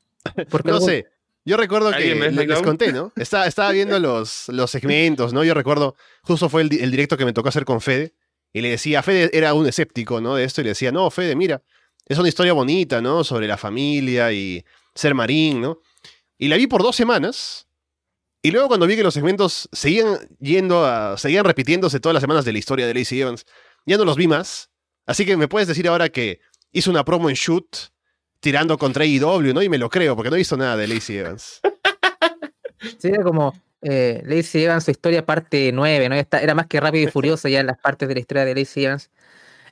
Porque 0.50 0.70
No 0.72 0.76
algo- 0.76 0.86
sé. 0.86 1.06
Yo 1.48 1.58
recuerdo 1.58 1.92
que 1.92 1.98
¿Alguien 1.98 2.20
ve 2.20 2.32
le- 2.32 2.48
les 2.48 2.62
conté, 2.64 2.92
¿no? 2.92 3.12
Estaba, 3.16 3.46
estaba 3.46 3.72
viendo 3.72 4.00
los, 4.00 4.48
los 4.50 4.72
segmentos, 4.72 5.32
¿no? 5.32 5.44
Yo 5.44 5.54
recuerdo, 5.54 5.96
justo 6.24 6.50
fue 6.50 6.64
el 6.64 6.70
directo 6.70 7.18
que 7.18 7.26
me 7.26 7.34
tocó 7.34 7.50
hacer 7.50 7.66
con 7.66 7.82
Fede, 7.82 8.16
y 8.52 8.62
le 8.62 8.70
decía, 8.70 9.04
Fede 9.04 9.30
era 9.32 9.54
un 9.54 9.68
escéptico, 9.68 10.22
¿no? 10.22 10.36
De 10.36 10.44
esto, 10.44 10.62
y 10.62 10.64
le 10.64 10.70
decía, 10.72 10.92
no, 10.92 11.12
Fede, 11.12 11.36
mira, 11.36 11.62
es 12.08 12.18
una 12.18 12.30
historia 12.30 12.54
bonita, 12.54 13.00
¿no? 13.00 13.24
Sobre 13.24 13.46
la 13.48 13.58
familia 13.58 14.32
y 14.32 14.66
ser 14.96 15.14
marín, 15.14 15.62
¿no? 15.62 15.82
Y 16.40 16.48
la 16.48 16.56
vi 16.58 16.66
por 16.66 16.82
dos 16.82 16.96
semanas, 16.96 17.68
y 18.42 18.50
luego 18.50 18.68
cuando 18.68 18.88
vi 18.88 18.96
que 18.96 19.04
los 19.04 19.14
segmentos 19.14 19.70
seguían 19.72 20.18
yendo 20.40 20.84
a, 20.84 21.16
seguían 21.18 21.46
repitiéndose 21.46 22.00
todas 22.00 22.16
las 22.16 22.22
semanas 22.22 22.44
de 22.44 22.54
la 22.54 22.58
historia 22.58 22.88
de 22.88 22.94
Lacey 22.96 23.22
Evans, 23.22 23.46
ya 23.86 23.98
no 23.98 24.06
los 24.06 24.16
vi 24.18 24.28
más. 24.28 24.72
Así 25.06 25.26
que 25.26 25.38
me 25.38 25.48
puedes 25.48 25.68
decir 25.68 25.88
ahora 25.88 26.10
que 26.10 26.40
hizo 26.72 26.90
una 26.90 27.06
promo 27.06 27.30
en 27.30 27.36
Shoot 27.36 27.92
tirando 28.40 28.78
contra 28.78 29.04
AEW, 29.04 29.54
¿no? 29.54 29.62
Y 29.62 29.70
me 29.70 29.78
lo 29.78 29.90
creo, 29.90 30.16
porque 30.16 30.30
no 30.30 30.36
visto 30.36 30.58
nada 30.58 30.78
de 30.78 30.88
Lacey 30.88 31.18
Evans. 31.18 31.62
Sí, 33.00 33.08
era 33.08 33.24
como 33.24 33.52
eh, 33.82 34.22
Lacey 34.26 34.64
Evans, 34.64 34.84
su 34.84 34.92
historia 34.92 35.26
parte 35.26 35.72
9, 35.74 36.08
¿no? 36.08 36.16
Era 36.16 36.54
más 36.54 36.68
que 36.68 36.80
rápido 36.80 37.08
y 37.08 37.12
furioso 37.12 37.48
ya 37.48 37.60
en 37.60 37.66
las 37.66 37.80
partes 37.80 38.08
de 38.08 38.14
la 38.14 38.20
historia 38.20 38.46
de 38.46 38.54
Lacey 38.54 38.86
Evans. 38.86 39.10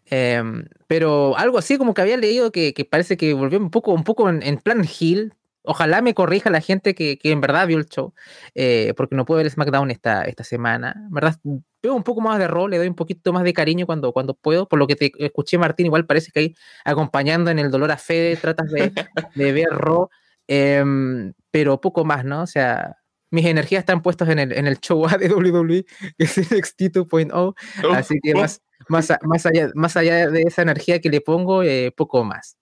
Em, 0.06 0.66
pero 0.88 1.38
algo 1.38 1.58
así 1.60 1.78
como 1.78 1.94
que 1.94 2.02
había 2.02 2.18
leído 2.18 2.52
que, 2.52 2.74
parece 2.90 3.18
que 3.18 3.34
volvió 3.34 3.60
un 3.60 3.70
poco, 3.70 3.94
un 3.94 4.04
poco 4.04 4.30
en, 4.30 4.58
plan 4.58 4.84
heel. 4.84 5.34
Ojalá 5.64 6.02
me 6.02 6.14
corrija 6.14 6.50
la 6.50 6.62
gente 6.62 6.96
que, 6.96 7.20
en 7.24 7.42
verdad 7.42 7.68
vio 7.68 7.78
el 7.78 7.86
show, 7.86 8.14
eh, 8.56 8.94
porque 8.98 9.16
no 9.16 9.26
puedo 9.26 9.38
ver 9.38 9.50
SmackDown 9.52 9.92
esta, 9.92 10.24
esta 10.24 10.44
semana. 10.44 10.96
Verdad, 11.12 11.38
veo 11.84 11.94
un 11.94 12.04
poco 12.04 12.22
más 12.22 12.40
de 12.40 12.48
rol, 12.48 12.72
le 12.72 12.78
doy 12.78 12.88
un 12.88 12.96
poquito 12.96 13.34
más 13.34 13.44
de 13.44 13.54
cariño 13.54 13.86
cuando, 13.86 14.14
cuando 14.14 14.34
puedo. 14.34 14.68
Por 14.68 14.80
lo 14.80 14.88
que 14.88 14.96
te 14.96 15.12
escuché, 15.20 15.58
Martín, 15.58 15.86
igual 15.88 16.06
parece 16.06 16.32
que 16.32 16.40
ahí 16.40 16.56
acompañando 16.86 17.52
en 17.52 17.60
el 17.60 17.70
dolor 17.70 17.92
a 17.92 17.98
Fede, 17.98 18.38
tratas 18.38 18.72
de, 18.72 18.92
de 19.36 19.52
ver 19.52 19.68
Raw, 19.70 20.10
em, 20.48 21.34
pero 21.52 21.80
poco 21.82 22.06
más, 22.06 22.24
¿no? 22.24 22.44
O 22.44 22.48
sea, 22.48 22.96
mis 23.30 23.46
energías 23.46 23.80
están 23.82 24.02
puestas 24.02 24.30
en 24.30 24.40
el, 24.40 24.54
en 24.54 24.66
el 24.66 24.80
show 24.80 25.06
A 25.10 25.18
de 25.18 25.28
WWE, 25.28 25.84
que 26.18 26.24
es 26.24 26.38
NXT 26.38 26.82
2.0, 26.94 27.54
así 27.94 28.16
que 28.24 28.34
Oh, 28.34 28.38
más, 28.40 28.62
más, 28.88 29.12
a- 29.12 29.20
más, 29.24 29.46
allá, 29.46 29.70
más 29.76 29.98
allá 29.98 30.30
de 30.30 30.44
esa 30.44 30.62
energía 30.62 31.02
que 31.02 31.10
le 31.10 31.20
pongo, 31.20 31.64
eh, 31.64 31.92
poco 31.96 32.24
más. 32.24 32.58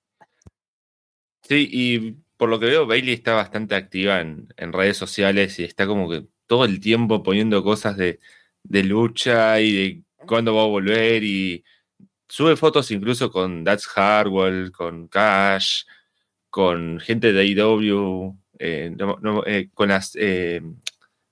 Sí, 1.44 1.68
y 1.72 2.18
por 2.38 2.50
lo 2.50 2.60
que 2.60 2.66
veo, 2.68 2.88
Bailey 2.88 3.14
está 3.14 3.34
bastante 3.34 3.76
activa 3.76 4.22
en, 4.22 4.48
en 4.58 4.74
redes 4.74 4.98
sociales 4.98 5.60
y 5.60 5.64
está 5.64 5.86
como 5.86 6.10
que 6.10 6.26
todo 6.48 6.66
el 6.66 6.80
tiempo 6.80 7.22
poniendo 7.24 7.64
cosas 7.64 7.98
de, 7.98 8.20
de 8.64 8.84
lucha 8.84 9.60
y 9.60 9.72
de 9.74 10.04
cuándo 10.26 10.56
va 10.56 10.64
a 10.64 10.68
volver 10.68 11.24
y 11.24 11.64
sube 12.28 12.56
fotos 12.56 12.90
incluso 12.92 13.32
con 13.32 13.64
That's 13.64 13.88
Hardwell, 13.88 14.72
con 14.72 15.08
Cash, 15.08 15.84
con 16.50 17.00
gente 17.00 17.34
de 17.34 17.42
AEW, 17.42 18.38
eh, 18.60 18.92
no- 18.98 19.18
no, 19.22 19.44
eh, 19.46 19.70
con 19.74 19.90
las, 19.90 20.16
eh, 20.16 20.62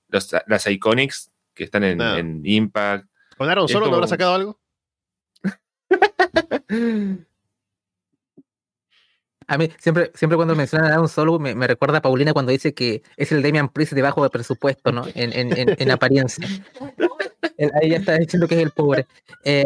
los- 0.08 0.34
las 0.46 0.66
Iconics 0.66 1.30
que 1.54 1.64
están 1.64 1.84
en, 1.84 1.98
en 2.18 2.40
Impact. 2.44 3.06
¿Con 3.36 3.48
Aaron 3.48 3.68
Solo 3.68 3.86
no 3.86 3.94
habrá 3.96 4.06
sacado 4.08 4.34
algo? 4.34 4.60
A 9.46 9.58
mí, 9.58 9.68
siempre, 9.78 10.12
siempre 10.14 10.36
cuando 10.36 10.54
mencionan 10.54 10.92
a 10.92 11.00
un 11.00 11.08
solo, 11.08 11.40
me, 11.40 11.56
me 11.56 11.66
recuerda 11.66 11.98
a 11.98 12.02
Paulina 12.02 12.32
cuando 12.32 12.52
dice 12.52 12.72
que 12.72 13.02
es 13.16 13.32
el 13.32 13.42
Damian 13.42 13.68
Priest 13.68 13.94
de 13.94 14.02
bajo 14.02 14.22
de 14.22 14.30
presupuesto, 14.30 14.92
¿no? 14.92 15.04
En, 15.16 15.32
en, 15.32 15.56
en, 15.58 15.74
en 15.76 15.90
apariencia. 15.90 16.46
Ahí 17.80 17.90
ya 17.90 17.98
está 17.98 18.18
diciendo 18.18 18.48
que 18.48 18.56
es 18.56 18.62
el 18.62 18.70
pobre. 18.70 19.06
Eh, 19.44 19.64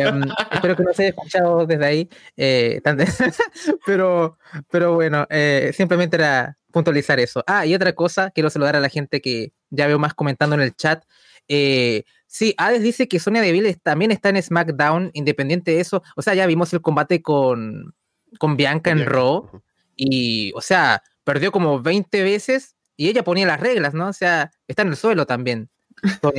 espero 0.52 0.76
que 0.76 0.82
no 0.82 0.92
se 0.92 1.02
haya 1.02 1.10
escuchado 1.10 1.66
desde 1.66 1.84
ahí. 1.84 2.08
eh, 2.36 2.80
pero, 3.86 4.38
pero 4.70 4.94
bueno, 4.94 5.26
eh, 5.30 5.72
simplemente 5.74 6.16
era 6.16 6.56
puntualizar 6.72 7.20
eso. 7.20 7.44
Ah, 7.46 7.64
y 7.66 7.74
otra 7.74 7.92
cosa, 7.94 8.30
quiero 8.30 8.50
saludar 8.50 8.76
a 8.76 8.80
la 8.80 8.88
gente 8.88 9.20
que 9.20 9.52
ya 9.70 9.86
veo 9.86 9.98
más 9.98 10.14
comentando 10.14 10.56
en 10.56 10.62
el 10.62 10.74
chat. 10.74 11.04
Eh, 11.48 12.04
sí, 12.26 12.54
Hades 12.58 12.82
dice 12.82 13.06
que 13.08 13.20
Sonia 13.20 13.42
Deville 13.42 13.74
también 13.74 14.10
está 14.10 14.30
en 14.30 14.42
SmackDown, 14.42 15.10
independiente 15.14 15.72
de 15.72 15.80
eso. 15.80 16.02
O 16.16 16.22
sea, 16.22 16.34
ya 16.34 16.46
vimos 16.46 16.72
el 16.72 16.80
combate 16.80 17.22
con, 17.22 17.94
con 18.38 18.56
Bianca 18.56 18.90
en 18.90 19.06
Raw. 19.06 19.62
Y, 19.96 20.52
o 20.54 20.60
sea, 20.60 21.02
perdió 21.22 21.52
como 21.52 21.80
20 21.80 22.22
veces 22.22 22.76
y 22.96 23.08
ella 23.08 23.24
ponía 23.24 23.46
las 23.46 23.60
reglas, 23.60 23.94
¿no? 23.94 24.08
O 24.08 24.12
sea, 24.12 24.50
está 24.68 24.82
en 24.82 24.88
el 24.88 24.96
suelo 24.96 25.26
también. 25.26 25.70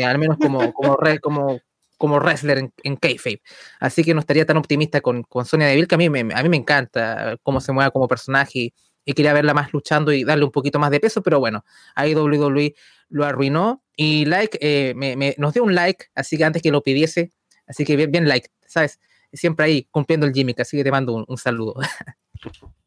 Al 0.06 0.18
menos 0.18 0.38
como, 0.38 0.74
como, 0.74 0.98
como, 1.22 1.60
como 1.98 2.20
wrestler 2.20 2.58
en, 2.58 2.74
en 2.84 2.96
kayfabe. 2.96 3.42
Así 3.80 4.04
que 4.04 4.14
no 4.14 4.20
estaría 4.20 4.46
tan 4.46 4.58
optimista 4.58 5.02
con, 5.02 5.24
con 5.24 5.46
Sonia 5.46 5.68
Deville, 5.68 5.88
que 5.88 5.96
a 5.96 5.98
mí 5.98 6.10
me, 6.10 6.20
a 6.34 6.44
mí 6.44 6.50
me 6.50 6.58
encanta 6.58 7.38
cómo 7.44 7.62
se 7.62 7.72
mueve 7.72 7.92
como 7.92 8.08
personaje 8.08 8.74
y, 9.06 9.14
quería 9.14 9.34
verla 9.34 9.54
más 9.54 9.72
luchando 9.72 10.12
y 10.12 10.24
darle 10.24 10.46
un 10.46 10.52
poquito 10.52 10.80
más 10.80 10.90
de 10.90 11.00
peso, 11.00 11.22
pero 11.22 11.40
bueno, 11.40 11.64
ahí 11.94 12.16
WWE 12.16 12.74
lo 13.10 13.26
arruinó. 13.26 13.84
Y 13.96 14.26
like, 14.26 14.58
eh, 14.62 14.94
me- 14.96 15.36
nos 15.38 15.54
dio 15.54 15.64
un 15.64 15.76
like, 15.76 16.08
así 16.16 16.38
que 16.38 16.44
antes 16.44 16.62
que 16.62 16.72
lo 16.72 16.82
pidiese, 16.82 17.32
así 17.68 17.86
que 17.86 17.96
bien, 17.96 18.12
bien 18.12 18.28
like, 18.28 18.50
¿sabes? 18.66 19.00
Siempre 19.32 19.66
ahí 19.66 19.88
cumpliendo 19.92 20.26
el 20.26 20.34
gimmick, 20.34 20.60
así 20.60 20.76
que 20.78 20.84
te 20.84 20.92
mando 20.92 21.24
un 21.28 21.38
saludo. 21.38 21.76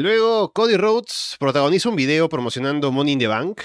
Luego, 0.00 0.54
Cody 0.54 0.78
Rhodes 0.78 1.36
protagoniza 1.38 1.90
un 1.90 1.94
video 1.94 2.30
promocionando 2.30 2.90
Money 2.90 3.12
in 3.12 3.18
the 3.18 3.26
Bank 3.26 3.60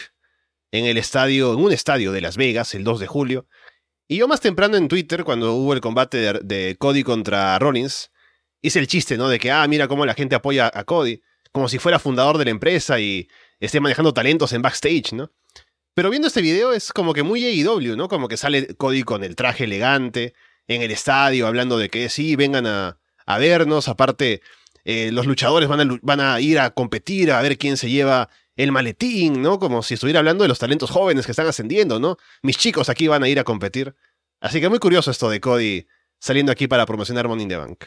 en 0.70 0.84
el 0.84 0.98
estadio, 0.98 1.54
en 1.54 1.60
un 1.62 1.72
estadio 1.72 2.12
de 2.12 2.20
Las 2.20 2.36
Vegas, 2.36 2.76
el 2.76 2.84
2 2.84 3.00
de 3.00 3.08
julio. 3.08 3.48
Y 4.10 4.18
yo 4.18 4.28
más 4.28 4.42
temprano 4.42 4.76
en 4.76 4.90
Twitter, 4.90 5.24
cuando 5.24 5.54
hubo 5.54 5.72
el 5.72 5.80
combate 5.80 6.34
de, 6.44 6.76
Cody 6.78 7.04
contra 7.04 7.58
Rollins, 7.58 8.12
hice 8.62 8.80
el 8.80 8.88
chiste, 8.88 9.16
¿no? 9.16 9.30
De 9.30 9.40
que, 9.40 9.50
ah, 9.50 9.66
mira 9.70 9.88
cómo 9.88 10.06
la 10.06 10.14
gente 10.14 10.36
apoya 10.36 10.70
a 10.74 10.84
Cody, 10.84 11.22
como 11.54 11.70
si 11.70 11.80
fuera 11.80 12.00
fundador 12.00 12.38
de 12.38 12.44
la 12.44 12.52
empresa 12.52 13.00
y 13.00 13.30
esté 13.62 13.80
manejando 13.80 14.14
talentos 14.14 14.52
en 14.52 14.62
backstage, 14.62 15.14
¿no? 15.14 15.32
Pero 15.94 16.10
viendo 16.10 16.28
este 16.28 16.42
video 16.42 16.74
es 16.74 16.92
como 16.92 17.14
que 17.14 17.24
muy 17.24 17.46
AEW, 17.46 17.96
¿no? 17.96 18.10
Como 18.10 18.28
que 18.28 18.36
sale 18.36 18.76
Cody 18.76 19.04
con 19.04 19.24
el 19.24 19.38
traje 19.38 19.64
elegante 19.64 20.34
en 20.68 20.82
el 20.82 20.92
estadio, 20.92 21.48
hablando 21.48 21.78
de 21.78 21.90
que 21.90 22.10
sí, 22.10 22.36
vengan 22.36 22.68
a 22.68 23.38
vernos, 23.40 23.88
aparte 23.88 24.42
eh, 24.86 25.12
los 25.12 25.26
luchadores 25.26 25.68
van 25.68 26.20
a, 26.22 26.40
ir 26.40 26.60
a 26.60 26.70
competir, 26.70 27.32
a 27.32 27.42
ver 27.42 27.58
quién 27.58 27.76
se 27.76 27.90
lleva 27.90 28.30
el 28.56 28.72
maletín, 28.72 29.42
¿no? 29.42 29.58
Como 29.60 29.82
si 29.82 29.96
estuviera 29.96 30.20
hablando 30.20 30.44
de 30.44 30.48
los 30.48 30.60
talentos 30.60 30.92
jóvenes 30.92 31.26
que 31.26 31.32
están 31.32 31.48
ascendiendo, 31.48 32.00
¿no? 32.00 32.18
Mis 32.44 32.58
chicos 32.58 32.88
aquí 32.88 33.08
van 33.08 33.24
a 33.24 33.28
ir 33.28 33.40
a 33.40 33.44
competir. 33.44 33.96
Así 34.40 34.62
que 34.62 34.70
muy 34.70 34.78
curioso 34.78 35.10
esto 35.10 35.28
de 35.30 35.42
Cody 35.42 35.88
saliendo 36.20 36.52
aquí 36.52 36.68
para 36.68 36.86
promocionar 36.86 37.28
Money 37.28 37.48
the 37.48 37.58
Bank. 37.58 37.86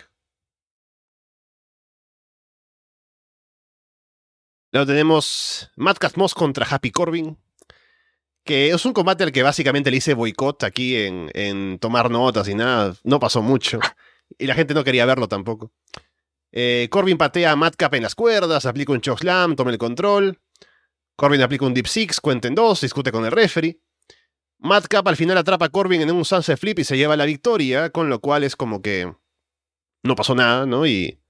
Luego 4.73 4.87
tenemos 4.87 5.71
Matt 5.77 6.17
Moss 6.17 6.35
contra 6.35 6.67
Happy 6.69 6.91
Corbin, 6.91 7.39
que 8.45 8.71
es 8.71 8.85
un 8.85 8.93
combate 8.93 9.23
al 9.25 9.33
que 9.33 9.43
básicamente 9.43 9.91
le 9.91 9.99
hice 9.99 10.15
boicot 10.15 10.65
aquí 10.65 10.97
en, 10.97 11.31
en 11.33 11.79
tomar 11.79 12.11
notas 12.11 12.49
y 12.49 12.55
nada. 12.55 12.95
No 13.05 13.21
pasó 13.21 13.41
mucho. 13.41 13.79
Y 14.37 14.47
la 14.47 14.55
gente 14.55 14.75
no 14.75 14.85
quería 14.85 15.07
verlo 15.07 15.27
tampoco. 15.27 15.73
Eh, 16.53 16.89
Corbin 16.91 17.19
patea 17.19 17.53
a 17.53 17.57
Madcap 17.57 17.95
en 17.95 18.03
las 18.03 18.15
cuerdas, 18.15 18.67
aplica 18.67 18.93
un 18.93 19.01
chokeslam, 19.01 19.57
toma 19.57 19.71
el 19.71 19.79
control. 19.79 20.41
Corbin 21.17 21.43
aplica 21.43 21.67
un 21.67 21.75
Deep 21.75 21.87
Six, 21.87 22.21
cuenta 22.21 22.49
en 22.49 22.55
dos, 22.55 22.81
discute 22.81 23.13
con 23.13 23.25
el 23.25 23.33
referee. 23.33 23.81
Madcap 24.59 25.07
al 25.07 25.17
final 25.17 25.39
atrapa 25.39 25.67
a 25.67 25.69
Corbin 25.69 26.01
en 26.01 26.11
un 26.11 26.25
sunset 26.25 26.59
flip 26.59 26.79
y 26.81 26.85
se 26.85 26.97
lleva 26.97 27.17
la 27.17 27.27
victoria, 27.27 27.91
con 27.91 28.09
lo 28.09 28.21
cual 28.21 28.45
es 28.45 28.57
como 28.57 28.83
que 28.83 29.13
no 30.03 30.17
pasó 30.17 30.35
nada, 30.35 30.67
¿no? 30.67 30.87
Y 30.87 31.21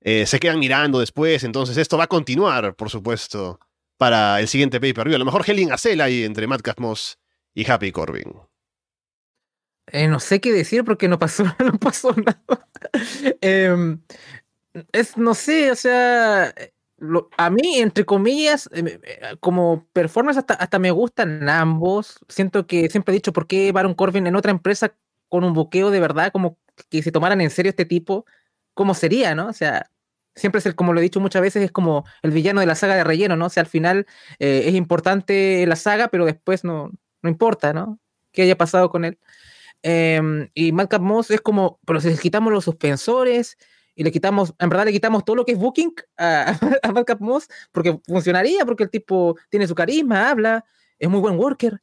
eh, 0.00 0.26
se 0.26 0.40
quedan 0.40 0.58
mirando 0.58 1.00
después, 1.00 1.44
entonces 1.44 1.76
esto 1.76 1.96
va 1.96 2.04
a 2.04 2.08
continuar, 2.08 2.74
por 2.74 2.90
supuesto, 2.90 3.60
para 3.96 4.40
el 4.40 4.48
siguiente 4.48 4.80
pay-per-view. 4.80 5.16
A 5.16 5.18
lo 5.18 5.24
mejor 5.24 5.44
Helen 5.46 5.72
Acel 5.72 6.00
ahí 6.00 6.24
entre 6.24 6.46
Madcap 6.46 6.78
Moss 6.80 7.18
y 7.54 7.70
Happy 7.70 7.92
Corbin. 7.92 8.32
Eh, 9.92 10.06
no 10.06 10.20
sé 10.20 10.40
qué 10.40 10.52
decir 10.52 10.84
porque 10.84 11.08
no 11.08 11.18
pasó, 11.18 11.44
no 11.58 11.78
pasó 11.78 12.14
nada. 12.14 12.68
Em, 13.40 14.00
es, 14.92 15.16
no 15.16 15.34
sé, 15.34 15.70
o 15.70 15.76
sea, 15.76 16.54
a 17.36 17.50
mí, 17.50 17.78
entre 17.78 18.04
comillas, 18.04 18.68
em, 18.72 18.86
eh, 18.88 19.00
como 19.40 19.86
performance 19.92 20.38
hasta, 20.38 20.54
hasta 20.54 20.78
me 20.78 20.90
gustan 20.90 21.48
ambos. 21.48 22.18
Siento 22.28 22.66
que 22.66 22.88
siempre 22.90 23.12
he 23.12 23.16
dicho 23.16 23.32
por 23.32 23.46
qué 23.46 23.72
Baron 23.72 23.94
Corbin 23.94 24.26
en 24.26 24.36
otra 24.36 24.50
empresa 24.50 24.94
con 25.28 25.44
un 25.44 25.54
buqueo 25.54 25.90
de 25.90 26.00
verdad, 26.00 26.32
como 26.32 26.58
que 26.90 27.02
se 27.02 27.12
tomaran 27.12 27.40
en 27.40 27.50
serio 27.50 27.70
este 27.70 27.84
tipo, 27.84 28.26
¿cómo 28.74 28.94
sería, 28.94 29.34
no? 29.34 29.48
O 29.48 29.52
sea, 29.52 29.90
siempre 30.34 30.58
es 30.60 30.66
el, 30.66 30.74
como 30.74 30.92
lo 30.92 31.00
he 31.00 31.02
dicho 31.02 31.20
muchas 31.20 31.42
veces, 31.42 31.62
es 31.64 31.72
como 31.72 32.04
el 32.22 32.30
villano 32.32 32.60
de 32.60 32.66
la 32.66 32.74
saga 32.74 32.96
de 32.96 33.04
relleno, 33.04 33.36
¿no? 33.36 33.46
O 33.46 33.50
sea, 33.50 33.62
al 33.62 33.68
final 33.68 34.06
eh, 34.38 34.64
es 34.66 34.74
importante 34.74 35.66
la 35.66 35.76
saga, 35.76 36.08
pero 36.08 36.26
después 36.26 36.64
no, 36.64 36.90
no 37.22 37.30
importa, 37.30 37.72
¿no? 37.72 37.98
¿Qué 38.32 38.42
haya 38.42 38.56
pasado 38.56 38.90
con 38.90 39.04
él? 39.04 39.18
Em, 39.82 40.50
y 40.54 40.72
Madcap 40.72 41.02
Moss 41.02 41.30
es 41.30 41.40
como, 41.40 41.80
pero 41.86 42.00
si 42.00 42.16
quitamos 42.18 42.52
los 42.52 42.64
suspensores 42.64 43.56
y 44.00 44.02
le 44.02 44.10
quitamos, 44.10 44.54
en 44.58 44.70
verdad 44.70 44.86
le 44.86 44.92
quitamos 44.92 45.26
todo 45.26 45.36
lo 45.36 45.44
que 45.44 45.52
es 45.52 45.58
booking 45.58 45.92
a, 46.16 46.58
a 46.82 46.90
Madcap 46.90 47.20
Moss, 47.20 47.48
porque 47.70 48.00
funcionaría, 48.06 48.64
porque 48.64 48.84
el 48.84 48.88
tipo 48.88 49.36
tiene 49.50 49.66
su 49.66 49.74
carisma, 49.74 50.30
habla, 50.30 50.64
es 50.98 51.06
muy 51.10 51.20
buen 51.20 51.38
worker. 51.38 51.82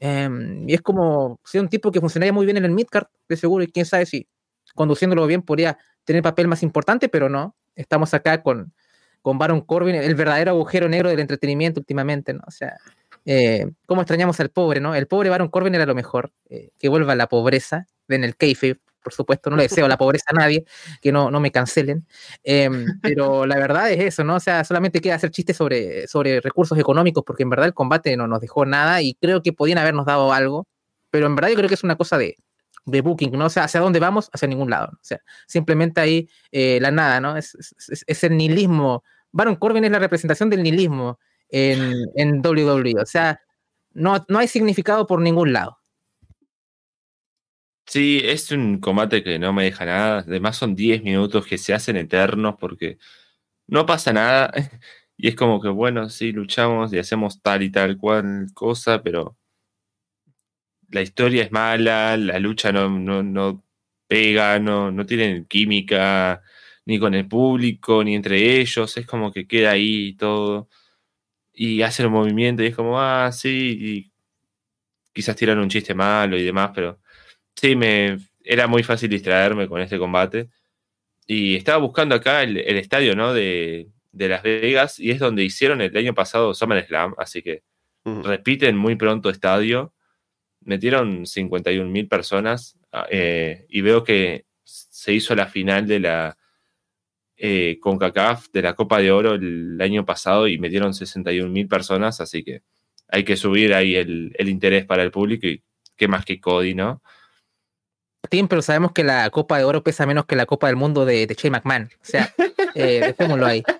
Em, 0.00 0.68
y 0.68 0.74
es 0.74 0.82
como, 0.82 1.38
si 1.44 1.60
un 1.60 1.68
tipo 1.68 1.92
que 1.92 2.00
funcionaría 2.00 2.32
muy 2.32 2.46
bien 2.46 2.56
en 2.56 2.64
el 2.64 2.72
midcard, 2.72 3.06
de 3.28 3.36
seguro, 3.36 3.62
y 3.62 3.68
quién 3.68 3.86
sabe 3.86 4.06
si 4.06 4.28
conduciéndolo 4.74 5.24
bien 5.28 5.42
podría 5.42 5.78
tener 6.02 6.20
papel 6.20 6.48
más 6.48 6.64
importante, 6.64 7.08
pero 7.08 7.28
no. 7.28 7.54
Estamos 7.76 8.12
acá 8.12 8.42
con, 8.42 8.74
con 9.20 9.38
Baron 9.38 9.60
Corbin, 9.60 9.94
el 9.94 10.16
verdadero 10.16 10.50
agujero 10.50 10.88
negro 10.88 11.10
del 11.10 11.20
entretenimiento 11.20 11.78
últimamente, 11.78 12.34
¿no? 12.34 12.42
O 12.44 12.50
sea, 12.50 12.76
eh, 13.24 13.70
cómo 13.86 14.00
extrañamos 14.00 14.40
al 14.40 14.50
pobre, 14.50 14.80
¿no? 14.80 14.96
El 14.96 15.06
pobre 15.06 15.30
Baron 15.30 15.46
Corbin 15.46 15.76
era 15.76 15.86
lo 15.86 15.94
mejor, 15.94 16.32
eh, 16.50 16.70
que 16.80 16.88
vuelva 16.88 17.12
a 17.12 17.16
la 17.16 17.28
pobreza, 17.28 17.86
en 18.08 18.24
el 18.24 18.34
kayfabe, 18.34 18.80
por 19.02 19.12
supuesto, 19.12 19.50
no 19.50 19.56
le 19.56 19.64
deseo 19.64 19.88
la 19.88 19.98
pobreza 19.98 20.26
a 20.28 20.34
nadie, 20.34 20.64
que 21.00 21.12
no, 21.12 21.30
no 21.30 21.40
me 21.40 21.50
cancelen, 21.50 22.06
em, 22.42 22.86
pero 23.02 23.46
la 23.46 23.56
verdad 23.56 23.90
es 23.90 24.00
eso, 24.00 24.24
¿no? 24.24 24.36
O 24.36 24.40
sea, 24.40 24.64
solamente 24.64 25.00
queda 25.00 25.16
hacer 25.16 25.30
chistes 25.30 25.56
sobre, 25.56 26.06
sobre 26.06 26.40
recursos 26.40 26.78
económicos, 26.78 27.24
porque 27.26 27.42
en 27.42 27.50
verdad 27.50 27.66
el 27.66 27.74
combate 27.74 28.16
no 28.16 28.26
nos 28.26 28.40
dejó 28.40 28.64
nada 28.66 29.02
y 29.02 29.14
creo 29.14 29.42
que 29.42 29.52
podían 29.52 29.78
habernos 29.78 30.06
dado 30.06 30.32
algo, 30.32 30.66
pero 31.10 31.26
en 31.26 31.36
verdad 31.36 31.50
yo 31.50 31.56
creo 31.56 31.68
que 31.68 31.74
es 31.74 31.84
una 31.84 31.96
cosa 31.96 32.18
de, 32.18 32.36
de 32.84 33.00
booking, 33.00 33.32
¿no? 33.32 33.46
O 33.46 33.50
sea, 33.50 33.64
¿hacia 33.64 33.80
dónde 33.80 34.00
vamos? 34.00 34.30
Hacia 34.32 34.48
ningún 34.48 34.70
lado. 34.70 34.88
O 34.92 34.98
sea, 35.02 35.20
simplemente 35.46 36.00
ahí 36.00 36.28
eh, 36.50 36.78
la 36.80 36.90
nada, 36.90 37.20
¿no? 37.20 37.36
Es, 37.36 37.56
es, 38.06 38.24
el 38.24 38.36
nihilismo. 38.36 39.04
Baron 39.30 39.56
Corbin 39.56 39.84
es 39.84 39.90
la 39.90 39.98
representación 39.98 40.50
del 40.50 40.62
nihilismo 40.62 41.18
en, 41.48 41.92
en 42.16 42.40
WWE. 42.44 42.94
O 43.00 43.06
sea, 43.06 43.40
no, 43.92 44.24
no 44.28 44.38
hay 44.38 44.48
significado 44.48 45.06
por 45.06 45.20
ningún 45.20 45.52
lado. 45.52 45.78
Sí, 47.86 48.20
es 48.24 48.50
un 48.52 48.78
combate 48.80 49.22
que 49.22 49.38
no 49.38 49.52
me 49.52 49.64
deja 49.64 49.84
nada. 49.84 50.18
Además 50.20 50.56
son 50.56 50.74
10 50.74 51.02
minutos 51.02 51.46
que 51.46 51.58
se 51.58 51.74
hacen 51.74 51.96
eternos 51.96 52.54
porque 52.58 52.98
no 53.66 53.86
pasa 53.86 54.12
nada. 54.12 54.52
Y 55.18 55.28
es 55.28 55.36
como 55.36 55.60
que, 55.62 55.68
bueno, 55.68 56.10
sí, 56.10 56.32
luchamos 56.32 56.92
y 56.92 56.98
hacemos 56.98 57.42
tal 57.42 57.62
y 57.62 57.70
tal 57.72 57.96
cual 57.98 58.48
cosa, 58.54 59.02
pero 59.02 59.36
la 60.90 61.00
historia 61.02 61.42
es 61.44 61.52
mala, 61.52 62.16
la 62.16 62.38
lucha 62.38 62.72
no, 62.72 62.88
no, 63.22 63.64
pega, 64.06 64.58
no, 64.58 64.90
no 64.90 65.06
tienen 65.06 65.46
química 65.46 66.42
ni 66.86 66.98
con 66.98 67.14
el 67.14 67.26
público, 67.28 68.04
ni 68.04 68.14
entre 68.14 68.60
ellos. 68.60 68.96
Es 68.96 69.06
como 69.06 69.32
que 69.32 69.46
queda 69.46 69.70
ahí 69.72 70.14
todo. 70.16 70.68
Y 71.54 71.82
hacen 71.82 72.06
un 72.08 72.12
movimiento 72.14 72.62
y 72.64 72.68
es 72.68 72.76
como, 72.76 73.00
ah, 73.00 73.32
sí, 73.32 73.78
y 73.80 74.12
quizás 75.12 75.36
tiran 75.36 75.58
un 75.58 75.68
chiste 75.68 75.94
malo 75.94 76.36
y 76.36 76.42
demás, 76.44 76.70
pero 76.74 77.00
Sí, 77.54 77.76
me 77.76 78.18
era 78.44 78.66
muy 78.66 78.82
fácil 78.82 79.10
distraerme 79.10 79.68
con 79.68 79.80
este 79.80 79.98
combate. 79.98 80.48
Y 81.26 81.56
estaba 81.56 81.78
buscando 81.78 82.14
acá 82.14 82.42
el, 82.42 82.58
estadio, 82.58 83.14
¿no? 83.14 83.32
De, 83.32 83.88
Las 84.12 84.42
Vegas, 84.42 84.98
y 84.98 85.10
es 85.10 85.18
donde 85.18 85.44
hicieron 85.44 85.80
el 85.80 85.96
año 85.96 86.14
pasado 86.14 86.54
SummerSlam, 86.54 87.14
así 87.18 87.42
que 87.42 87.62
repiten 88.04 88.76
muy 88.76 88.96
pronto 88.96 89.30
estadio. 89.30 89.94
Metieron 90.60 91.26
51 91.26 91.88
mil 91.88 92.08
personas 92.08 92.78
ah, 92.92 93.06
eh, 93.10 93.66
y 93.68 93.80
veo 93.80 94.04
que 94.04 94.46
se 94.64 95.12
hizo 95.12 95.34
la 95.34 95.46
final 95.46 95.86
de 95.86 96.00
la 96.00 96.36
eh, 97.36 97.78
CONCACAF 97.80 98.50
de 98.52 98.62
la 98.62 98.74
Copa 98.74 99.00
de 99.00 99.10
Oro 99.10 99.34
el 99.34 99.80
año 99.80 100.04
pasado 100.04 100.46
y 100.46 100.58
metieron 100.58 100.94
61 100.94 101.50
mil 101.50 101.66
personas, 101.66 102.20
así 102.20 102.44
que 102.44 102.62
hay 103.08 103.24
que 103.24 103.36
subir 103.36 103.74
ahí 103.74 103.96
el, 103.96 104.32
el 104.38 104.48
interés 104.48 104.84
para 104.84 105.02
el 105.02 105.10
público 105.10 105.46
y 105.46 105.62
qué 105.96 106.06
más 106.06 106.24
que 106.24 106.40
Cody, 106.40 106.74
¿no? 106.74 107.02
Pero 108.48 108.62
sabemos 108.62 108.92
que 108.92 109.04
la 109.04 109.28
Copa 109.30 109.58
de 109.58 109.64
Oro 109.64 109.82
pesa 109.82 110.06
menos 110.06 110.26
que 110.26 110.36
la 110.36 110.46
Copa 110.46 110.68
del 110.68 110.76
Mundo 110.76 111.04
de, 111.04 111.26
de 111.26 111.34
Shane 111.34 111.50
McMahon. 111.50 111.90
O 111.92 112.04
sea, 112.04 112.32
eh, 112.74 113.00
dejémoslo 113.00 113.46
ahí. 113.46 113.62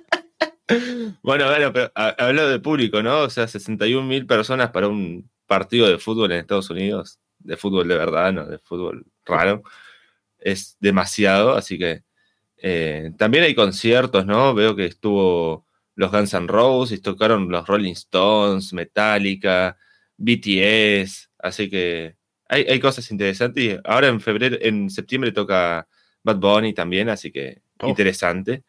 Bueno, 1.22 1.46
bueno, 1.48 1.70
pero 1.70 1.92
hablo 1.94 2.48
de 2.48 2.58
público, 2.58 3.02
¿no? 3.02 3.22
O 3.22 3.30
sea, 3.30 3.46
61 3.46 4.06
mil 4.06 4.26
personas 4.26 4.70
para 4.70 4.88
un 4.88 5.28
partido 5.46 5.86
de 5.86 5.98
fútbol 5.98 6.32
en 6.32 6.38
Estados 6.38 6.70
Unidos, 6.70 7.18
de 7.40 7.58
fútbol 7.58 7.88
de 7.88 7.96
verdad, 7.96 8.32
no 8.32 8.46
de 8.46 8.58
fútbol 8.58 9.04
raro, 9.26 9.62
es 10.38 10.76
demasiado, 10.80 11.54
así 11.56 11.78
que 11.78 12.04
eh, 12.56 13.12
también 13.18 13.44
hay 13.44 13.54
conciertos, 13.54 14.24
¿no? 14.24 14.54
Veo 14.54 14.74
que 14.74 14.86
estuvo 14.86 15.66
los 15.94 16.10
Guns 16.10 16.32
N' 16.32 16.46
Roses, 16.46 17.02
tocaron 17.02 17.50
los 17.50 17.66
Rolling 17.66 17.92
Stones, 17.92 18.72
Metallica, 18.72 19.76
BTS, 20.16 21.30
así 21.38 21.68
que 21.68 22.16
hay, 22.52 22.80
cosas 22.80 23.10
interesantes. 23.10 23.64
Y 23.64 23.78
ahora 23.84 24.08
en 24.08 24.20
febrero, 24.20 24.56
en 24.60 24.90
septiembre 24.90 25.32
toca 25.32 25.86
Bad 26.22 26.36
Bunny 26.36 26.74
también, 26.74 27.08
así 27.08 27.32
que 27.32 27.62
oh. 27.80 27.88
interesante. 27.88 28.62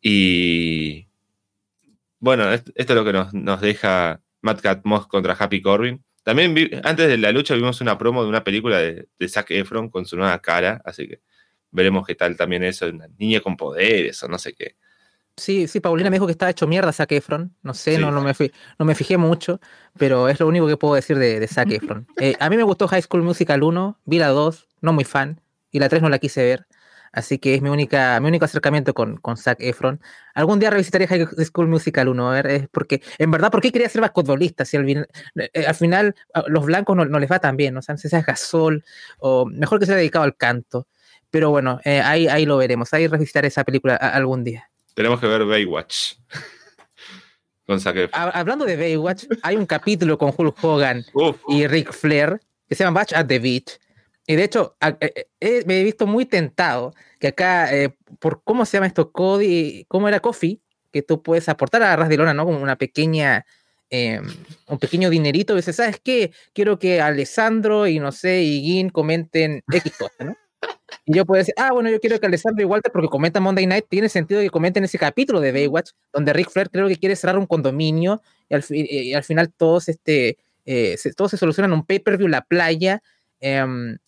Y 0.00 1.06
bueno, 2.18 2.52
esto, 2.52 2.72
es 2.74 2.88
lo 2.90 3.04
que 3.04 3.12
nos, 3.12 3.60
deja 3.60 4.20
Matt 4.42 4.60
Cat 4.60 4.80
Moss 4.84 5.06
contra 5.06 5.34
Happy 5.34 5.62
Corbin. 5.62 6.04
También 6.22 6.54
antes 6.84 7.08
de 7.08 7.18
la 7.18 7.32
lucha 7.32 7.54
vimos 7.54 7.80
una 7.80 7.96
promo 7.96 8.22
de 8.22 8.28
una 8.28 8.44
película 8.44 8.78
de, 8.78 9.08
de 9.18 9.28
Zac 9.28 9.50
Efron 9.52 9.88
con 9.88 10.06
su 10.06 10.16
nueva 10.16 10.40
cara, 10.40 10.82
así 10.84 11.06
que 11.06 11.20
veremos 11.70 12.06
qué 12.06 12.14
tal 12.16 12.36
también 12.36 12.64
eso, 12.64 12.88
una 12.88 13.06
niña 13.18 13.40
con 13.40 13.56
poderes 13.56 14.22
o 14.22 14.28
no 14.28 14.38
sé 14.38 14.54
qué. 14.54 14.76
Sí, 15.36 15.68
sí, 15.68 15.80
Paulina 15.80 16.08
me 16.08 16.16
dijo 16.16 16.26
que 16.26 16.32
estaba 16.32 16.50
hecho 16.50 16.66
mierda 16.66 16.92
Zac 16.92 17.12
Efron. 17.12 17.54
No 17.62 17.74
sé, 17.74 17.98
no, 17.98 18.10
no, 18.10 18.22
me 18.22 18.32
fui, 18.32 18.52
no 18.78 18.86
me 18.86 18.94
fijé 18.94 19.18
mucho, 19.18 19.60
pero 19.98 20.30
es 20.30 20.40
lo 20.40 20.48
único 20.48 20.66
que 20.66 20.78
puedo 20.78 20.94
decir 20.94 21.18
de, 21.18 21.40
de 21.40 21.48
Zac 21.48 21.70
Efron. 21.70 22.06
Eh, 22.20 22.34
a 22.40 22.48
mí 22.48 22.56
me 22.56 22.62
gustó 22.62 22.88
High 22.88 23.02
School 23.02 23.22
Musical 23.22 23.62
1, 23.62 23.98
vi 24.06 24.18
la 24.18 24.28
2, 24.28 24.66
no 24.80 24.94
muy 24.94 25.04
fan, 25.04 25.42
y 25.70 25.78
la 25.78 25.90
3 25.90 26.00
no 26.00 26.08
la 26.08 26.18
quise 26.18 26.42
ver. 26.42 26.66
Así 27.12 27.38
que 27.38 27.54
es 27.54 27.62
mi, 27.62 27.68
única, 27.68 28.18
mi 28.20 28.28
único 28.28 28.44
acercamiento 28.44 28.94
con, 28.94 29.16
con 29.18 29.36
Zac 29.36 29.58
Efron. 29.60 30.00
Algún 30.34 30.58
día 30.58 30.70
revisitaré 30.70 31.06
High 31.06 31.26
School 31.46 31.68
Musical 31.68 32.08
1, 32.08 32.30
a 32.30 32.32
ver, 32.34 32.46
es 32.46 32.68
porque, 32.68 33.02
en 33.18 33.30
verdad, 33.30 33.50
¿por 33.50 33.60
qué 33.60 33.72
quería 33.72 33.88
ser 33.88 34.00
basquetbolista? 34.00 34.64
Si 34.64 34.76
al, 34.76 34.88
eh, 34.88 35.66
al 35.66 35.74
final 35.74 36.14
los 36.46 36.64
blancos 36.64 36.96
no, 36.96 37.18
les 37.18 37.30
va 37.30 37.38
tan 37.38 37.56
bien, 37.56 37.76
o 37.76 37.82
sea, 37.82 37.96
si 37.96 38.08
sea 38.08 38.22
gasol, 38.22 38.84
o 39.18 39.46
mejor 39.46 39.80
que 39.80 39.86
se 39.86 39.92
haya 39.92 39.98
dedicado 39.98 40.24
al 40.24 40.36
canto. 40.36 40.88
Pero 41.30 41.50
bueno, 41.50 41.80
eh, 41.84 42.00
ahí, 42.00 42.28
ahí 42.28 42.46
lo 42.46 42.56
veremos, 42.56 42.92
ahí 42.94 43.06
revisitaré 43.06 43.48
esa 43.48 43.64
película 43.64 43.96
algún 43.96 44.44
día. 44.44 44.70
Tenemos 44.96 45.20
que 45.20 45.26
ver 45.26 45.44
Baywatch. 45.44 46.14
con 47.66 47.78
Hablando 48.12 48.64
de 48.64 48.76
Baywatch, 48.76 49.26
hay 49.42 49.56
un 49.56 49.66
capítulo 49.66 50.16
con 50.16 50.32
Hulk 50.34 50.56
Hogan 50.64 51.04
y 51.48 51.66
Rick 51.66 51.92
Flair 51.92 52.40
que 52.66 52.74
se 52.74 52.82
llama 52.82 53.00
Batch 53.00 53.12
at 53.12 53.26
the 53.26 53.38
Beach. 53.38 53.78
Y 54.26 54.36
de 54.36 54.44
hecho, 54.44 54.74
eh, 54.80 55.28
eh, 55.38 55.64
me 55.66 55.80
he 55.80 55.84
visto 55.84 56.06
muy 56.06 56.24
tentado 56.24 56.94
que 57.20 57.28
acá, 57.28 57.76
eh, 57.76 57.94
por 58.18 58.42
cómo 58.42 58.64
se 58.64 58.78
llama 58.78 58.86
esto, 58.86 59.12
Cody, 59.12 59.84
cómo 59.86 60.08
era 60.08 60.20
Coffee, 60.20 60.60
que 60.90 61.02
tú 61.02 61.22
puedes 61.22 61.50
aportar 61.50 61.82
a 61.82 61.94
ras 61.94 62.08
de 62.08 62.16
lona, 62.16 62.32
¿no? 62.32 62.46
Como 62.46 62.62
una 62.62 62.76
pequeña, 62.76 63.44
em, 63.90 64.24
un 64.66 64.78
pequeño 64.78 65.10
dinerito. 65.10 65.52
Y 65.52 65.56
dices, 65.56 65.76
¿sabes 65.76 66.00
qué? 66.02 66.32
Quiero 66.54 66.78
que 66.78 67.02
Alessandro 67.02 67.86
y 67.86 67.98
no 67.98 68.12
sé, 68.12 68.42
y 68.42 68.62
Gin 68.62 68.88
comenten 68.88 69.62
X 69.70 69.92
cosa, 69.98 70.24
¿no? 70.24 70.36
Y 71.04 71.14
yo 71.14 71.24
puedo 71.24 71.38
decir, 71.38 71.54
ah, 71.56 71.72
bueno, 71.72 71.88
yo 71.88 72.00
quiero 72.00 72.18
que 72.18 72.26
Alessandro 72.26 72.62
y 72.62 72.66
Walter, 72.66 72.90
porque 72.90 73.08
comentan 73.08 73.42
Monday 73.42 73.66
Night, 73.66 73.86
tiene 73.88 74.08
sentido 74.08 74.40
que 74.40 74.50
comenten 74.50 74.82
ese 74.82 74.98
capítulo 74.98 75.40
de 75.40 75.52
Baywatch, 75.52 75.90
donde 76.12 76.32
Rick 76.32 76.50
Flair 76.50 76.68
creo 76.68 76.88
que 76.88 76.96
quiere 76.96 77.14
cerrar 77.14 77.38
un 77.38 77.46
condominio 77.46 78.20
y 78.48 79.14
al, 79.14 79.22
final 79.24 79.52
todos, 79.52 79.88
este, 79.88 80.36
eh, 80.64 80.96
se, 80.96 81.12
todos 81.12 81.30
se 81.30 81.36
solucionan 81.36 81.72
un 81.72 81.84
pay-per-view, 81.84 82.28
la 82.28 82.42
playa. 82.42 83.02
Em, 83.40 83.98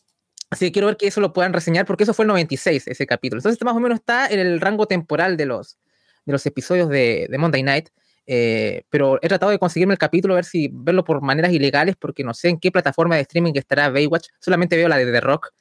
así 0.51 0.67
que 0.67 0.73
quiero 0.73 0.87
ver 0.89 0.97
que 0.97 1.07
eso 1.07 1.21
lo 1.21 1.33
puedan 1.33 1.53
reseñar, 1.53 1.87
porque 1.87 2.03
eso 2.03 2.15
fue 2.15 2.25
el 2.25 2.29
96, 2.29 2.89
ese 2.89 3.07
capítulo. 3.07 3.39
Entonces, 3.39 3.63
más 3.65 3.77
o 3.77 3.81
menos 3.81 3.99
está 3.99 4.27
en 4.27 4.41
el 4.41 4.61
rango 4.61 4.87
temporal 4.87 5.37
de 5.37 5.47
los, 5.47 5.79
de 6.27 6.33
los 6.33 6.45
episodios 6.47 6.89
de, 6.89 7.29
de 7.31 7.39
Monday 7.39 7.63
Night. 7.63 7.91
Eh, 8.31 8.83
pero 8.91 9.19
he 9.23 9.29
tratado 9.29 9.51
de 9.51 9.59
conseguirme 9.59 9.95
el 9.95 9.99
capítulo, 9.99 10.35
a 10.35 10.37
ver 10.37 10.45
si 10.45 10.69
verlo 10.71 11.03
por 11.03 11.23
maneras 11.23 11.53
ilegales, 11.53 11.97
porque 11.97 12.25
no 12.25 12.35
sé 12.35 12.49
en 12.49 12.59
qué 12.59 12.71
plataforma 12.71 13.15
de 13.17 13.23
streaming 13.23 13.53
estará 13.55 13.89
Baywatch. 13.89 14.29
Solamente 14.41 14.77
veo 14.77 14.89
la 14.89 14.99
de 14.99 15.11
The 15.11 15.21
Rock. 15.21 15.53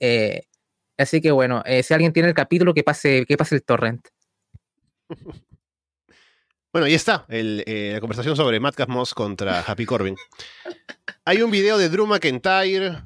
Eh, 0.00 0.42
así 0.98 1.20
que 1.20 1.30
bueno, 1.30 1.62
eh, 1.66 1.82
si 1.82 1.94
alguien 1.94 2.12
tiene 2.12 2.28
el 2.28 2.34
capítulo, 2.34 2.74
que 2.74 2.82
pase, 2.82 3.24
que 3.26 3.36
pase 3.36 3.56
el 3.56 3.62
torrent. 3.62 4.06
Bueno, 6.72 6.86
ahí 6.86 6.94
está, 6.94 7.24
la 7.28 8.00
conversación 8.00 8.34
sobre 8.34 8.58
Matt 8.58 8.88
Moss 8.88 9.14
contra 9.14 9.60
Happy 9.60 9.86
Corbin. 9.86 10.16
Hay 11.24 11.40
un 11.40 11.52
video 11.52 11.78
de 11.78 11.88
Drew 11.88 12.04
McIntyre 12.04 13.00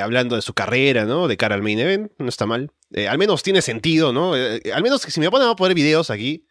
hablando 0.00 0.36
de 0.36 0.42
su 0.42 0.54
carrera, 0.54 1.04
¿no? 1.04 1.26
De 1.26 1.36
cara 1.36 1.56
al 1.56 1.62
main 1.62 1.80
event, 1.80 2.12
no 2.18 2.28
está 2.28 2.46
mal. 2.46 2.70
al 3.08 3.18
menos 3.18 3.42
tiene 3.42 3.60
sentido, 3.60 4.12
¿no? 4.12 4.34
al 4.34 4.82
menos 4.84 5.02
si 5.02 5.18
me 5.18 5.32
ponen 5.32 5.48
a 5.48 5.56
poner 5.56 5.74
videos 5.74 6.10
aquí, 6.10 6.46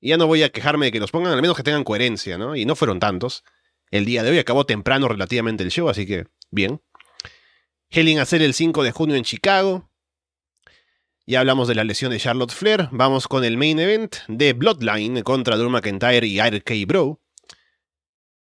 ya 0.00 0.16
no 0.16 0.26
voy 0.26 0.42
a 0.42 0.50
quejarme 0.50 0.86
de 0.86 0.92
que 0.92 1.00
los 1.00 1.10
pongan, 1.10 1.32
al 1.32 1.42
menos 1.42 1.56
que 1.56 1.62
tengan 1.62 1.84
coherencia, 1.84 2.38
¿no? 2.38 2.56
Y 2.56 2.64
no 2.64 2.76
fueron 2.76 3.00
tantos. 3.00 3.44
El 3.90 4.04
día 4.04 4.22
de 4.22 4.30
hoy 4.30 4.38
acabó 4.38 4.66
temprano 4.66 5.08
relativamente 5.08 5.62
el 5.62 5.70
show, 5.70 5.88
así 5.88 6.06
que 6.06 6.26
bien. 6.50 6.82
Helling 7.90 8.18
hacer 8.18 8.42
el 8.42 8.54
5 8.54 8.82
de 8.82 8.92
junio 8.92 9.16
en 9.16 9.24
Chicago. 9.24 9.90
Ya 11.26 11.40
hablamos 11.40 11.68
de 11.68 11.74
la 11.74 11.84
lesión 11.84 12.10
de 12.12 12.20
Charlotte 12.20 12.52
Flair. 12.52 12.88
Vamos 12.92 13.28
con 13.28 13.44
el 13.44 13.56
main 13.56 13.78
event 13.78 14.16
de 14.28 14.52
Bloodline 14.52 15.22
contra 15.22 15.56
Drew 15.56 15.70
McIntyre 15.70 16.26
y 16.26 16.40
RK 16.40 16.86
Bro. 16.86 17.20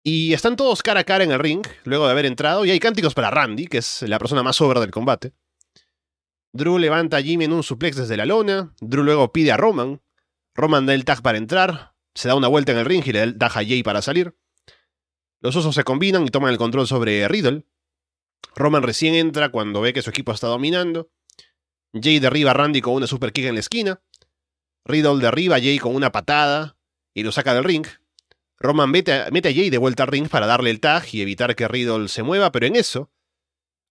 Y 0.03 0.33
están 0.35 0.57
todos 0.57 0.83
cara 0.83 1.01
a 1.01 1.05
cara 1.05 1.25
en 1.25 1.33
el 1.33 1.39
ring, 1.39 1.67
luego 1.85 2.05
de 2.05 2.13
haber 2.13 2.27
entrado, 2.27 2.65
y 2.65 2.71
hay 2.71 2.79
cánticos 2.79 3.15
para 3.15 3.31
Randy, 3.31 3.67
que 3.67 3.79
es 3.79 4.03
la 4.03 4.19
persona 4.19 4.43
más 4.43 4.57
sobra 4.57 4.81
del 4.81 4.91
combate. 4.91 5.33
Drew 6.53 6.79
levanta 6.79 7.17
a 7.17 7.23
Jimmy 7.23 7.47
en 7.47 7.53
un 7.53 7.63
suplex 7.63 7.97
desde 7.97 8.17
la 8.17 8.27
lona. 8.27 8.75
Drew 8.81 9.03
luego 9.03 9.33
pide 9.33 9.51
a 9.51 9.57
Roman, 9.57 10.03
Roman 10.55 10.87
da 10.87 10.95
el 10.95 11.05
tag 11.05 11.23
para 11.23 11.39
entrar, 11.39 11.95
se 12.15 12.29
da 12.29 12.35
una 12.35 12.49
vuelta 12.49 12.73
en 12.73 12.79
el 12.79 12.85
ring 12.85 13.03
y 13.05 13.13
le 13.13 13.19
da 13.19 13.25
el 13.25 13.39
a 13.43 13.51
Jay 13.51 13.83
para 13.83 14.03
salir. 14.03 14.37
Los 15.41 15.57
osos 15.57 15.75
se 15.75 15.85
combinan 15.85 16.25
y 16.25 16.31
toman 16.31 16.51
el 16.51 16.59
control 16.59 16.87
sobre 16.87 17.27
Riddle. 17.29 17.67
Roman 18.57 18.83
recién 18.83 19.15
entra 19.15 19.51
cuando 19.51 19.81
ve 19.81 19.93
que 19.93 20.03
su 20.03 20.11
equipo 20.11 20.33
está 20.33 20.47
dominando. 20.47 21.11
Jay 21.93 22.19
derriba 22.19 22.51
a 22.51 22.55
Randy 22.55 22.81
con 22.81 22.95
una 22.95 23.07
super 23.07 23.33
kick 23.33 23.47
en 23.47 23.55
la 23.55 23.61
esquina. 23.61 24.01
Riddle 24.85 25.21
derriba 25.21 25.57
a 25.57 25.61
Jay 25.61 25.79
con 25.79 25.95
una 25.95 26.13
patada 26.13 26.77
y 27.15 27.23
lo 27.23 27.33
saca 27.33 27.55
del 27.55 27.65
ring. 27.65 27.87
Roman 28.59 28.91
mete 28.91 29.13
a, 29.13 29.31
mete 29.31 29.49
a 29.49 29.53
Jay 29.53 29.71
de 29.71 29.79
vuelta 29.79 30.03
al 30.03 30.09
ring 30.09 30.29
para 30.29 30.47
darle 30.47 30.71
el 30.71 30.81
tag 30.81 31.05
y 31.13 31.23
evitar 31.23 31.55
que 31.57 31.69
Riddle 31.69 32.09
se 32.09 32.23
mueva, 32.23 32.53
pero 32.53 32.67
en 32.67 32.77
eso, 32.77 33.11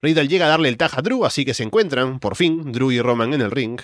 Riddle 0.02 0.28
llega 0.28 0.46
a 0.46 0.50
darle 0.50 0.70
el 0.70 0.78
tag 0.78 0.92
a 0.98 1.02
Drew, 1.02 1.26
así 1.26 1.46
que 1.46 1.54
se 1.54 1.64
encuentran, 1.64 2.20
por 2.20 2.36
fin, 2.36 2.72
Drew 2.72 2.92
y 2.92 3.02
Roman 3.02 3.34
en 3.34 3.42
el 3.42 3.52
ring. 3.52 3.80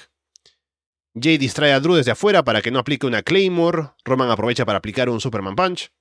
Jay 1.16 1.38
distrae 1.38 1.74
a 1.74 1.80
Drew 1.80 1.96
desde 1.96 2.12
afuera 2.12 2.44
para 2.44 2.62
que 2.62 2.72
no 2.72 2.80
aplique 2.80 3.08
una 3.08 3.24
Claymore. 3.24 3.92
Roman 4.04 4.30
aprovecha 4.30 4.66
para 4.66 4.78
aplicar 4.78 5.10
un 5.10 5.22
Superman 5.22 5.56
Punch. 5.56 5.92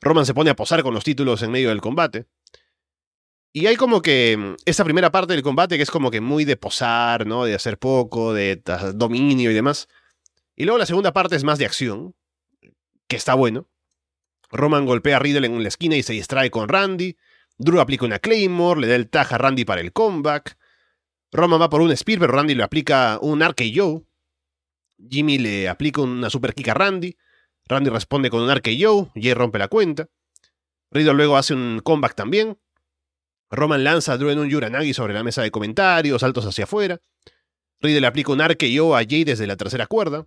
Roman 0.00 0.26
se 0.26 0.34
pone 0.34 0.50
a 0.50 0.56
posar 0.56 0.82
con 0.82 0.94
los 0.94 1.04
títulos 1.04 1.42
en 1.42 1.50
medio 1.50 1.68
del 1.68 1.80
combate. 1.80 2.26
Y 3.56 3.68
hay 3.68 3.76
como 3.76 4.02
que 4.02 4.36
mm, 4.36 4.56
esa 4.66 4.84
primera 4.84 5.10
parte 5.10 5.32
del 5.32 5.42
combate 5.42 5.78
que 5.78 5.82
es 5.82 5.90
como 5.90 6.10
que 6.10 6.20
muy 6.20 6.44
de 6.44 6.58
posar, 6.58 7.26
¿no? 7.26 7.46
De 7.46 7.54
hacer 7.54 7.78
poco, 7.78 8.34
de 8.34 8.60
dominio 8.92 9.50
y 9.50 9.54
demás. 9.54 9.88
Y 10.56 10.64
luego 10.64 10.76
la 10.76 10.84
segunda 10.84 11.14
parte 11.14 11.36
es 11.36 11.42
más 11.42 11.58
de 11.58 11.64
acción, 11.64 12.14
que 13.08 13.16
está 13.16 13.32
bueno. 13.32 13.66
Roman 14.50 14.84
golpea 14.84 15.16
a 15.16 15.20
Riddle 15.20 15.46
en 15.46 15.62
la 15.62 15.68
esquina 15.68 15.96
y 15.96 16.02
se 16.02 16.12
distrae 16.12 16.50
con 16.50 16.68
Randy. 16.68 17.16
Drew 17.56 17.80
aplica 17.80 18.04
una 18.04 18.18
Claymore, 18.18 18.78
le 18.78 18.88
da 18.88 18.94
el 18.94 19.08
tag 19.08 19.32
a 19.32 19.38
Randy 19.38 19.64
para 19.64 19.80
el 19.80 19.94
comeback. 19.94 20.58
Roman 21.32 21.58
va 21.58 21.70
por 21.70 21.80
un 21.80 21.96
Spear, 21.96 22.18
pero 22.18 22.34
Randy 22.34 22.54
le 22.54 22.62
aplica 22.62 23.18
un 23.22 23.40
Joe. 23.40 24.02
Jimmy 24.98 25.38
le 25.38 25.70
aplica 25.70 26.02
una 26.02 26.28
super 26.28 26.52
kick 26.52 26.68
a 26.68 26.74
Randy. 26.74 27.16
Randy 27.64 27.88
responde 27.88 28.28
con 28.28 28.42
un 28.42 28.50
Joe. 28.50 29.10
Jay 29.14 29.32
rompe 29.32 29.58
la 29.58 29.68
cuenta. 29.68 30.10
Riddle 30.90 31.14
luego 31.14 31.38
hace 31.38 31.54
un 31.54 31.80
comeback 31.82 32.14
también. 32.14 32.58
Roman 33.50 33.84
lanza 33.84 34.12
a 34.12 34.16
Drew 34.18 34.30
en 34.30 34.38
un 34.38 34.48
Yuranagi 34.48 34.92
sobre 34.94 35.14
la 35.14 35.22
mesa 35.22 35.42
de 35.42 35.50
comentarios, 35.50 36.20
saltos 36.20 36.44
hacia 36.46 36.64
afuera. 36.64 37.00
Riddle 37.80 38.00
le 38.00 38.06
aplica 38.06 38.32
un 38.32 38.38
Joe 38.40 39.00
a 39.00 39.06
Jay 39.08 39.24
desde 39.24 39.46
la 39.46 39.56
tercera 39.56 39.86
cuerda. 39.86 40.26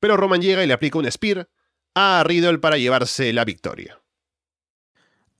Pero 0.00 0.16
Roman 0.16 0.42
llega 0.42 0.64
y 0.64 0.66
le 0.66 0.72
aplica 0.72 0.98
un 0.98 1.10
Spear 1.10 1.48
a 1.94 2.22
Riddle 2.24 2.58
para 2.58 2.76
llevarse 2.76 3.32
la 3.32 3.44
victoria. 3.44 4.00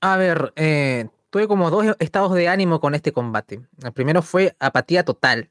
A 0.00 0.16
ver, 0.16 0.52
eh, 0.56 1.08
tuve 1.30 1.48
como 1.48 1.70
dos 1.70 1.96
estados 1.98 2.34
de 2.34 2.48
ánimo 2.48 2.80
con 2.80 2.94
este 2.94 3.12
combate. 3.12 3.62
El 3.82 3.92
primero 3.92 4.22
fue 4.22 4.54
apatía 4.60 5.04
total, 5.04 5.50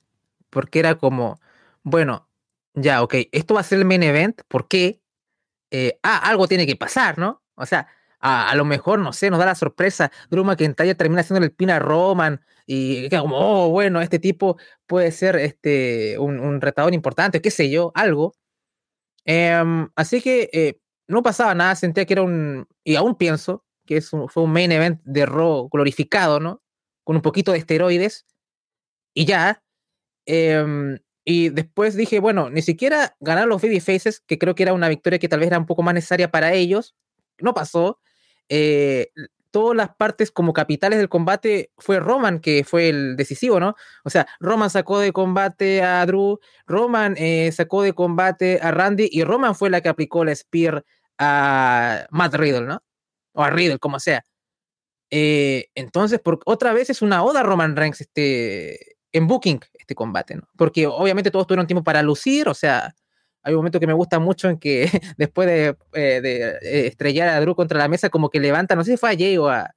porque 0.50 0.80
era 0.80 0.96
como, 0.96 1.42
bueno, 1.82 2.28
ya, 2.74 3.04
ok, 3.04 3.16
esto 3.32 3.56
va 3.56 3.62
a 3.62 3.64
ser 3.64 3.80
el 3.80 3.86
main 3.86 4.04
event, 4.04 4.42
¿por 4.48 4.68
qué? 4.68 5.02
Eh, 5.72 6.00
ah, 6.04 6.18
algo 6.18 6.48
tiene 6.48 6.66
que 6.66 6.76
pasar, 6.76 7.18
¿no? 7.18 7.42
O 7.56 7.66
sea, 7.66 7.88
a, 8.26 8.56
lo 8.56 8.64
mejor, 8.64 9.00
no 9.00 9.12
sé, 9.12 9.30
nos 9.30 9.40
da 9.40 9.46
la 9.46 9.56
sorpresa, 9.56 10.10
Drew 10.30 10.46
McIntyre 10.46 10.96
termina 10.96 11.22
haciendo 11.22 11.44
el 11.46 11.52
pin 11.52 11.70
a 11.70 11.80
Roman 11.80 12.40
y 12.66 13.10
como, 13.10 13.38
oh, 13.38 13.70
bueno, 13.70 14.00
este 14.02 14.18
tipo 14.18 14.58
puede 14.88 15.12
ser 15.12 15.36
este, 15.36 16.18
un, 16.18 16.62
retador 16.62 16.94
importante, 16.94 17.42
qué 17.42 17.52
sé 17.52 17.70
yo, 17.70 17.92
algo. 17.96 18.34
Em, 19.26 19.90
así 19.96 20.22
que 20.22 20.50
eh, 20.54 20.80
no 21.08 21.22
pasaba 21.22 21.54
nada, 21.54 21.76
sentía 21.76 22.06
que 22.06 22.14
era 22.14 22.24
un, 22.24 22.68
y 22.86 22.96
aún 22.96 23.16
pienso, 23.16 23.66
que 23.86 23.98
es 23.98 24.10
fue 24.10 24.44
un 24.44 24.54
main 24.54 24.72
event 24.72 25.02
de 25.04 25.26
Raw 25.26 25.68
glorificado, 25.70 26.40
¿no? 26.40 26.62
Con 27.04 27.18
un 27.18 27.22
poquito 27.22 27.52
de 27.52 27.58
esteroides. 27.60 28.26
Y 29.14 29.26
ya. 29.26 29.64
Em, 30.26 31.00
y 31.26 31.50
después 31.50 31.96
dije, 31.96 32.20
bueno, 32.20 32.50
ni 32.50 32.62
siquiera 32.62 33.16
ganar 33.20 33.48
los 33.48 33.62
Faces, 33.62 34.22
que 34.22 34.38
creo 34.40 34.56
que 34.56 34.64
era 34.64 34.74
una 34.74 34.90
victoria 34.90 35.20
que 35.20 35.30
tal 35.30 35.40
vez 35.40 35.48
era 35.48 35.60
un 35.60 35.66
poco 35.66 35.84
más 35.84 35.94
necesaria 35.94 36.32
para 36.32 36.54
ellos. 36.54 36.96
No 37.40 37.54
pasó. 37.54 38.00
Eh, 38.50 39.10
todas 39.52 39.78
las 39.78 39.96
partes 39.96 40.32
como 40.32 40.54
capitales 40.54 41.00
del 41.00 41.10
combate 41.10 41.72
fue 41.78 42.00
Roman 42.00 42.40
que 42.40 42.64
fue 42.64 42.90
el 42.90 43.16
decisivo, 43.16 43.60
¿no? 43.60 43.76
O 44.04 44.10
sea, 44.10 44.28
Roman 44.40 44.70
sacó 44.70 45.00
de 45.00 45.12
combate 45.14 45.84
a 45.84 46.06
Drew, 46.06 46.40
Roman 46.66 47.16
eh, 47.18 47.52
sacó 47.52 47.84
de 47.84 47.94
combate 47.94 48.60
a 48.62 48.72
Randy 48.72 49.10
y 49.12 49.24
Roman 49.24 49.56
fue 49.56 49.70
la 49.70 49.82
que 49.82 49.90
aplicó 49.90 50.26
la 50.26 50.36
Spear 50.36 50.84
a 51.20 52.08
Matt 52.10 52.36
Riddle, 52.36 52.66
¿no? 52.66 52.82
o 53.34 53.44
a 53.44 53.50
Riddle, 53.50 53.80
como 53.80 54.00
sea. 54.00 54.24
Eh, 55.10 55.68
entonces, 55.76 56.20
por, 56.20 56.40
otra 56.46 56.74
vez 56.74 56.90
es 56.90 57.02
una 57.02 57.24
oda 57.24 57.44
Roman 57.44 57.76
Reigns 57.76 58.02
este, 58.02 58.98
en 59.12 59.28
Booking, 59.28 59.60
este 59.74 59.96
combate, 59.96 60.36
¿no? 60.36 60.48
Porque 60.58 60.88
obviamente 60.88 61.32
todos 61.32 61.46
tuvieron 61.48 61.68
tiempo 61.68 61.84
para 61.84 62.02
lucir, 62.02 62.48
o 62.50 62.54
sea, 62.54 62.96
hay 63.44 63.54
un 63.54 63.58
momento 63.58 63.80
que 63.80 63.88
me 63.88 63.94
gusta 63.94 64.20
mucho 64.20 64.50
en 64.50 64.58
que 64.58 64.90
después 65.18 65.48
de, 65.48 65.68
eh, 65.94 66.22
eh, 66.24 66.88
estrellar 66.88 67.30
a 67.30 67.40
Drew 67.42 67.56
contra 67.56 67.78
la 67.78 67.88
mesa, 67.88 68.10
como 68.10 68.30
que 68.30 68.40
levanta, 68.40 68.76
no 68.76 68.84
sé 68.84 68.92
si 68.92 68.98
fue 68.98 69.12
a 69.12 69.18
Jay 69.18 69.38
o 69.38 69.50
a, 69.50 69.76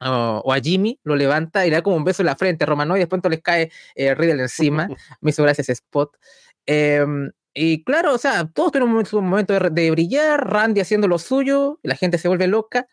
o, 0.00 0.52
a 0.52 0.60
Jimmy, 0.60 1.00
lo 1.04 1.16
levanta 1.16 1.66
y 1.66 1.70
le 1.70 1.76
da 1.76 1.82
como 1.82 1.96
un 1.96 2.04
beso 2.04 2.22
en 2.22 2.26
la 2.26 2.36
frente 2.36 2.64
a 2.64 2.66
Roman, 2.66 2.88
¿no? 2.88 2.96
Y 2.96 3.00
después 3.00 3.22
les 3.30 3.42
cae 3.42 3.70
Riddle 3.96 4.42
encima. 4.42 4.88
me 5.20 5.30
hizo 5.30 5.42
gracias 5.42 5.68
spot. 5.70 6.16
Em, 6.66 7.30
y 7.58 7.84
claro, 7.84 8.12
o 8.14 8.18
sea, 8.18 8.44
todos 8.46 8.72
tuvieron 8.72 8.94
un 8.94 9.24
momento 9.24 9.54
de, 9.58 9.90
brillar, 9.90 10.46
Randy 10.46 10.80
haciendo 10.82 11.08
lo 11.08 11.18
suyo, 11.18 11.80
la 11.82 11.96
gente 11.96 12.18
se 12.18 12.28
vuelve 12.28 12.48
loca, 12.48 12.86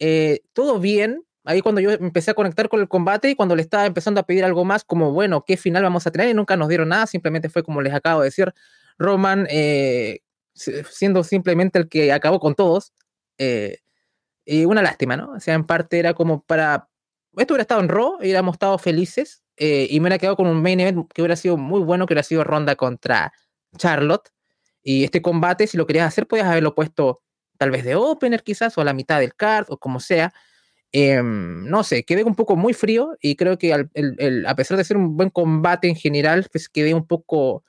eh, 0.00 0.40
todo 0.54 0.80
bien. 0.80 1.24
Ahí 1.44 1.62
cuando 1.62 1.80
yo 1.80 1.92
empecé 1.92 2.32
a 2.32 2.34
conectar 2.34 2.68
con 2.68 2.80
el 2.80 2.88
combate 2.88 3.30
y 3.30 3.36
cuando 3.36 3.54
le 3.54 3.62
estaba 3.62 3.86
empezando 3.86 4.20
a 4.20 4.24
pedir 4.24 4.44
algo 4.44 4.64
más, 4.64 4.82
como 4.84 5.12
bueno, 5.12 5.44
¿qué 5.46 5.56
final 5.56 5.84
vamos 5.84 6.06
a 6.06 6.10
tener? 6.10 6.28
Y 6.30 6.34
nunca 6.34 6.56
nos 6.56 6.68
dieron 6.68 6.88
nada, 6.88 7.06
simplemente 7.06 7.48
fue 7.48 7.62
como 7.62 7.80
les 7.80 7.94
acabo 7.94 8.20
de 8.22 8.26
decir, 8.26 8.52
Roman 8.98 9.46
eh, 9.50 10.20
siendo 10.54 11.24
simplemente 11.24 11.78
el 11.78 11.88
que 11.88 12.12
acabó 12.12 12.40
con 12.40 12.54
todos. 12.54 12.92
Eh, 13.38 13.78
y 14.44 14.64
una 14.64 14.82
lástima, 14.82 15.16
¿no? 15.16 15.32
O 15.32 15.40
sea, 15.40 15.54
en 15.54 15.64
parte 15.64 15.98
era 15.98 16.14
como 16.14 16.42
para... 16.42 16.88
Esto 17.36 17.54
hubiera 17.54 17.62
estado 17.62 17.80
en 17.80 17.88
Raw, 17.88 18.16
hubiéramos 18.18 18.54
estado 18.54 18.78
felices 18.78 19.42
y 19.56 20.00
me 20.00 20.04
hubiera 20.04 20.18
quedado 20.18 20.36
con 20.36 20.46
un 20.46 20.62
main 20.62 20.80
event 20.80 21.12
que 21.12 21.20
hubiera 21.20 21.36
sido 21.36 21.56
muy 21.56 21.80
bueno, 21.80 22.06
que 22.06 22.14
hubiera 22.14 22.22
sido 22.22 22.44
Ronda 22.44 22.74
contra 22.74 23.32
Charlotte. 23.76 24.30
Y 24.82 25.04
este 25.04 25.20
combate, 25.22 25.66
si 25.66 25.76
lo 25.76 25.86
querías 25.86 26.06
hacer, 26.08 26.26
podías 26.26 26.46
haberlo 26.46 26.74
puesto 26.74 27.20
tal 27.58 27.70
vez 27.70 27.84
de 27.84 27.96
opener 27.96 28.42
quizás, 28.42 28.78
o 28.78 28.80
a 28.80 28.84
la 28.84 28.94
mitad 28.94 29.20
del 29.20 29.34
card, 29.34 29.66
o 29.68 29.78
como 29.78 30.00
sea. 30.00 30.32
Em, 30.92 31.68
no 31.68 31.84
sé, 31.84 32.04
quedé 32.04 32.24
un 32.24 32.34
poco 32.34 32.56
muy 32.56 32.72
frío 32.72 33.14
y 33.20 33.36
creo 33.36 33.58
que 33.58 33.74
a 33.74 34.54
pesar 34.54 34.78
de 34.78 34.84
ser 34.84 34.96
un 34.96 35.16
buen 35.18 35.28
combate 35.28 35.88
en 35.88 35.96
general, 35.96 36.46
pues 36.50 36.68
quedé 36.68 36.94
un 36.94 37.06
poco... 37.06 37.64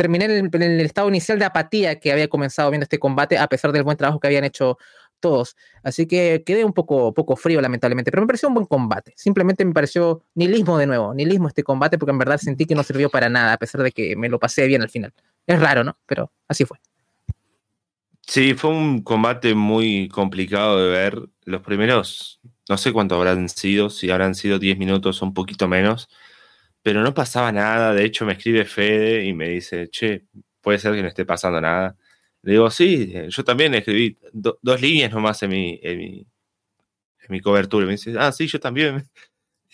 Terminé 0.00 0.24
en 0.24 0.62
el, 0.62 0.80
estado 0.80 1.10
inicial 1.10 1.38
de 1.38 1.44
apatía 1.44 2.00
que 2.00 2.10
había 2.10 2.26
comenzado 2.26 2.70
viendo 2.70 2.84
este 2.84 2.98
combate, 2.98 3.36
a 3.36 3.46
pesar 3.48 3.70
del 3.70 3.82
buen 3.82 3.98
trabajo 3.98 4.18
que 4.18 4.28
habían 4.28 4.44
hecho 4.44 4.78
todos. 5.20 5.56
Así 5.82 6.06
que 6.06 6.42
quedé 6.46 6.64
un 6.64 6.72
poco, 6.72 7.12
poco 7.12 7.36
frío, 7.36 7.60
lamentablemente, 7.60 8.10
pero 8.10 8.22
me 8.22 8.26
pareció 8.26 8.48
un 8.48 8.54
buen 8.54 8.64
combate. 8.64 9.12
Simplemente 9.14 9.62
me 9.62 9.74
pareció 9.74 10.22
nihilismo 10.34 10.78
de 10.78 10.86
nuevo, 10.86 11.12
nihilismo 11.12 11.48
este 11.48 11.62
combate, 11.62 11.98
porque 11.98 12.12
en 12.12 12.18
verdad 12.18 12.38
sentí 12.38 12.64
que 12.64 12.74
no 12.74 12.82
sirvió 12.82 13.10
para 13.10 13.28
nada, 13.28 13.52
a 13.52 13.58
pesar 13.58 13.82
de 13.82 13.92
que 13.92 14.16
me 14.16 14.30
lo 14.30 14.38
pasé 14.38 14.66
bien 14.66 14.80
al 14.80 14.88
final. 14.88 15.12
Es 15.46 15.60
raro, 15.60 15.84
¿no? 15.84 15.98
Pero 16.06 16.32
así 16.48 16.64
fue. 16.64 16.78
Sí, 18.26 18.54
fue 18.54 18.70
un 18.70 19.02
combate 19.02 19.54
muy 19.54 20.08
complicado 20.08 20.82
de 20.82 20.90
ver. 20.90 21.28
Los 21.44 21.60
primeros, 21.60 22.40
no 22.70 22.78
sé 22.78 22.90
cuánto 22.94 23.16
habrán 23.16 23.50
sido, 23.50 23.90
si 23.90 24.10
habrán 24.10 24.34
sido 24.34 24.58
10 24.58 24.78
minutos 24.78 25.20
o 25.20 25.26
un 25.26 25.34
poquito 25.34 25.68
menos, 25.68 26.08
pero 26.82 27.02
no 27.02 27.14
pasaba 27.14 27.52
nada. 27.52 27.94
De 27.94 28.04
hecho, 28.04 28.24
me 28.24 28.32
escribe 28.34 28.64
Fede 28.64 29.24
y 29.24 29.32
me 29.34 29.48
dice, 29.48 29.88
che, 29.90 30.24
puede 30.60 30.78
ser 30.78 30.94
que 30.94 31.02
no 31.02 31.08
esté 31.08 31.24
pasando 31.24 31.60
nada. 31.60 31.96
Le 32.42 32.52
digo, 32.52 32.70
sí, 32.70 33.12
yo 33.28 33.44
también 33.44 33.74
escribí 33.74 34.18
dos 34.32 34.80
líneas 34.80 35.12
nomás 35.12 35.42
en 35.42 35.50
mi, 35.50 35.80
en 35.82 35.98
mi, 35.98 36.18
en 36.18 37.28
mi 37.28 37.40
cobertura. 37.40 37.86
Me 37.86 37.92
dice, 37.92 38.14
ah, 38.18 38.32
sí, 38.32 38.46
yo 38.46 38.60
también. 38.60 39.08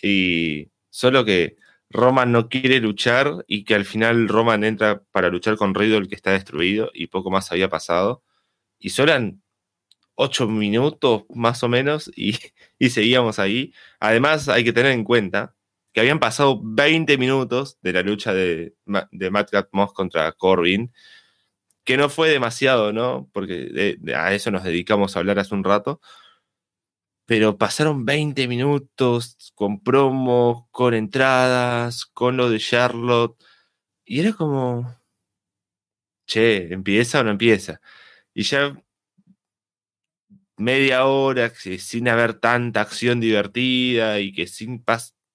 Y 0.01 0.69
solo 0.91 1.25
que 1.25 1.57
Roman 1.89 2.31
no 2.31 2.49
quiere 2.49 2.79
luchar 2.79 3.43
y 3.47 3.63
que 3.65 3.75
al 3.75 3.85
final 3.85 4.27
Roman 4.27 4.63
entra 4.63 5.01
para 5.11 5.29
luchar 5.29 5.57
con 5.57 5.73
Riddle 5.73 6.07
que 6.07 6.15
está 6.15 6.31
destruido 6.33 6.91
y 6.93 7.07
poco 7.07 7.31
más 7.31 7.51
había 7.51 7.69
pasado. 7.69 8.23
Y 8.79 8.91
solo 8.91 9.13
eran 9.13 9.41
ocho 10.15 10.47
minutos 10.47 11.23
más 11.33 11.63
o 11.63 11.69
menos 11.69 12.11
y, 12.15 12.37
y, 12.79 12.91
seguíamos 12.91 13.39
ahí. 13.39 13.73
Además 13.99 14.49
hay 14.49 14.63
que 14.63 14.73
tener 14.73 14.91
en 14.91 15.03
cuenta 15.03 15.56
que 15.97 16.01
habían 16.01 16.19
pasado 16.19 16.61
20 16.61 17.17
minutos 17.17 17.79
de 17.81 17.91
la 17.91 18.03
lucha 18.03 18.31
de, 18.31 18.75
de 19.11 19.31
Matt 19.31 19.49
Moss 19.71 19.93
contra 19.93 20.31
Corbin 20.33 20.93
que 21.83 21.97
no 21.97 22.07
fue 22.07 22.29
demasiado, 22.29 22.93
¿no? 22.93 23.27
Porque 23.33 23.97
a 24.15 24.31
eso 24.35 24.51
nos 24.51 24.63
dedicamos 24.63 25.15
a 25.15 25.19
hablar 25.19 25.39
hace 25.39 25.55
un 25.55 25.63
rato. 25.63 25.99
Pero 27.25 27.57
pasaron 27.57 28.05
20 28.05 28.47
minutos 28.47 29.51
con 29.55 29.81
promos, 29.81 30.65
con 30.69 30.93
entradas, 30.93 32.05
con 32.05 32.37
lo 32.37 32.51
de 32.51 32.59
Charlotte. 32.59 33.43
Y 34.05 34.19
era 34.19 34.33
como, 34.33 34.95
che, 36.27 36.71
¿empieza 36.71 37.21
o 37.21 37.23
no 37.23 37.31
empieza? 37.31 37.81
Y 38.35 38.43
ya 38.43 38.79
media 40.57 41.05
hora 41.05 41.49
sin 41.55 42.07
haber 42.07 42.35
tanta 42.35 42.81
acción 42.81 43.19
divertida 43.19 44.19
y 44.19 44.31
que 44.31 44.45
sin 44.45 44.83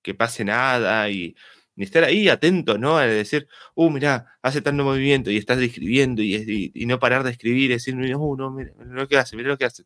que 0.02 0.14
pase 0.14 0.44
nada 0.44 1.08
y 1.10 1.36
ni 1.76 1.84
estar 1.84 2.04
ahí 2.04 2.28
atento, 2.28 2.78
¿no? 2.78 2.98
A 2.98 3.06
decir, 3.06 3.48
uh, 3.74 3.90
mira, 3.90 4.26
hace 4.42 4.60
tanto 4.62 4.84
movimiento 4.84 5.30
y 5.30 5.36
estás 5.38 5.58
escribiendo 5.60 6.22
y, 6.22 6.72
y, 6.74 6.86
no 6.86 6.98
parar 6.98 7.24
de 7.24 7.30
escribir 7.30 7.70
y 7.70 7.74
decir, 7.74 7.94
uh, 7.96 8.36
no, 8.36 8.50
mira, 8.50 8.72
lo 8.84 9.08
que 9.08 9.16
hace, 9.18 9.36
mira 9.36 9.48
lo 9.48 9.58
que 9.58 9.64
hace. 9.66 9.84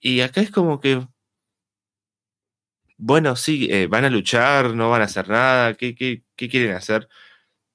Y 0.00 0.20
acá 0.20 0.40
es 0.40 0.50
como 0.50 0.80
que, 0.80 1.06
bueno, 2.96 3.36
sí, 3.36 3.68
eh, 3.70 3.86
van 3.86 4.04
a 4.04 4.10
luchar, 4.10 4.74
no 4.74 4.90
van 4.90 5.02
a 5.02 5.04
hacer 5.04 5.28
nada, 5.28 5.74
¿qué, 5.74 5.94
quieren 6.36 6.72
hacer? 6.72 7.08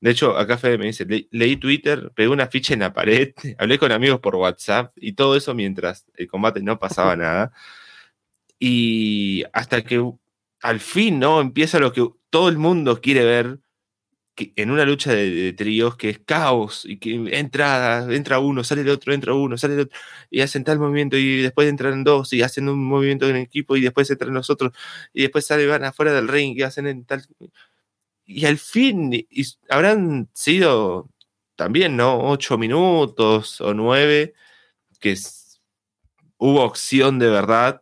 De 0.01 0.11
hecho, 0.11 0.37
acá 0.37 0.57
Fede 0.57 0.77
me 0.77 0.87
dice, 0.87 1.05
leí 1.31 1.57
Twitter, 1.57 2.11
pegué 2.15 2.29
una 2.29 2.47
ficha 2.47 2.73
en 2.73 2.81
la 2.81 2.93
pared, 2.93 3.33
hablé 3.59 3.79
con 3.79 3.91
amigos 3.91 4.19
por 4.21 4.35
WhatsApp 4.35 4.93
y 4.97 5.13
todo 5.13 5.35
eso 5.35 5.53
mientras 5.55 6.05
el 6.15 6.27
combate 6.27 6.61
no 6.63 6.79
pasaba 6.79 7.15
nada. 7.15 7.51
Y 8.59 9.43
hasta 9.53 9.83
que 9.83 9.99
al 10.61 10.79
fin, 10.79 11.19
¿no? 11.19 11.41
Empieza 11.41 11.79
lo 11.79 11.93
que 11.93 12.07
todo 12.29 12.49
el 12.49 12.57
mundo 12.57 13.01
quiere 13.01 13.23
ver 13.25 13.59
que 14.35 14.53
en 14.55 14.71
una 14.71 14.85
lucha 14.85 15.13
de, 15.13 15.53
tríos 15.53 15.97
que 15.97 16.09
es 16.09 16.19
caos 16.19 16.85
y 16.85 16.97
que 16.99 17.15
entra, 17.37 18.05
entra 18.09 18.39
uno, 18.39 18.63
sale 18.63 18.81
el 18.81 18.89
otro, 18.89 19.13
entra 19.13 19.33
uno, 19.33 19.57
sale 19.57 19.73
el 19.75 19.81
otro, 19.81 19.99
y 20.29 20.41
hacen 20.41 20.63
tal 20.63 20.79
movimiento 20.79 21.17
y 21.17 21.41
después 21.41 21.67
entran 21.69 22.03
dos 22.05 22.31
y 22.33 22.41
hacen 22.41 22.69
un 22.69 22.83
movimiento 22.85 23.27
en 23.29 23.35
equipo 23.37 23.75
y 23.75 23.81
después 23.81 24.09
entran 24.09 24.33
los 24.33 24.49
otros 24.49 24.71
y 25.13 25.23
después 25.23 25.45
salen 25.45 25.69
van 25.69 25.83
afuera 25.83 26.13
del 26.13 26.27
ring 26.29 26.57
y 26.57 26.63
hacen 26.63 26.87
en 26.87 27.05
tal... 27.05 27.25
Y 28.25 28.45
al 28.45 28.59
fin, 28.59 29.11
habrán 29.69 30.29
sido 30.33 31.09
también, 31.55 31.97
¿no? 31.97 32.19
Ocho 32.29 32.57
minutos 32.57 33.59
o 33.61 33.73
nueve, 33.73 34.33
que 34.99 35.17
hubo 36.37 36.63
opción 36.63 37.19
de 37.19 37.29
verdad 37.29 37.81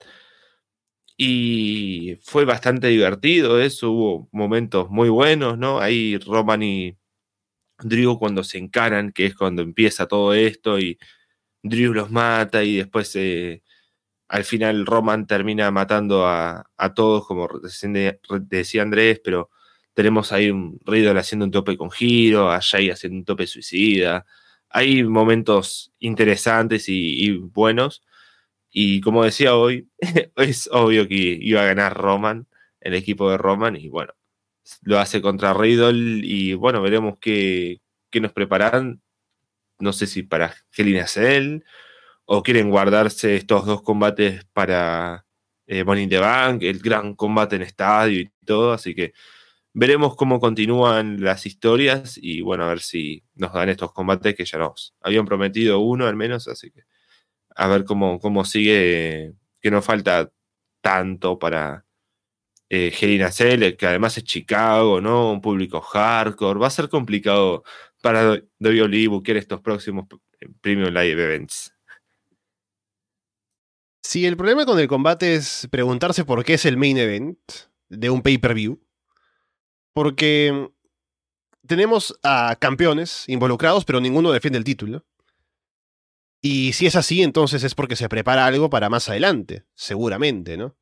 y 1.17 2.17
fue 2.23 2.45
bastante 2.45 2.87
divertido 2.87 3.59
eso, 3.59 3.91
hubo 3.91 4.29
momentos 4.31 4.89
muy 4.91 5.09
buenos, 5.09 5.57
¿no? 5.57 5.79
Ahí 5.79 6.17
Roman 6.19 6.61
y 6.63 6.97
Drew 7.79 8.19
cuando 8.19 8.43
se 8.43 8.59
encaran, 8.59 9.11
que 9.11 9.27
es 9.27 9.35
cuando 9.35 9.63
empieza 9.63 10.07
todo 10.07 10.33
esto 10.35 10.79
y 10.79 10.99
Drew 11.63 11.93
los 11.93 12.11
mata 12.11 12.63
y 12.63 12.77
después 12.77 13.15
eh, 13.15 13.63
al 14.29 14.45
final 14.45 14.85
Roman 14.85 15.27
termina 15.27 15.71
matando 15.71 16.27
a, 16.27 16.65
todos, 16.95 17.27
como 17.27 17.49
decía 18.41 18.81
Andrés, 18.83 19.21
pero 19.23 19.49
tenemos 19.93 20.31
ahí 20.31 20.51
un 20.51 20.79
Riddle 20.85 21.19
haciendo 21.19 21.45
un 21.45 21.51
tope 21.51 21.77
con 21.77 21.91
giro, 21.91 22.51
a 22.51 22.61
Jay 22.61 22.89
haciendo 22.91 23.17
un 23.19 23.25
tope 23.25 23.47
suicida. 23.47 24.25
Hay 24.69 25.03
momentos 25.03 25.93
interesantes 25.99 26.89
y 26.89 27.31
buenos 27.37 28.03
y 28.71 29.01
como 29.01 29.23
decía 29.23 29.55
hoy, 29.55 29.89
es 30.35 30.69
obvio 30.71 31.07
que 31.07 31.15
iba 31.15 31.61
a 31.61 31.65
ganar 31.65 31.97
Roman, 31.97 32.47
el 32.81 32.93
equipo 32.93 33.29
de 33.31 33.37
Roman, 33.37 33.75
y 33.75 33.89
bueno, 33.89 34.13
lo 34.83 34.99
hace 34.99 35.21
contra 35.21 35.53
Riddle 35.53 36.25
y 36.25 36.53
bueno, 36.53 36.81
veremos 36.81 37.17
qué, 37.19 37.81
nos 38.21 38.33
preparan. 38.33 39.01
No 39.79 39.93
sé 39.93 40.07
si 40.07 40.23
para 40.23 40.55
Hell 40.75 41.07
Cell 41.07 41.63
o 42.25 42.43
quieren 42.43 42.69
guardarse 42.71 43.35
estos 43.35 43.65
dos 43.65 43.83
combates 43.83 44.45
para 44.53 45.25
eh, 45.67 45.83
Money 45.83 46.07
the 46.07 46.17
Bank, 46.19 46.63
el 46.63 46.79
gran 46.79 47.15
combate 47.15 47.57
en 47.57 47.61
estadio 47.63 48.21
y 48.21 48.31
todo, 48.45 48.73
así 48.73 48.95
que 48.95 49.13
veremos 49.73 50.15
cómo 50.15 50.39
continúan 50.39 51.21
las 51.23 51.45
historias 51.45 52.17
y 52.21 52.41
bueno, 52.41 52.65
a 52.65 52.69
ver 52.69 52.79
si 52.79 53.23
nos 53.35 53.53
dan 53.53 53.69
estos 53.69 53.93
combates 53.93 54.35
que 54.35 54.45
ya 54.45 54.57
nos 54.57 54.95
habían 55.01 55.25
prometido 55.25 55.79
uno 55.79 56.07
al 56.07 56.15
menos, 56.15 56.47
así 56.47 56.71
que 56.71 56.83
a 57.57 57.67
ver 57.67 57.85
cómo, 57.85 58.19
cómo 58.19 58.45
sigue, 58.45 59.33
que 59.59 59.71
no 59.71 59.81
falta 59.81 60.31
tanto 60.81 61.39
para 61.39 61.85
eh, 62.69 62.93
Helena 62.99 63.31
que 63.75 63.87
además 63.87 64.17
es 64.17 64.23
Chicago, 64.23 65.01
¿no? 65.01 65.31
Un 65.31 65.41
público 65.41 65.81
hardcore. 65.81 66.59
Va 66.59 66.67
a 66.67 66.71
ser 66.71 66.87
complicado 66.89 67.63
para 68.01 68.39
WWE 68.59 69.07
buscar 69.07 69.37
estos 69.37 69.61
próximos 69.61 70.05
Premium 70.61 70.89
Live 70.89 71.23
Events. 71.23 71.73
Si 74.03 74.25
el 74.25 74.37
problema 74.37 74.65
con 74.65 74.79
el 74.79 74.87
combate 74.87 75.35
es 75.35 75.67
preguntarse 75.71 76.23
por 76.23 76.45
qué 76.45 76.53
es 76.53 76.65
el 76.65 76.77
main 76.77 76.97
event 76.97 77.39
de 77.89 78.09
un 78.09 78.21
pay-per-view, 78.21 78.79
porque 79.93 80.69
tenemos 81.65 82.17
a 82.23 82.55
campeones 82.59 83.27
involucrados, 83.27 83.83
pero 83.83 83.99
ninguno 83.99 84.31
defiende 84.31 84.59
el 84.59 84.63
título. 84.63 85.03
Y 86.41 86.73
si 86.73 86.85
es 86.85 86.95
así, 86.95 87.23
entonces 87.23 87.63
es 87.63 87.75
porque 87.75 87.95
se 87.95 88.09
prepara 88.09 88.45
algo 88.45 88.69
para 88.69 88.89
más 88.89 89.09
adelante, 89.09 89.65
seguramente, 89.73 90.57
¿no? 90.57 90.75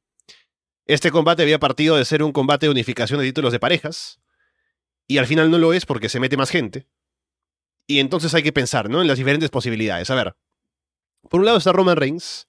Este 0.85 1.11
combate 1.11 1.41
había 1.41 1.59
partido 1.59 1.95
de 1.95 2.05
ser 2.05 2.21
un 2.21 2.31
combate 2.31 2.67
de 2.67 2.71
unificación 2.71 3.19
de 3.19 3.25
títulos 3.25 3.51
de 3.51 3.59
parejas, 3.59 4.19
y 5.07 5.17
al 5.17 5.27
final 5.27 5.49
no 5.51 5.57
lo 5.57 5.73
es 5.73 5.85
porque 5.85 6.09
se 6.09 6.19
mete 6.19 6.37
más 6.37 6.49
gente. 6.49 6.87
Y 7.87 7.99
entonces 7.99 8.33
hay 8.33 8.43
que 8.43 8.53
pensar, 8.53 8.89
¿no? 8.89 9.01
En 9.01 9.07
las 9.07 9.17
diferentes 9.17 9.49
posibilidades. 9.49 10.09
A 10.09 10.15
ver, 10.15 10.35
por 11.29 11.39
un 11.39 11.45
lado 11.45 11.57
está 11.57 11.71
Roman 11.71 11.97
Reigns, 11.97 12.47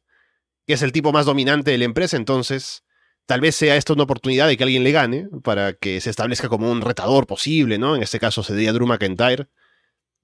que 0.67 0.75
es 0.75 0.83
el 0.83 0.93
tipo 0.93 1.13
más 1.13 1.27
dominante 1.27 1.71
de 1.71 1.79
la 1.79 1.85
empresa, 1.85 2.17
entonces 2.17 2.85
tal 3.27 3.41
vez 3.41 3.57
sea 3.57 3.77
esta 3.77 3.93
una 3.93 4.05
oportunidad 4.05 4.47
de 4.49 4.57
que 4.57 4.65
alguien 4.65 4.85
le 4.85 4.93
gane, 4.93 5.29
para 5.43 5.75
que 5.75 6.01
se 6.01 6.11
establezca 6.11 6.49
como 6.49 6.71
un 6.71 6.81
retador 6.81 7.27
posible, 7.27 7.79
¿no? 7.79 7.97
En 7.97 8.03
este 8.03 8.19
caso 8.19 8.43
sería 8.43 8.73
Drew 8.73 8.87
McIntyre. 8.87 9.49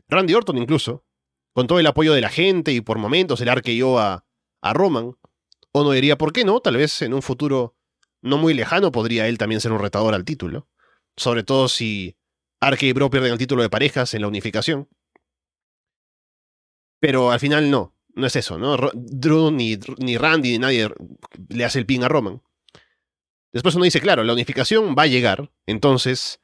Randy 0.08 0.34
Orton 0.34 0.58
incluso, 0.58 1.04
con 1.52 1.66
todo 1.66 1.78
el 1.78 1.86
apoyo 1.86 2.12
de 2.12 2.20
la 2.20 2.30
gente 2.30 2.72
y 2.72 2.80
por 2.80 2.98
momentos 2.98 3.40
el 3.40 3.48
arqueó 3.48 3.98
a, 3.98 4.24
a 4.60 4.72
Roman. 4.72 5.16
O 5.72 5.84
no 5.84 5.92
diría, 5.92 6.18
¿por 6.18 6.32
qué 6.32 6.44
no? 6.44 6.60
Tal 6.60 6.76
vez 6.76 7.02
en 7.02 7.14
un 7.14 7.22
futuro 7.22 7.76
no 8.20 8.38
muy 8.38 8.54
lejano 8.54 8.92
podría 8.92 9.26
él 9.28 9.38
también 9.38 9.60
ser 9.60 9.72
un 9.72 9.78
retador 9.78 10.14
al 10.14 10.24
título. 10.24 10.68
Sobre 11.16 11.42
todo 11.42 11.68
si 11.68 12.16
Arke 12.60 12.86
y 12.86 12.92
Bro 12.92 13.10
pierden 13.10 13.32
el 13.32 13.38
título 13.38 13.62
de 13.62 13.70
parejas 13.70 14.14
en 14.14 14.22
la 14.22 14.28
unificación. 14.28 14.88
Pero 17.00 17.32
al 17.32 17.40
final 17.40 17.70
no, 17.70 17.96
no 18.14 18.26
es 18.26 18.36
eso, 18.36 18.58
¿no? 18.58 18.76
Drew 18.94 19.50
ni, 19.50 19.78
ni 19.98 20.16
Randy 20.16 20.52
ni 20.52 20.58
nadie 20.58 20.88
le 21.48 21.64
hace 21.64 21.80
el 21.80 21.86
pin 21.86 22.04
a 22.04 22.08
Roman. 22.08 22.40
Después 23.52 23.74
uno 23.74 23.84
dice, 23.84 24.00
claro, 24.00 24.24
la 24.24 24.32
unificación 24.32 24.94
va 24.96 25.02
a 25.02 25.08
llegar, 25.08 25.50
entonces 25.66 26.40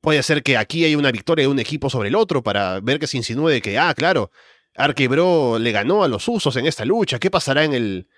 Puede 0.00 0.22
ser 0.22 0.42
que 0.42 0.56
aquí 0.56 0.84
haya 0.84 0.98
una 0.98 1.12
victoria 1.12 1.44
de 1.44 1.48
un 1.48 1.58
equipo 1.58 1.90
sobre 1.90 2.08
el 2.08 2.14
otro 2.14 2.42
para 2.42 2.80
ver 2.80 2.98
que 2.98 3.06
se 3.06 3.16
insinúe 3.16 3.48
de 3.48 3.62
que, 3.62 3.78
ah, 3.78 3.94
claro, 3.94 4.30
Arquebro 4.76 5.58
le 5.58 5.72
ganó 5.72 6.04
a 6.04 6.08
los 6.08 6.28
usos 6.28 6.56
en 6.56 6.66
esta 6.66 6.84
lucha. 6.84 7.18
¿Qué 7.18 7.30
pasará 7.30 7.64
en 7.64 7.72
el, 7.72 8.08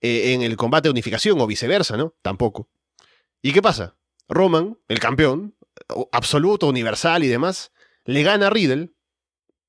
eh, 0.00 0.32
en 0.32 0.42
el 0.42 0.56
combate 0.56 0.88
de 0.88 0.92
unificación 0.92 1.40
o 1.40 1.46
viceversa, 1.46 1.96
no? 1.96 2.14
Tampoco. 2.22 2.68
¿Y 3.42 3.52
qué 3.52 3.60
pasa? 3.60 3.96
Roman, 4.28 4.78
el 4.88 5.00
campeón, 5.00 5.54
absoluto, 6.12 6.68
universal 6.68 7.24
y 7.24 7.28
demás, 7.28 7.72
le 8.04 8.22
gana 8.22 8.46
a 8.46 8.50
Riddle, 8.50 8.92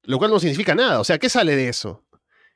lo 0.03 0.17
cual 0.17 0.31
no 0.31 0.39
significa 0.39 0.75
nada. 0.75 0.99
O 0.99 1.03
sea, 1.03 1.17
¿qué 1.17 1.29
sale 1.29 1.55
de 1.55 1.67
eso? 1.67 2.05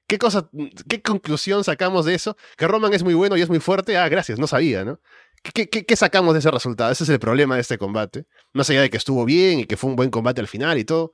¿Qué 0.07 0.17
cosa, 0.17 0.49
qué 0.87 1.01
conclusión 1.01 1.63
sacamos 1.63 2.05
de 2.05 2.15
eso? 2.15 2.35
Que 2.57 2.67
Roman 2.67 2.93
es 2.93 3.03
muy 3.03 3.13
bueno 3.13 3.37
y 3.37 3.41
es 3.41 3.49
muy 3.49 3.59
fuerte. 3.59 3.95
Ah, 3.97 4.09
gracias, 4.09 4.39
no 4.39 4.47
sabía, 4.47 4.83
¿no? 4.83 4.99
¿Qué, 5.41 5.95
sacamos 5.95 6.33
de 6.33 6.39
ese 6.39 6.51
resultado? 6.51 6.91
Ese 6.91 7.03
es 7.03 7.09
el 7.09 7.19
problema 7.19 7.55
de 7.55 7.61
este 7.61 7.77
combate. 7.77 8.25
Más 8.53 8.69
allá 8.69 8.81
de 8.81 8.89
que 8.89 8.97
estuvo 8.97 9.25
bien 9.25 9.59
y 9.59 9.65
que 9.65 9.77
fue 9.77 9.89
un 9.89 9.95
buen 9.95 10.09
combate 10.09 10.41
al 10.41 10.47
final 10.47 10.77
y 10.77 10.83
todo. 10.83 11.13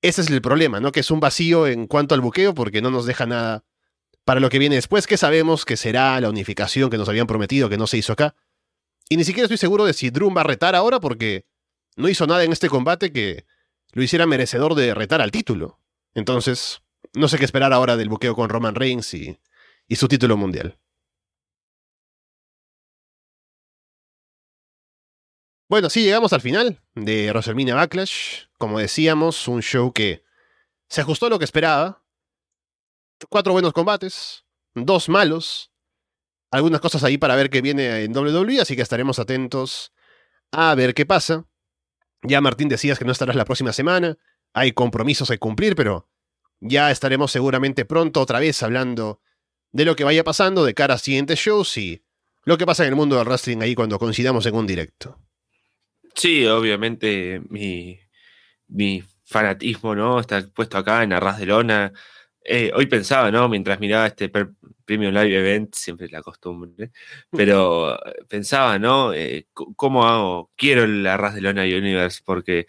Ese 0.00 0.22
es 0.22 0.30
el 0.30 0.40
problema, 0.40 0.80
¿no? 0.80 0.92
Que 0.92 1.00
es 1.00 1.10
un 1.10 1.20
vacío 1.20 1.66
en 1.66 1.86
cuanto 1.86 2.14
al 2.14 2.20
buqueo 2.20 2.54
porque 2.54 2.80
no 2.80 2.90
nos 2.90 3.04
deja 3.04 3.26
nada 3.26 3.64
para 4.24 4.40
lo 4.40 4.48
que 4.48 4.58
viene 4.58 4.76
después, 4.76 5.06
que 5.06 5.16
sabemos 5.16 5.64
que 5.64 5.76
será 5.76 6.20
la 6.20 6.28
unificación 6.28 6.90
que 6.90 6.98
nos 6.98 7.08
habían 7.08 7.26
prometido 7.26 7.68
que 7.68 7.78
no 7.78 7.86
se 7.86 7.98
hizo 7.98 8.12
acá. 8.12 8.34
Y 9.08 9.16
ni 9.16 9.24
siquiera 9.24 9.44
estoy 9.44 9.56
seguro 9.56 9.84
de 9.86 9.94
si 9.94 10.10
Drew 10.10 10.32
va 10.32 10.42
a 10.42 10.44
retar 10.44 10.74
ahora 10.74 11.00
porque 11.00 11.46
no 11.96 12.08
hizo 12.08 12.26
nada 12.26 12.44
en 12.44 12.52
este 12.52 12.68
combate 12.68 13.12
que 13.12 13.46
lo 13.92 14.02
hiciera 14.02 14.26
merecedor 14.26 14.74
de 14.74 14.94
retar 14.94 15.20
al 15.20 15.30
título. 15.30 15.80
Entonces, 16.14 16.82
no 17.14 17.28
sé 17.28 17.38
qué 17.38 17.44
esperar 17.44 17.72
ahora 17.72 17.96
del 17.96 18.08
buqueo 18.08 18.34
con 18.34 18.50
Roman 18.50 18.74
Reigns 18.74 19.14
y 19.14 19.38
su 19.96 20.08
título 20.08 20.36
mundial. 20.36 20.78
Bueno, 25.68 25.90
sí, 25.90 26.02
llegamos 26.02 26.32
al 26.32 26.40
final 26.40 26.80
de 26.94 27.28
WrestleMania 27.28 27.74
Backlash. 27.74 28.46
Como 28.56 28.78
decíamos, 28.78 29.46
un 29.48 29.60
show 29.60 29.92
que 29.92 30.24
se 30.88 31.02
ajustó 31.02 31.26
a 31.26 31.28
lo 31.28 31.38
que 31.38 31.44
esperaba. 31.44 32.02
Cuatro 33.28 33.52
buenos 33.52 33.74
combates, 33.74 34.46
dos 34.74 35.10
malos, 35.10 35.70
algunas 36.50 36.80
cosas 36.80 37.04
ahí 37.04 37.18
para 37.18 37.36
ver 37.36 37.50
qué 37.50 37.60
viene 37.60 38.04
en 38.04 38.16
WWE, 38.16 38.60
así 38.60 38.76
que 38.76 38.82
estaremos 38.82 39.18
atentos 39.18 39.92
a 40.52 40.74
ver 40.74 40.94
qué 40.94 41.04
pasa. 41.04 41.44
Ya 42.22 42.40
Martín 42.40 42.68
decías 42.68 42.98
que 42.98 43.04
no 43.04 43.12
estarás 43.12 43.36
la 43.36 43.44
próxima 43.44 43.72
semana, 43.74 44.16
hay 44.54 44.72
compromisos 44.72 45.28
que 45.28 45.38
cumplir, 45.38 45.76
pero 45.76 46.08
ya 46.60 46.90
estaremos 46.90 47.30
seguramente 47.30 47.84
pronto 47.84 48.22
otra 48.22 48.38
vez 48.38 48.62
hablando 48.62 49.20
de 49.72 49.84
lo 49.84 49.96
que 49.96 50.04
vaya 50.04 50.24
pasando 50.24 50.64
de 50.64 50.74
cara 50.74 50.94
a 50.94 50.98
siguientes 50.98 51.40
shows 51.40 51.76
y 51.76 52.04
lo 52.44 52.56
que 52.56 52.64
pasa 52.66 52.84
en 52.84 52.90
el 52.90 52.96
mundo 52.96 53.16
del 53.16 53.26
wrestling 53.26 53.60
ahí 53.60 53.74
cuando 53.74 53.98
coincidamos 53.98 54.46
en 54.46 54.54
un 54.54 54.66
directo. 54.66 55.18
Sí, 56.18 56.44
obviamente 56.46 57.40
mi, 57.48 58.00
mi 58.68 59.04
fanatismo, 59.24 59.94
¿no? 59.94 60.20
Está 60.20 60.46
puesto 60.48 60.78
acá 60.78 61.04
en 61.04 61.12
Arras 61.12 61.38
de 61.38 61.46
Lona. 61.46 61.92
Eh, 62.44 62.72
hoy 62.74 62.86
pensaba, 62.86 63.30
¿no? 63.30 63.48
Mientras 63.48 63.78
miraba 63.80 64.06
este 64.08 64.28
Premium 64.84 65.14
Live 65.14 65.38
Event, 65.38 65.74
siempre 65.74 66.08
la 66.08 66.22
costumbre, 66.22 66.90
pero 67.30 67.94
eh, 68.06 68.24
pensaba, 68.28 68.78
¿no? 68.80 69.14
Eh, 69.14 69.48
¿Cómo 69.54 70.06
hago? 70.08 70.50
Quiero 70.56 70.84
el 70.84 71.06
Arras 71.06 71.34
de 71.36 71.42
Lona 71.42 71.62
Universe, 71.62 72.22
porque 72.24 72.66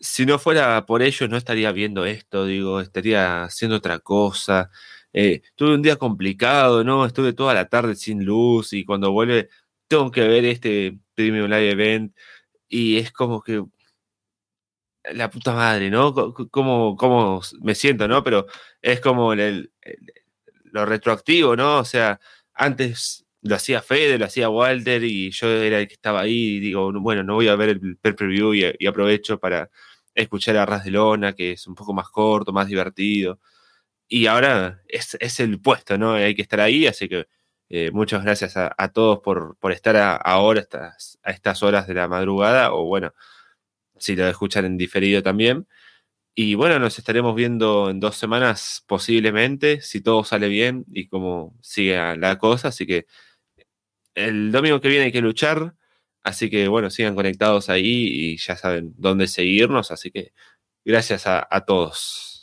si 0.00 0.26
no 0.26 0.38
fuera 0.38 0.86
por 0.86 1.02
ellos 1.02 1.28
no 1.30 1.36
estaría 1.38 1.72
viendo 1.72 2.04
esto, 2.06 2.46
digo, 2.46 2.80
estaría 2.80 3.44
haciendo 3.44 3.76
otra 3.78 4.00
cosa. 4.00 4.70
tuve 5.56 5.74
un 5.74 5.82
día 5.82 5.96
complicado, 5.96 6.84
¿no? 6.84 7.06
Estuve 7.06 7.32
toda 7.32 7.54
la 7.54 7.68
tarde 7.68 7.96
sin 7.96 8.24
luz 8.24 8.72
y 8.72 8.84
cuando 8.84 9.12
vuelve 9.12 9.48
tengo 9.88 10.10
que 10.10 10.22
ver 10.28 10.44
este 10.44 10.98
Premium 11.14 11.46
Live 11.50 11.70
Event 11.70 12.14
y 12.74 12.98
es 12.98 13.12
como 13.12 13.40
que 13.40 13.62
la 15.12 15.30
puta 15.30 15.52
madre, 15.54 15.90
¿no? 15.90 16.12
Cómo, 16.50 16.96
cómo 16.96 17.40
me 17.60 17.74
siento, 17.74 18.08
¿no? 18.08 18.24
Pero 18.24 18.46
es 18.82 19.00
como 19.00 19.32
el, 19.32 19.72
lo 20.64 20.84
retroactivo, 20.86 21.54
¿no? 21.56 21.78
O 21.78 21.84
sea, 21.84 22.18
antes 22.54 23.26
lo 23.42 23.54
hacía 23.56 23.82
Fede, 23.82 24.18
lo 24.18 24.24
hacía 24.26 24.48
Walter 24.50 25.04
y 25.04 25.30
yo 25.30 25.48
era 25.48 25.78
el 25.78 25.86
que 25.88 25.94
estaba 25.94 26.22
ahí 26.22 26.56
y 26.56 26.60
digo, 26.60 26.92
bueno, 27.00 27.22
no 27.22 27.34
voy 27.34 27.48
a 27.48 27.56
ver 27.56 27.68
el 27.70 27.96
per 27.98 28.16
preview 28.16 28.54
y, 28.54 28.86
aprovecho 28.86 29.38
para 29.38 29.70
escuchar 30.14 30.56
a 30.56 30.66
Ras 30.66 30.84
de 30.84 30.90
Lona, 30.92 31.34
que 31.34 31.52
es 31.52 31.66
un 31.68 31.74
poco 31.76 31.92
más 31.94 32.08
corto, 32.08 32.52
más 32.52 32.68
divertido. 32.68 33.40
Y 34.08 34.26
ahora 34.26 34.82
es, 34.88 35.16
es 35.20 35.40
el 35.40 35.60
puesto, 35.60 35.98
¿no? 35.98 36.14
Hay 36.14 36.34
que 36.34 36.42
estar 36.42 36.60
ahí, 36.60 36.86
así 36.86 37.08
que 37.08 37.26
eh, 37.68 37.90
muchas 37.92 38.24
gracias 38.24 38.56
a, 38.56 38.88
todos 38.92 39.20
por, 39.20 39.56
por 39.58 39.72
estar 39.72 39.96
ahora 40.24 40.66
a 41.22 41.30
estas 41.30 41.62
horas 41.62 41.86
de 41.86 41.94
la 41.94 42.08
madrugada, 42.08 42.72
o 42.72 42.84
bueno, 42.84 43.12
si 43.98 44.16
lo 44.16 44.28
escuchan 44.28 44.64
en 44.64 44.76
diferido 44.76 45.22
también. 45.22 45.66
Y 46.36 46.56
bueno, 46.56 46.78
nos 46.80 46.98
estaremos 46.98 47.34
viendo 47.36 47.90
en 47.90 48.00
dos 48.00 48.16
semanas 48.16 48.84
posiblemente, 48.88 49.80
si 49.82 50.00
todo 50.02 50.24
sale 50.24 50.48
bien 50.48 50.84
y 50.92 51.08
como 51.08 51.56
sigue 51.62 52.16
la 52.16 52.38
cosa. 52.38 52.68
Así 52.68 52.86
que 52.86 53.06
el 54.14 54.52
domingo 54.52 54.80
que 54.80 54.88
viene 54.88 55.06
hay 55.06 55.12
que 55.12 55.20
luchar. 55.22 55.74
Así 56.22 56.50
que 56.50 56.68
bueno, 56.68 56.90
sigan 56.90 57.14
conectados 57.14 57.68
ahí 57.70 57.86
y 58.34 58.36
ya 58.38 58.56
saben 58.56 58.94
dónde 58.98 59.28
seguirnos. 59.28 59.90
Así 59.92 60.10
que 60.10 60.32
gracias 60.84 61.26
a 61.26 61.64
todos. 61.66 62.33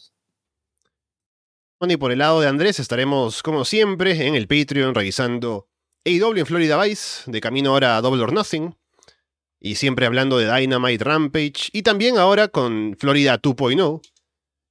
Y 1.88 1.98
por 1.98 2.12
el 2.12 2.20
lado 2.20 2.40
de 2.40 2.48
Andrés 2.48 2.80
estaremos 2.80 3.42
como 3.42 3.66
siempre 3.66 4.28
en 4.28 4.36
el 4.36 4.48
Patreon 4.48 4.94
revisando 4.94 5.68
AEW 6.06 6.38
en 6.38 6.46
Florida 6.46 6.82
Vice, 6.82 7.30
de 7.30 7.42
camino 7.42 7.72
ahora 7.72 7.98
a 7.98 8.02
Double 8.02 8.22
or 8.22 8.34
Nothing 8.34 8.76
y 9.60 9.76
siempre 9.76 10.08
hablando 10.08 10.38
de 10.38 10.52
Dynamite 10.52 11.04
Rampage, 11.04 11.70
y 11.72 11.84
también 11.84 12.18
ahora 12.18 12.48
con 12.48 12.98
Florida 13.00 13.40
2.0, 13.40 14.02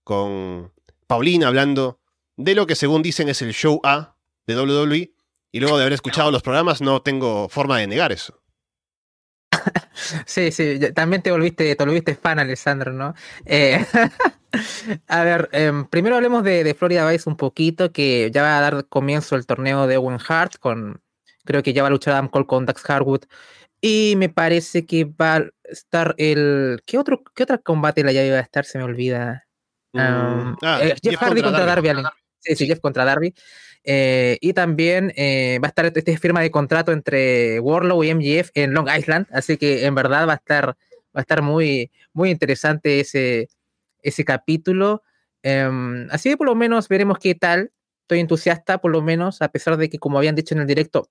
con 0.03 0.73
Paulina 1.07 1.47
hablando 1.47 2.01
de 2.37 2.57
lo 2.57 2.67
que 2.67 2.75
según 2.75 3.03
dicen 3.03 3.29
es 3.29 3.41
el 3.41 3.55
show 3.55 3.81
A 3.85 4.17
de 4.47 4.57
WWE, 4.61 5.13
y 5.53 5.61
luego 5.61 5.77
de 5.77 5.85
haber 5.85 5.93
escuchado 5.93 6.33
los 6.33 6.43
programas 6.43 6.81
no 6.81 7.03
tengo 7.03 7.49
forma 7.49 7.79
de 7.79 7.87
negar 7.87 8.11
eso. 8.11 8.40
Sí, 10.27 10.51
sí, 10.51 10.79
también 10.95 11.23
te 11.23 11.31
volviste, 11.31 11.75
te 11.75 11.85
volviste 11.85 12.15
fan, 12.15 12.39
Alessandro, 12.39 12.93
¿no? 12.93 13.15
Eh, 13.45 13.85
a 15.09 15.25
ver, 15.25 15.49
em, 15.53 15.87
primero 15.87 16.17
hablemos 16.17 16.43
de, 16.43 16.65
de, 16.65 16.75
Florida 16.75 17.09
Vice 17.09 17.29
un 17.29 17.37
poquito, 17.37 17.93
que 17.93 18.31
ya 18.33 18.43
va 18.43 18.59
a 18.59 18.61
dar 18.61 18.87
comienzo 18.89 19.37
el 19.37 19.47
torneo 19.47 19.87
de 19.87 19.99
Owen 19.99 20.19
Hart, 20.27 20.57
con, 20.59 21.03
creo 21.45 21.63
que 21.63 21.73
ya 21.73 21.83
va 21.83 21.89
a 21.89 21.91
luchar 21.91 22.15
Adam 22.15 22.29
Cole 22.29 22.47
con 22.47 22.67
Dax 22.67 22.89
Harwood 22.89 23.25
y 23.81 24.15
me 24.17 24.29
parece 24.29 24.85
que 24.85 25.05
va 25.05 25.37
a 25.37 25.45
estar 25.65 26.15
el. 26.19 26.83
¿Qué 26.87 26.99
otro, 26.99 27.23
qué 27.35 27.45
otro 27.45 27.63
combate 27.63 28.05
la 28.05 28.13
llave 28.13 28.31
va 28.31 28.39
a 28.39 28.43
estar? 28.43 28.65
Se 28.65 28.79
me 28.79 28.85
olvida. 28.85 29.47
Mm, 29.93 30.57
ah, 30.63 30.81
eh, 30.83 30.95
Jeff, 31.03 31.17
Hardy 31.17 31.43
contra, 31.43 31.65
Darby. 31.65 31.91
Sí, 32.41 32.57
sí, 32.57 32.67
Jeff 32.67 32.81
contra 32.81 33.05
Darby. 33.05 33.35
Eh, 33.85 34.39
y 34.41 34.53
también 34.53 35.13
eh, 35.17 35.59
va 35.63 35.69
a 35.69 35.71
estar 35.71 35.87
esta 35.87 36.17
firma 36.19 36.41
de 36.41 36.51
contrato 36.51 36.93
entre 36.93 37.61
Warlow 37.61 38.05
y 38.05 38.15
MGF 38.15 38.51
en 38.55 38.75
Long 38.75 38.89
Island. 38.95 39.27
Así 39.33 39.57
que 39.57 39.87
en 39.87 39.95
verdad 39.95 40.27
va 40.29 40.35
a 40.35 40.37
estar, 40.37 40.67
va 40.69 40.75
a 41.15 41.21
estar 41.21 41.43
muy, 41.43 41.91
muy 42.13 42.31
interesante 42.31 43.01
ese, 43.01 43.49
ese 44.03 44.25
capítulo. 44.25 45.03
Em, 45.43 46.09
así 46.11 46.31
que 46.31 46.37
por 46.37 46.47
lo 46.47 46.55
menos 46.55 46.89
veremos 46.89 47.19
qué 47.19 47.35
tal. 47.35 47.73
Estoy 48.03 48.21
entusiasta, 48.21 48.79
por 48.79 48.91
lo 48.91 49.03
menos, 49.03 49.41
a 49.41 49.49
pesar 49.51 49.77
de 49.77 49.89
que, 49.89 49.99
como 49.99 50.19
habían 50.19 50.35
dicho 50.35 50.55
en 50.55 50.61
el 50.61 50.67
directo, 50.67 51.09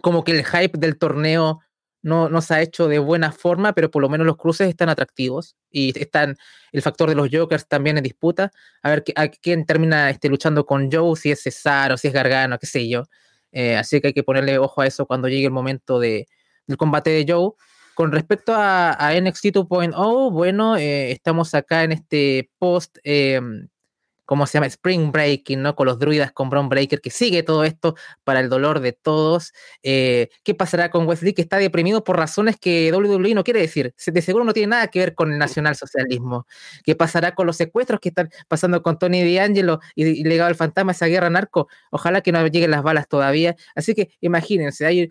como 0.00 0.24
que 0.24 0.32
el 0.32 0.44
hype 0.44 0.78
del 0.78 0.96
torneo 0.96 1.60
no, 2.04 2.42
se 2.42 2.54
ha 2.54 2.60
hecho 2.60 2.86
de 2.86 2.98
buena 2.98 3.32
forma, 3.32 3.72
pero 3.72 3.90
por 3.90 4.02
lo 4.02 4.10
menos 4.10 4.26
los 4.26 4.36
cruces 4.36 4.68
están 4.68 4.90
atractivos 4.90 5.56
y 5.70 5.98
están 5.98 6.36
el 6.70 6.82
factor 6.82 7.08
de 7.08 7.14
los 7.14 7.30
Jokers 7.32 7.66
también 7.66 7.96
en 7.96 8.04
disputa. 8.04 8.52
A 8.82 8.90
ver 8.90 9.04
a 9.16 9.28
quién 9.28 9.64
termina 9.64 10.10
este, 10.10 10.28
luchando 10.28 10.66
con 10.66 10.92
Joe, 10.92 11.16
si 11.16 11.30
es 11.30 11.42
Cesaro, 11.42 11.96
si 11.96 12.08
es 12.08 12.14
Gargano, 12.14 12.58
qué 12.58 12.66
sé 12.66 12.86
yo. 12.88 13.04
Eh, 13.52 13.76
así 13.76 14.02
que 14.02 14.08
hay 14.08 14.12
que 14.12 14.22
ponerle 14.22 14.58
ojo 14.58 14.82
a 14.82 14.86
eso 14.86 15.06
cuando 15.06 15.28
llegue 15.28 15.46
el 15.46 15.52
momento 15.52 15.98
de, 15.98 16.28
del 16.66 16.76
combate 16.76 17.08
de 17.10 17.24
Joe. 17.26 17.52
Con 17.94 18.12
respecto 18.12 18.52
a, 18.52 18.92
a 18.92 19.18
NXT 19.18 19.46
2.0, 19.46 20.30
bueno, 20.30 20.76
eh, 20.76 21.10
estamos 21.10 21.54
acá 21.54 21.84
en 21.84 21.92
este 21.92 22.50
post 22.58 22.98
em, 23.02 23.68
¿cómo 24.24 24.46
se 24.46 24.54
llama? 24.54 24.66
Spring 24.66 25.12
Breaking, 25.12 25.62
¿no? 25.62 25.74
Con 25.74 25.86
los 25.86 25.98
druidas 25.98 26.32
con 26.32 26.50
Brown 26.50 26.68
Breaker, 26.68 27.00
que 27.00 27.10
sigue 27.10 27.42
todo 27.42 27.64
esto 27.64 27.94
para 28.24 28.40
el 28.40 28.48
dolor 28.48 28.80
de 28.80 28.92
todos. 28.92 29.52
Eh, 29.82 30.28
¿Qué 30.42 30.54
pasará 30.54 30.90
con 30.90 31.06
Wesley, 31.06 31.34
que 31.34 31.42
está 31.42 31.58
deprimido 31.58 32.04
por 32.04 32.16
razones 32.16 32.56
que 32.58 32.92
WWE 32.92 33.34
no 33.34 33.44
quiere 33.44 33.60
decir? 33.60 33.94
De 34.06 34.22
seguro 34.22 34.44
no 34.44 34.52
tiene 34.52 34.68
nada 34.68 34.88
que 34.88 34.98
ver 35.00 35.14
con 35.14 35.32
el 35.32 35.38
nacionalsocialismo. 35.38 36.46
¿Qué 36.84 36.94
pasará 36.94 37.34
con 37.34 37.46
los 37.46 37.56
secuestros 37.56 38.00
que 38.00 38.10
están 38.10 38.30
pasando 38.48 38.82
con 38.82 38.98
Tony 38.98 39.34
D'Angelo 39.34 39.80
y, 39.94 40.04
y 40.06 40.24
Legado 40.24 40.48
al 40.48 40.54
Fantasma, 40.56 40.92
esa 40.92 41.06
guerra 41.06 41.30
narco? 41.30 41.68
Ojalá 41.90 42.20
que 42.20 42.32
no 42.32 42.46
lleguen 42.46 42.70
las 42.70 42.82
balas 42.82 43.08
todavía. 43.08 43.56
Así 43.74 43.94
que 43.94 44.10
imagínense, 44.20 44.86
hay, 44.86 45.10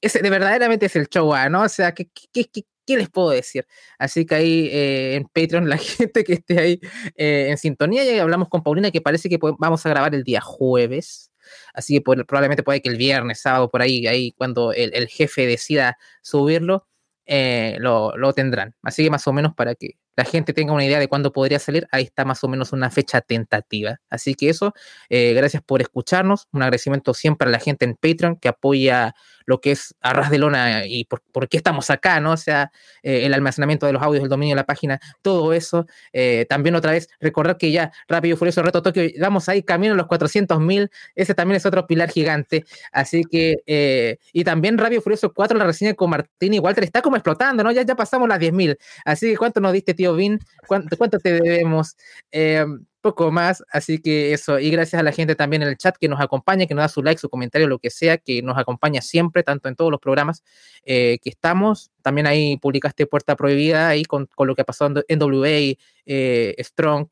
ese 0.00 0.20
de 0.20 0.30
verdaderamente 0.30 0.86
es 0.86 0.96
el 0.96 1.08
show, 1.08 1.32
¿no? 1.50 1.62
O 1.62 1.68
sea, 1.68 1.92
¿qué, 1.92 2.08
qué, 2.32 2.44
qué, 2.46 2.64
¿qué 2.86 2.96
les 2.96 3.08
puedo 3.10 3.30
decir? 3.30 3.66
Así 3.98 4.26
que 4.26 4.34
ahí 4.34 4.68
eh, 4.72 5.14
en 5.16 5.24
Patreon, 5.24 5.68
la 5.68 5.78
gente 5.78 6.24
que 6.24 6.34
esté 6.34 6.58
ahí 6.58 6.80
eh, 7.16 7.48
en 7.50 7.58
sintonía, 7.58 8.04
ya 8.04 8.22
hablamos 8.22 8.48
con 8.48 8.62
Paulina 8.62 8.90
que 8.90 9.00
parece 9.00 9.28
que 9.28 9.38
vamos 9.58 9.84
a 9.86 9.88
grabar 9.88 10.14
el 10.14 10.24
día 10.24 10.40
jueves. 10.40 11.30
Así 11.74 11.94
que 11.94 12.00
probablemente 12.00 12.62
puede 12.62 12.80
que 12.80 12.88
el 12.88 12.96
viernes, 12.96 13.40
sábado, 13.40 13.70
por 13.70 13.82
ahí, 13.82 14.06
ahí 14.06 14.32
cuando 14.32 14.72
el, 14.72 15.08
jefe 15.08 15.46
decida 15.46 15.98
subirlo, 16.22 16.86
eh, 17.26 17.76
lo, 17.80 18.32
tendrán. 18.34 18.74
Así 18.82 19.04
que 19.04 19.10
más 19.10 19.26
o 19.26 19.32
menos 19.32 19.54
para 19.54 19.74
que, 19.74 19.98
la 20.16 20.24
gente 20.24 20.52
tenga 20.52 20.72
una 20.72 20.84
idea 20.84 20.98
de 20.98 21.08
cuándo 21.08 21.32
podría 21.32 21.58
salir, 21.58 21.88
ahí 21.90 22.04
está 22.04 22.24
más 22.24 22.42
o 22.44 22.48
menos 22.48 22.72
una 22.72 22.90
fecha 22.90 23.20
tentativa. 23.20 24.00
Así 24.10 24.34
que 24.34 24.48
eso, 24.48 24.74
eh, 25.08 25.32
gracias 25.34 25.62
por 25.62 25.80
escucharnos. 25.80 26.48
Un 26.52 26.62
agradecimiento 26.62 27.14
siempre 27.14 27.48
a 27.48 27.50
la 27.50 27.58
gente 27.58 27.84
en 27.84 27.94
Patreon 27.94 28.36
que 28.36 28.48
apoya 28.48 29.14
lo 29.46 29.60
que 29.60 29.72
es 29.72 29.94
Arras 30.00 30.30
de 30.30 30.38
Lona 30.38 30.86
y 30.86 31.04
por, 31.04 31.48
qué 31.48 31.56
estamos 31.56 31.90
acá, 31.90 32.18
¿no? 32.20 32.32
O 32.32 32.36
sea, 32.36 32.70
eh, 33.02 33.26
el 33.26 33.34
almacenamiento 33.34 33.86
de 33.86 33.92
los 33.92 34.02
audios, 34.02 34.22
el 34.22 34.30
dominio 34.30 34.54
de 34.54 34.60
la 34.60 34.66
página, 34.66 35.00
todo 35.20 35.52
eso. 35.52 35.86
Eh, 36.12 36.46
también 36.48 36.74
otra 36.74 36.92
vez, 36.92 37.08
recordar 37.20 37.58
que 37.58 37.70
ya 37.70 37.92
Rápido 38.08 38.36
y 38.36 38.38
Furioso 38.38 38.62
Reto 38.62 38.82
Tokio, 38.82 39.04
vamos 39.20 39.48
ahí 39.48 39.62
camino 39.62 39.94
a 39.94 39.96
los 39.96 40.06
400 40.06 40.60
mil, 40.60 40.90
ese 41.14 41.34
también 41.34 41.56
es 41.56 41.66
otro 41.66 41.86
pilar 41.86 42.10
gigante. 42.10 42.64
Así 42.90 43.22
que, 43.24 44.18
y 44.32 44.44
también 44.44 44.78
Rápido 44.78 45.00
y 45.00 45.02
Furioso 45.02 45.32
4, 45.34 45.58
la 45.58 45.64
reseña 45.64 45.94
con 45.94 46.10
Martín 46.10 46.54
y 46.54 46.58
Walter 46.58 46.84
está 46.84 47.02
como 47.02 47.16
explotando, 47.16 47.62
¿no? 47.62 47.70
Ya, 47.70 47.82
ya 47.82 47.96
pasamos 47.96 48.28
las 48.28 48.38
10 48.38 48.52
mil. 48.52 48.78
Así 49.04 49.30
que, 49.30 49.36
¿cuánto 49.36 49.60
nos 49.60 49.72
diste, 49.72 49.92
tío? 49.92 50.03
Vin, 50.12 50.40
¿cuánto, 50.66 51.18
te 51.18 51.40
debemos? 51.40 51.96
Eh, 52.30 52.66
poco 53.04 53.30
más, 53.30 53.62
así 53.70 54.00
que 54.00 54.32
eso, 54.32 54.58
y 54.58 54.70
gracias 54.70 54.98
a 54.98 55.02
la 55.02 55.12
gente 55.12 55.34
también 55.34 55.60
en 55.60 55.68
el 55.68 55.76
chat 55.76 55.94
que 55.98 56.08
nos 56.08 56.22
acompaña, 56.22 56.64
que 56.66 56.74
nos 56.74 56.84
da 56.84 56.88
su 56.88 57.02
like, 57.02 57.20
su 57.20 57.28
comentario, 57.28 57.68
lo 57.68 57.78
que 57.78 57.90
sea, 57.90 58.16
que 58.16 58.40
nos 58.40 58.56
acompaña 58.56 59.02
siempre, 59.02 59.42
tanto 59.42 59.68
en 59.68 59.76
todos 59.76 59.90
los 59.90 60.00
programas 60.00 60.42
eh, 60.84 61.18
que 61.22 61.28
estamos. 61.28 61.90
También 62.00 62.26
ahí 62.26 62.56
publicaste 62.56 63.06
Puerta 63.06 63.36
Prohibida, 63.36 63.88
ahí 63.88 64.04
con, 64.04 64.26
lo 64.38 64.54
que 64.54 64.64
pasó 64.64 64.86
en 64.86 65.22
WA, 65.22 65.76
eh, 66.06 66.56
Strong, 66.58 67.08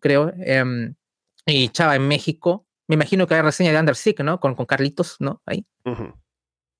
creo, 0.00 0.32
em, 0.38 0.94
y 1.44 1.68
Chava 1.68 1.96
en 1.96 2.08
México. 2.08 2.66
Me 2.88 2.94
imagino 2.94 3.26
que 3.26 3.34
hay 3.34 3.42
reseña 3.42 3.70
de 3.72 3.78
Undersick, 3.78 4.20
¿no? 4.20 4.40
Con, 4.40 4.54
con 4.54 4.64
Carlitos, 4.64 5.16
¿no? 5.20 5.42
Ahí. 5.44 5.66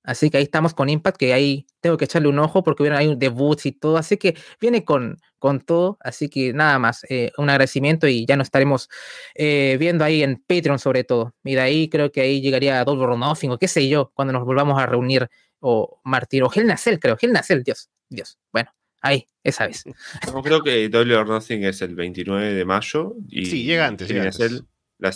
Así 0.04 0.28
que 0.28 0.36
ahí 0.36 0.42
estamos 0.44 0.74
con 0.74 0.90
Impact, 0.90 1.16
que 1.16 1.32
ahí 1.32 1.66
tengo 1.80 1.96
que 1.96 2.04
echarle 2.04 2.28
un 2.28 2.38
ojo 2.38 2.62
porque 2.62 2.82
vieron 2.82 2.98
ahí 2.98 3.14
debuts 3.16 3.64
y 3.64 3.72
todo. 3.72 3.96
Así 3.96 4.18
que 4.18 4.36
viene 4.60 4.84
con, 4.84 5.18
con 5.38 5.60
todo. 5.60 5.96
Así 6.00 6.28
que 6.28 6.52
nada 6.52 6.78
más, 6.78 7.04
eh, 7.08 7.32
un 7.38 7.48
agradecimiento 7.48 8.06
y 8.06 8.26
ya 8.26 8.36
nos 8.36 8.48
estaremos 8.48 8.90
eh, 9.34 9.78
viendo 9.80 10.04
ahí 10.04 10.22
en 10.22 10.44
Patreon 10.46 10.78
sobre 10.78 11.04
todo. 11.04 11.34
Y 11.42 11.54
de 11.54 11.60
ahí 11.62 11.88
creo 11.88 12.12
que 12.12 12.20
ahí 12.20 12.42
llegaría 12.42 12.84
Double 12.84 13.04
or 13.04 13.18
Nothing 13.18 13.52
o 13.52 13.58
qué 13.58 13.66
sé 13.66 13.88
yo, 13.88 14.12
cuando 14.14 14.34
nos 14.34 14.44
volvamos 14.44 14.80
a 14.80 14.86
reunir. 14.86 15.28
O 15.66 16.02
Martir, 16.04 16.42
o 16.42 16.50
Hell 16.54 16.66
Nacel, 16.66 17.00
creo. 17.00 17.16
Hell 17.18 17.32
Nacel, 17.32 17.62
Dios, 17.62 17.88
Dios. 18.10 18.38
Bueno, 18.52 18.70
ahí, 19.00 19.26
esa 19.42 19.66
vez. 19.66 19.84
creo 20.44 20.62
que 20.62 20.90
Double 20.90 21.16
or 21.16 21.26
Nothing 21.26 21.64
es 21.64 21.80
el 21.80 21.94
29 21.94 22.52
de 22.52 22.64
mayo. 22.66 23.16
Y 23.30 23.46
sí, 23.46 23.64
llega 23.64 23.86
antes. 23.86 24.06
Llega 24.06 24.24
antes. 24.24 24.62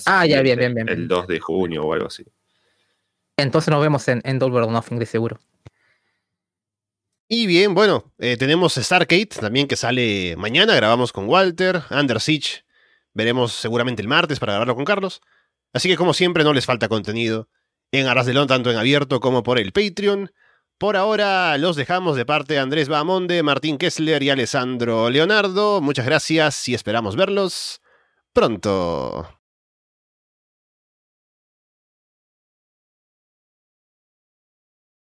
ah, 0.07 0.24
ya, 0.24 0.41
bien, 0.41 0.59
bien, 0.59 0.74
bien. 0.74 0.89
El 0.89 1.07
2 1.07 1.26
de 1.26 1.39
junio 1.39 1.84
o 1.84 1.93
algo 1.93 2.07
así. 2.07 2.24
Entonces 3.39 3.70
nos 3.70 3.80
vemos 3.80 4.07
en, 4.09 4.20
en 4.24 4.39
Double 4.39 4.66
Nothing 4.66 4.99
de 4.99 5.07
seguro. 5.07 5.39
Y 7.28 7.47
bien, 7.47 7.74
bueno, 7.74 8.12
eh, 8.18 8.36
tenemos 8.36 8.74
Stargate 8.74 9.28
también 9.41 9.68
que 9.68 9.76
sale 9.76 10.34
mañana, 10.36 10.74
grabamos 10.74 11.12
con 11.12 11.28
Walter, 11.28 11.82
Under 11.91 12.18
veremos 13.14 13.53
seguramente 13.53 14.03
el 14.03 14.09
martes 14.09 14.41
para 14.41 14.55
grabarlo 14.55 14.74
con 14.74 14.84
Carlos. 14.84 15.20
Así 15.72 15.89
que 15.89 15.97
como 15.97 16.14
siempre 16.14 16.43
no 16.43 16.53
les 16.53 16.66
falta 16.66 16.89
contenido 16.89 17.49
en 17.93 18.07
Arras 18.07 18.26
de 18.26 18.34
Lón, 18.34 18.49
tanto 18.49 18.70
en 18.70 18.76
abierto 18.76 19.20
como 19.20 19.43
por 19.43 19.59
el 19.59 19.72
Patreon. 19.72 20.32
Por 20.78 20.97
ahora 20.97 21.59
los 21.59 21.76
dejamos 21.76 22.16
de 22.16 22.24
parte 22.24 22.55
de 22.55 22.61
Andrés 22.61 22.89
Bahamonde, 22.89 23.43
Martín 23.43 23.78
Kessler 23.78 24.22
y 24.22 24.30
Alessandro 24.30 25.11
Leonardo. 25.11 25.80
Muchas 25.80 26.07
gracias 26.07 26.66
y 26.68 26.74
esperamos 26.74 27.14
verlos 27.14 27.82
pronto. 28.32 29.38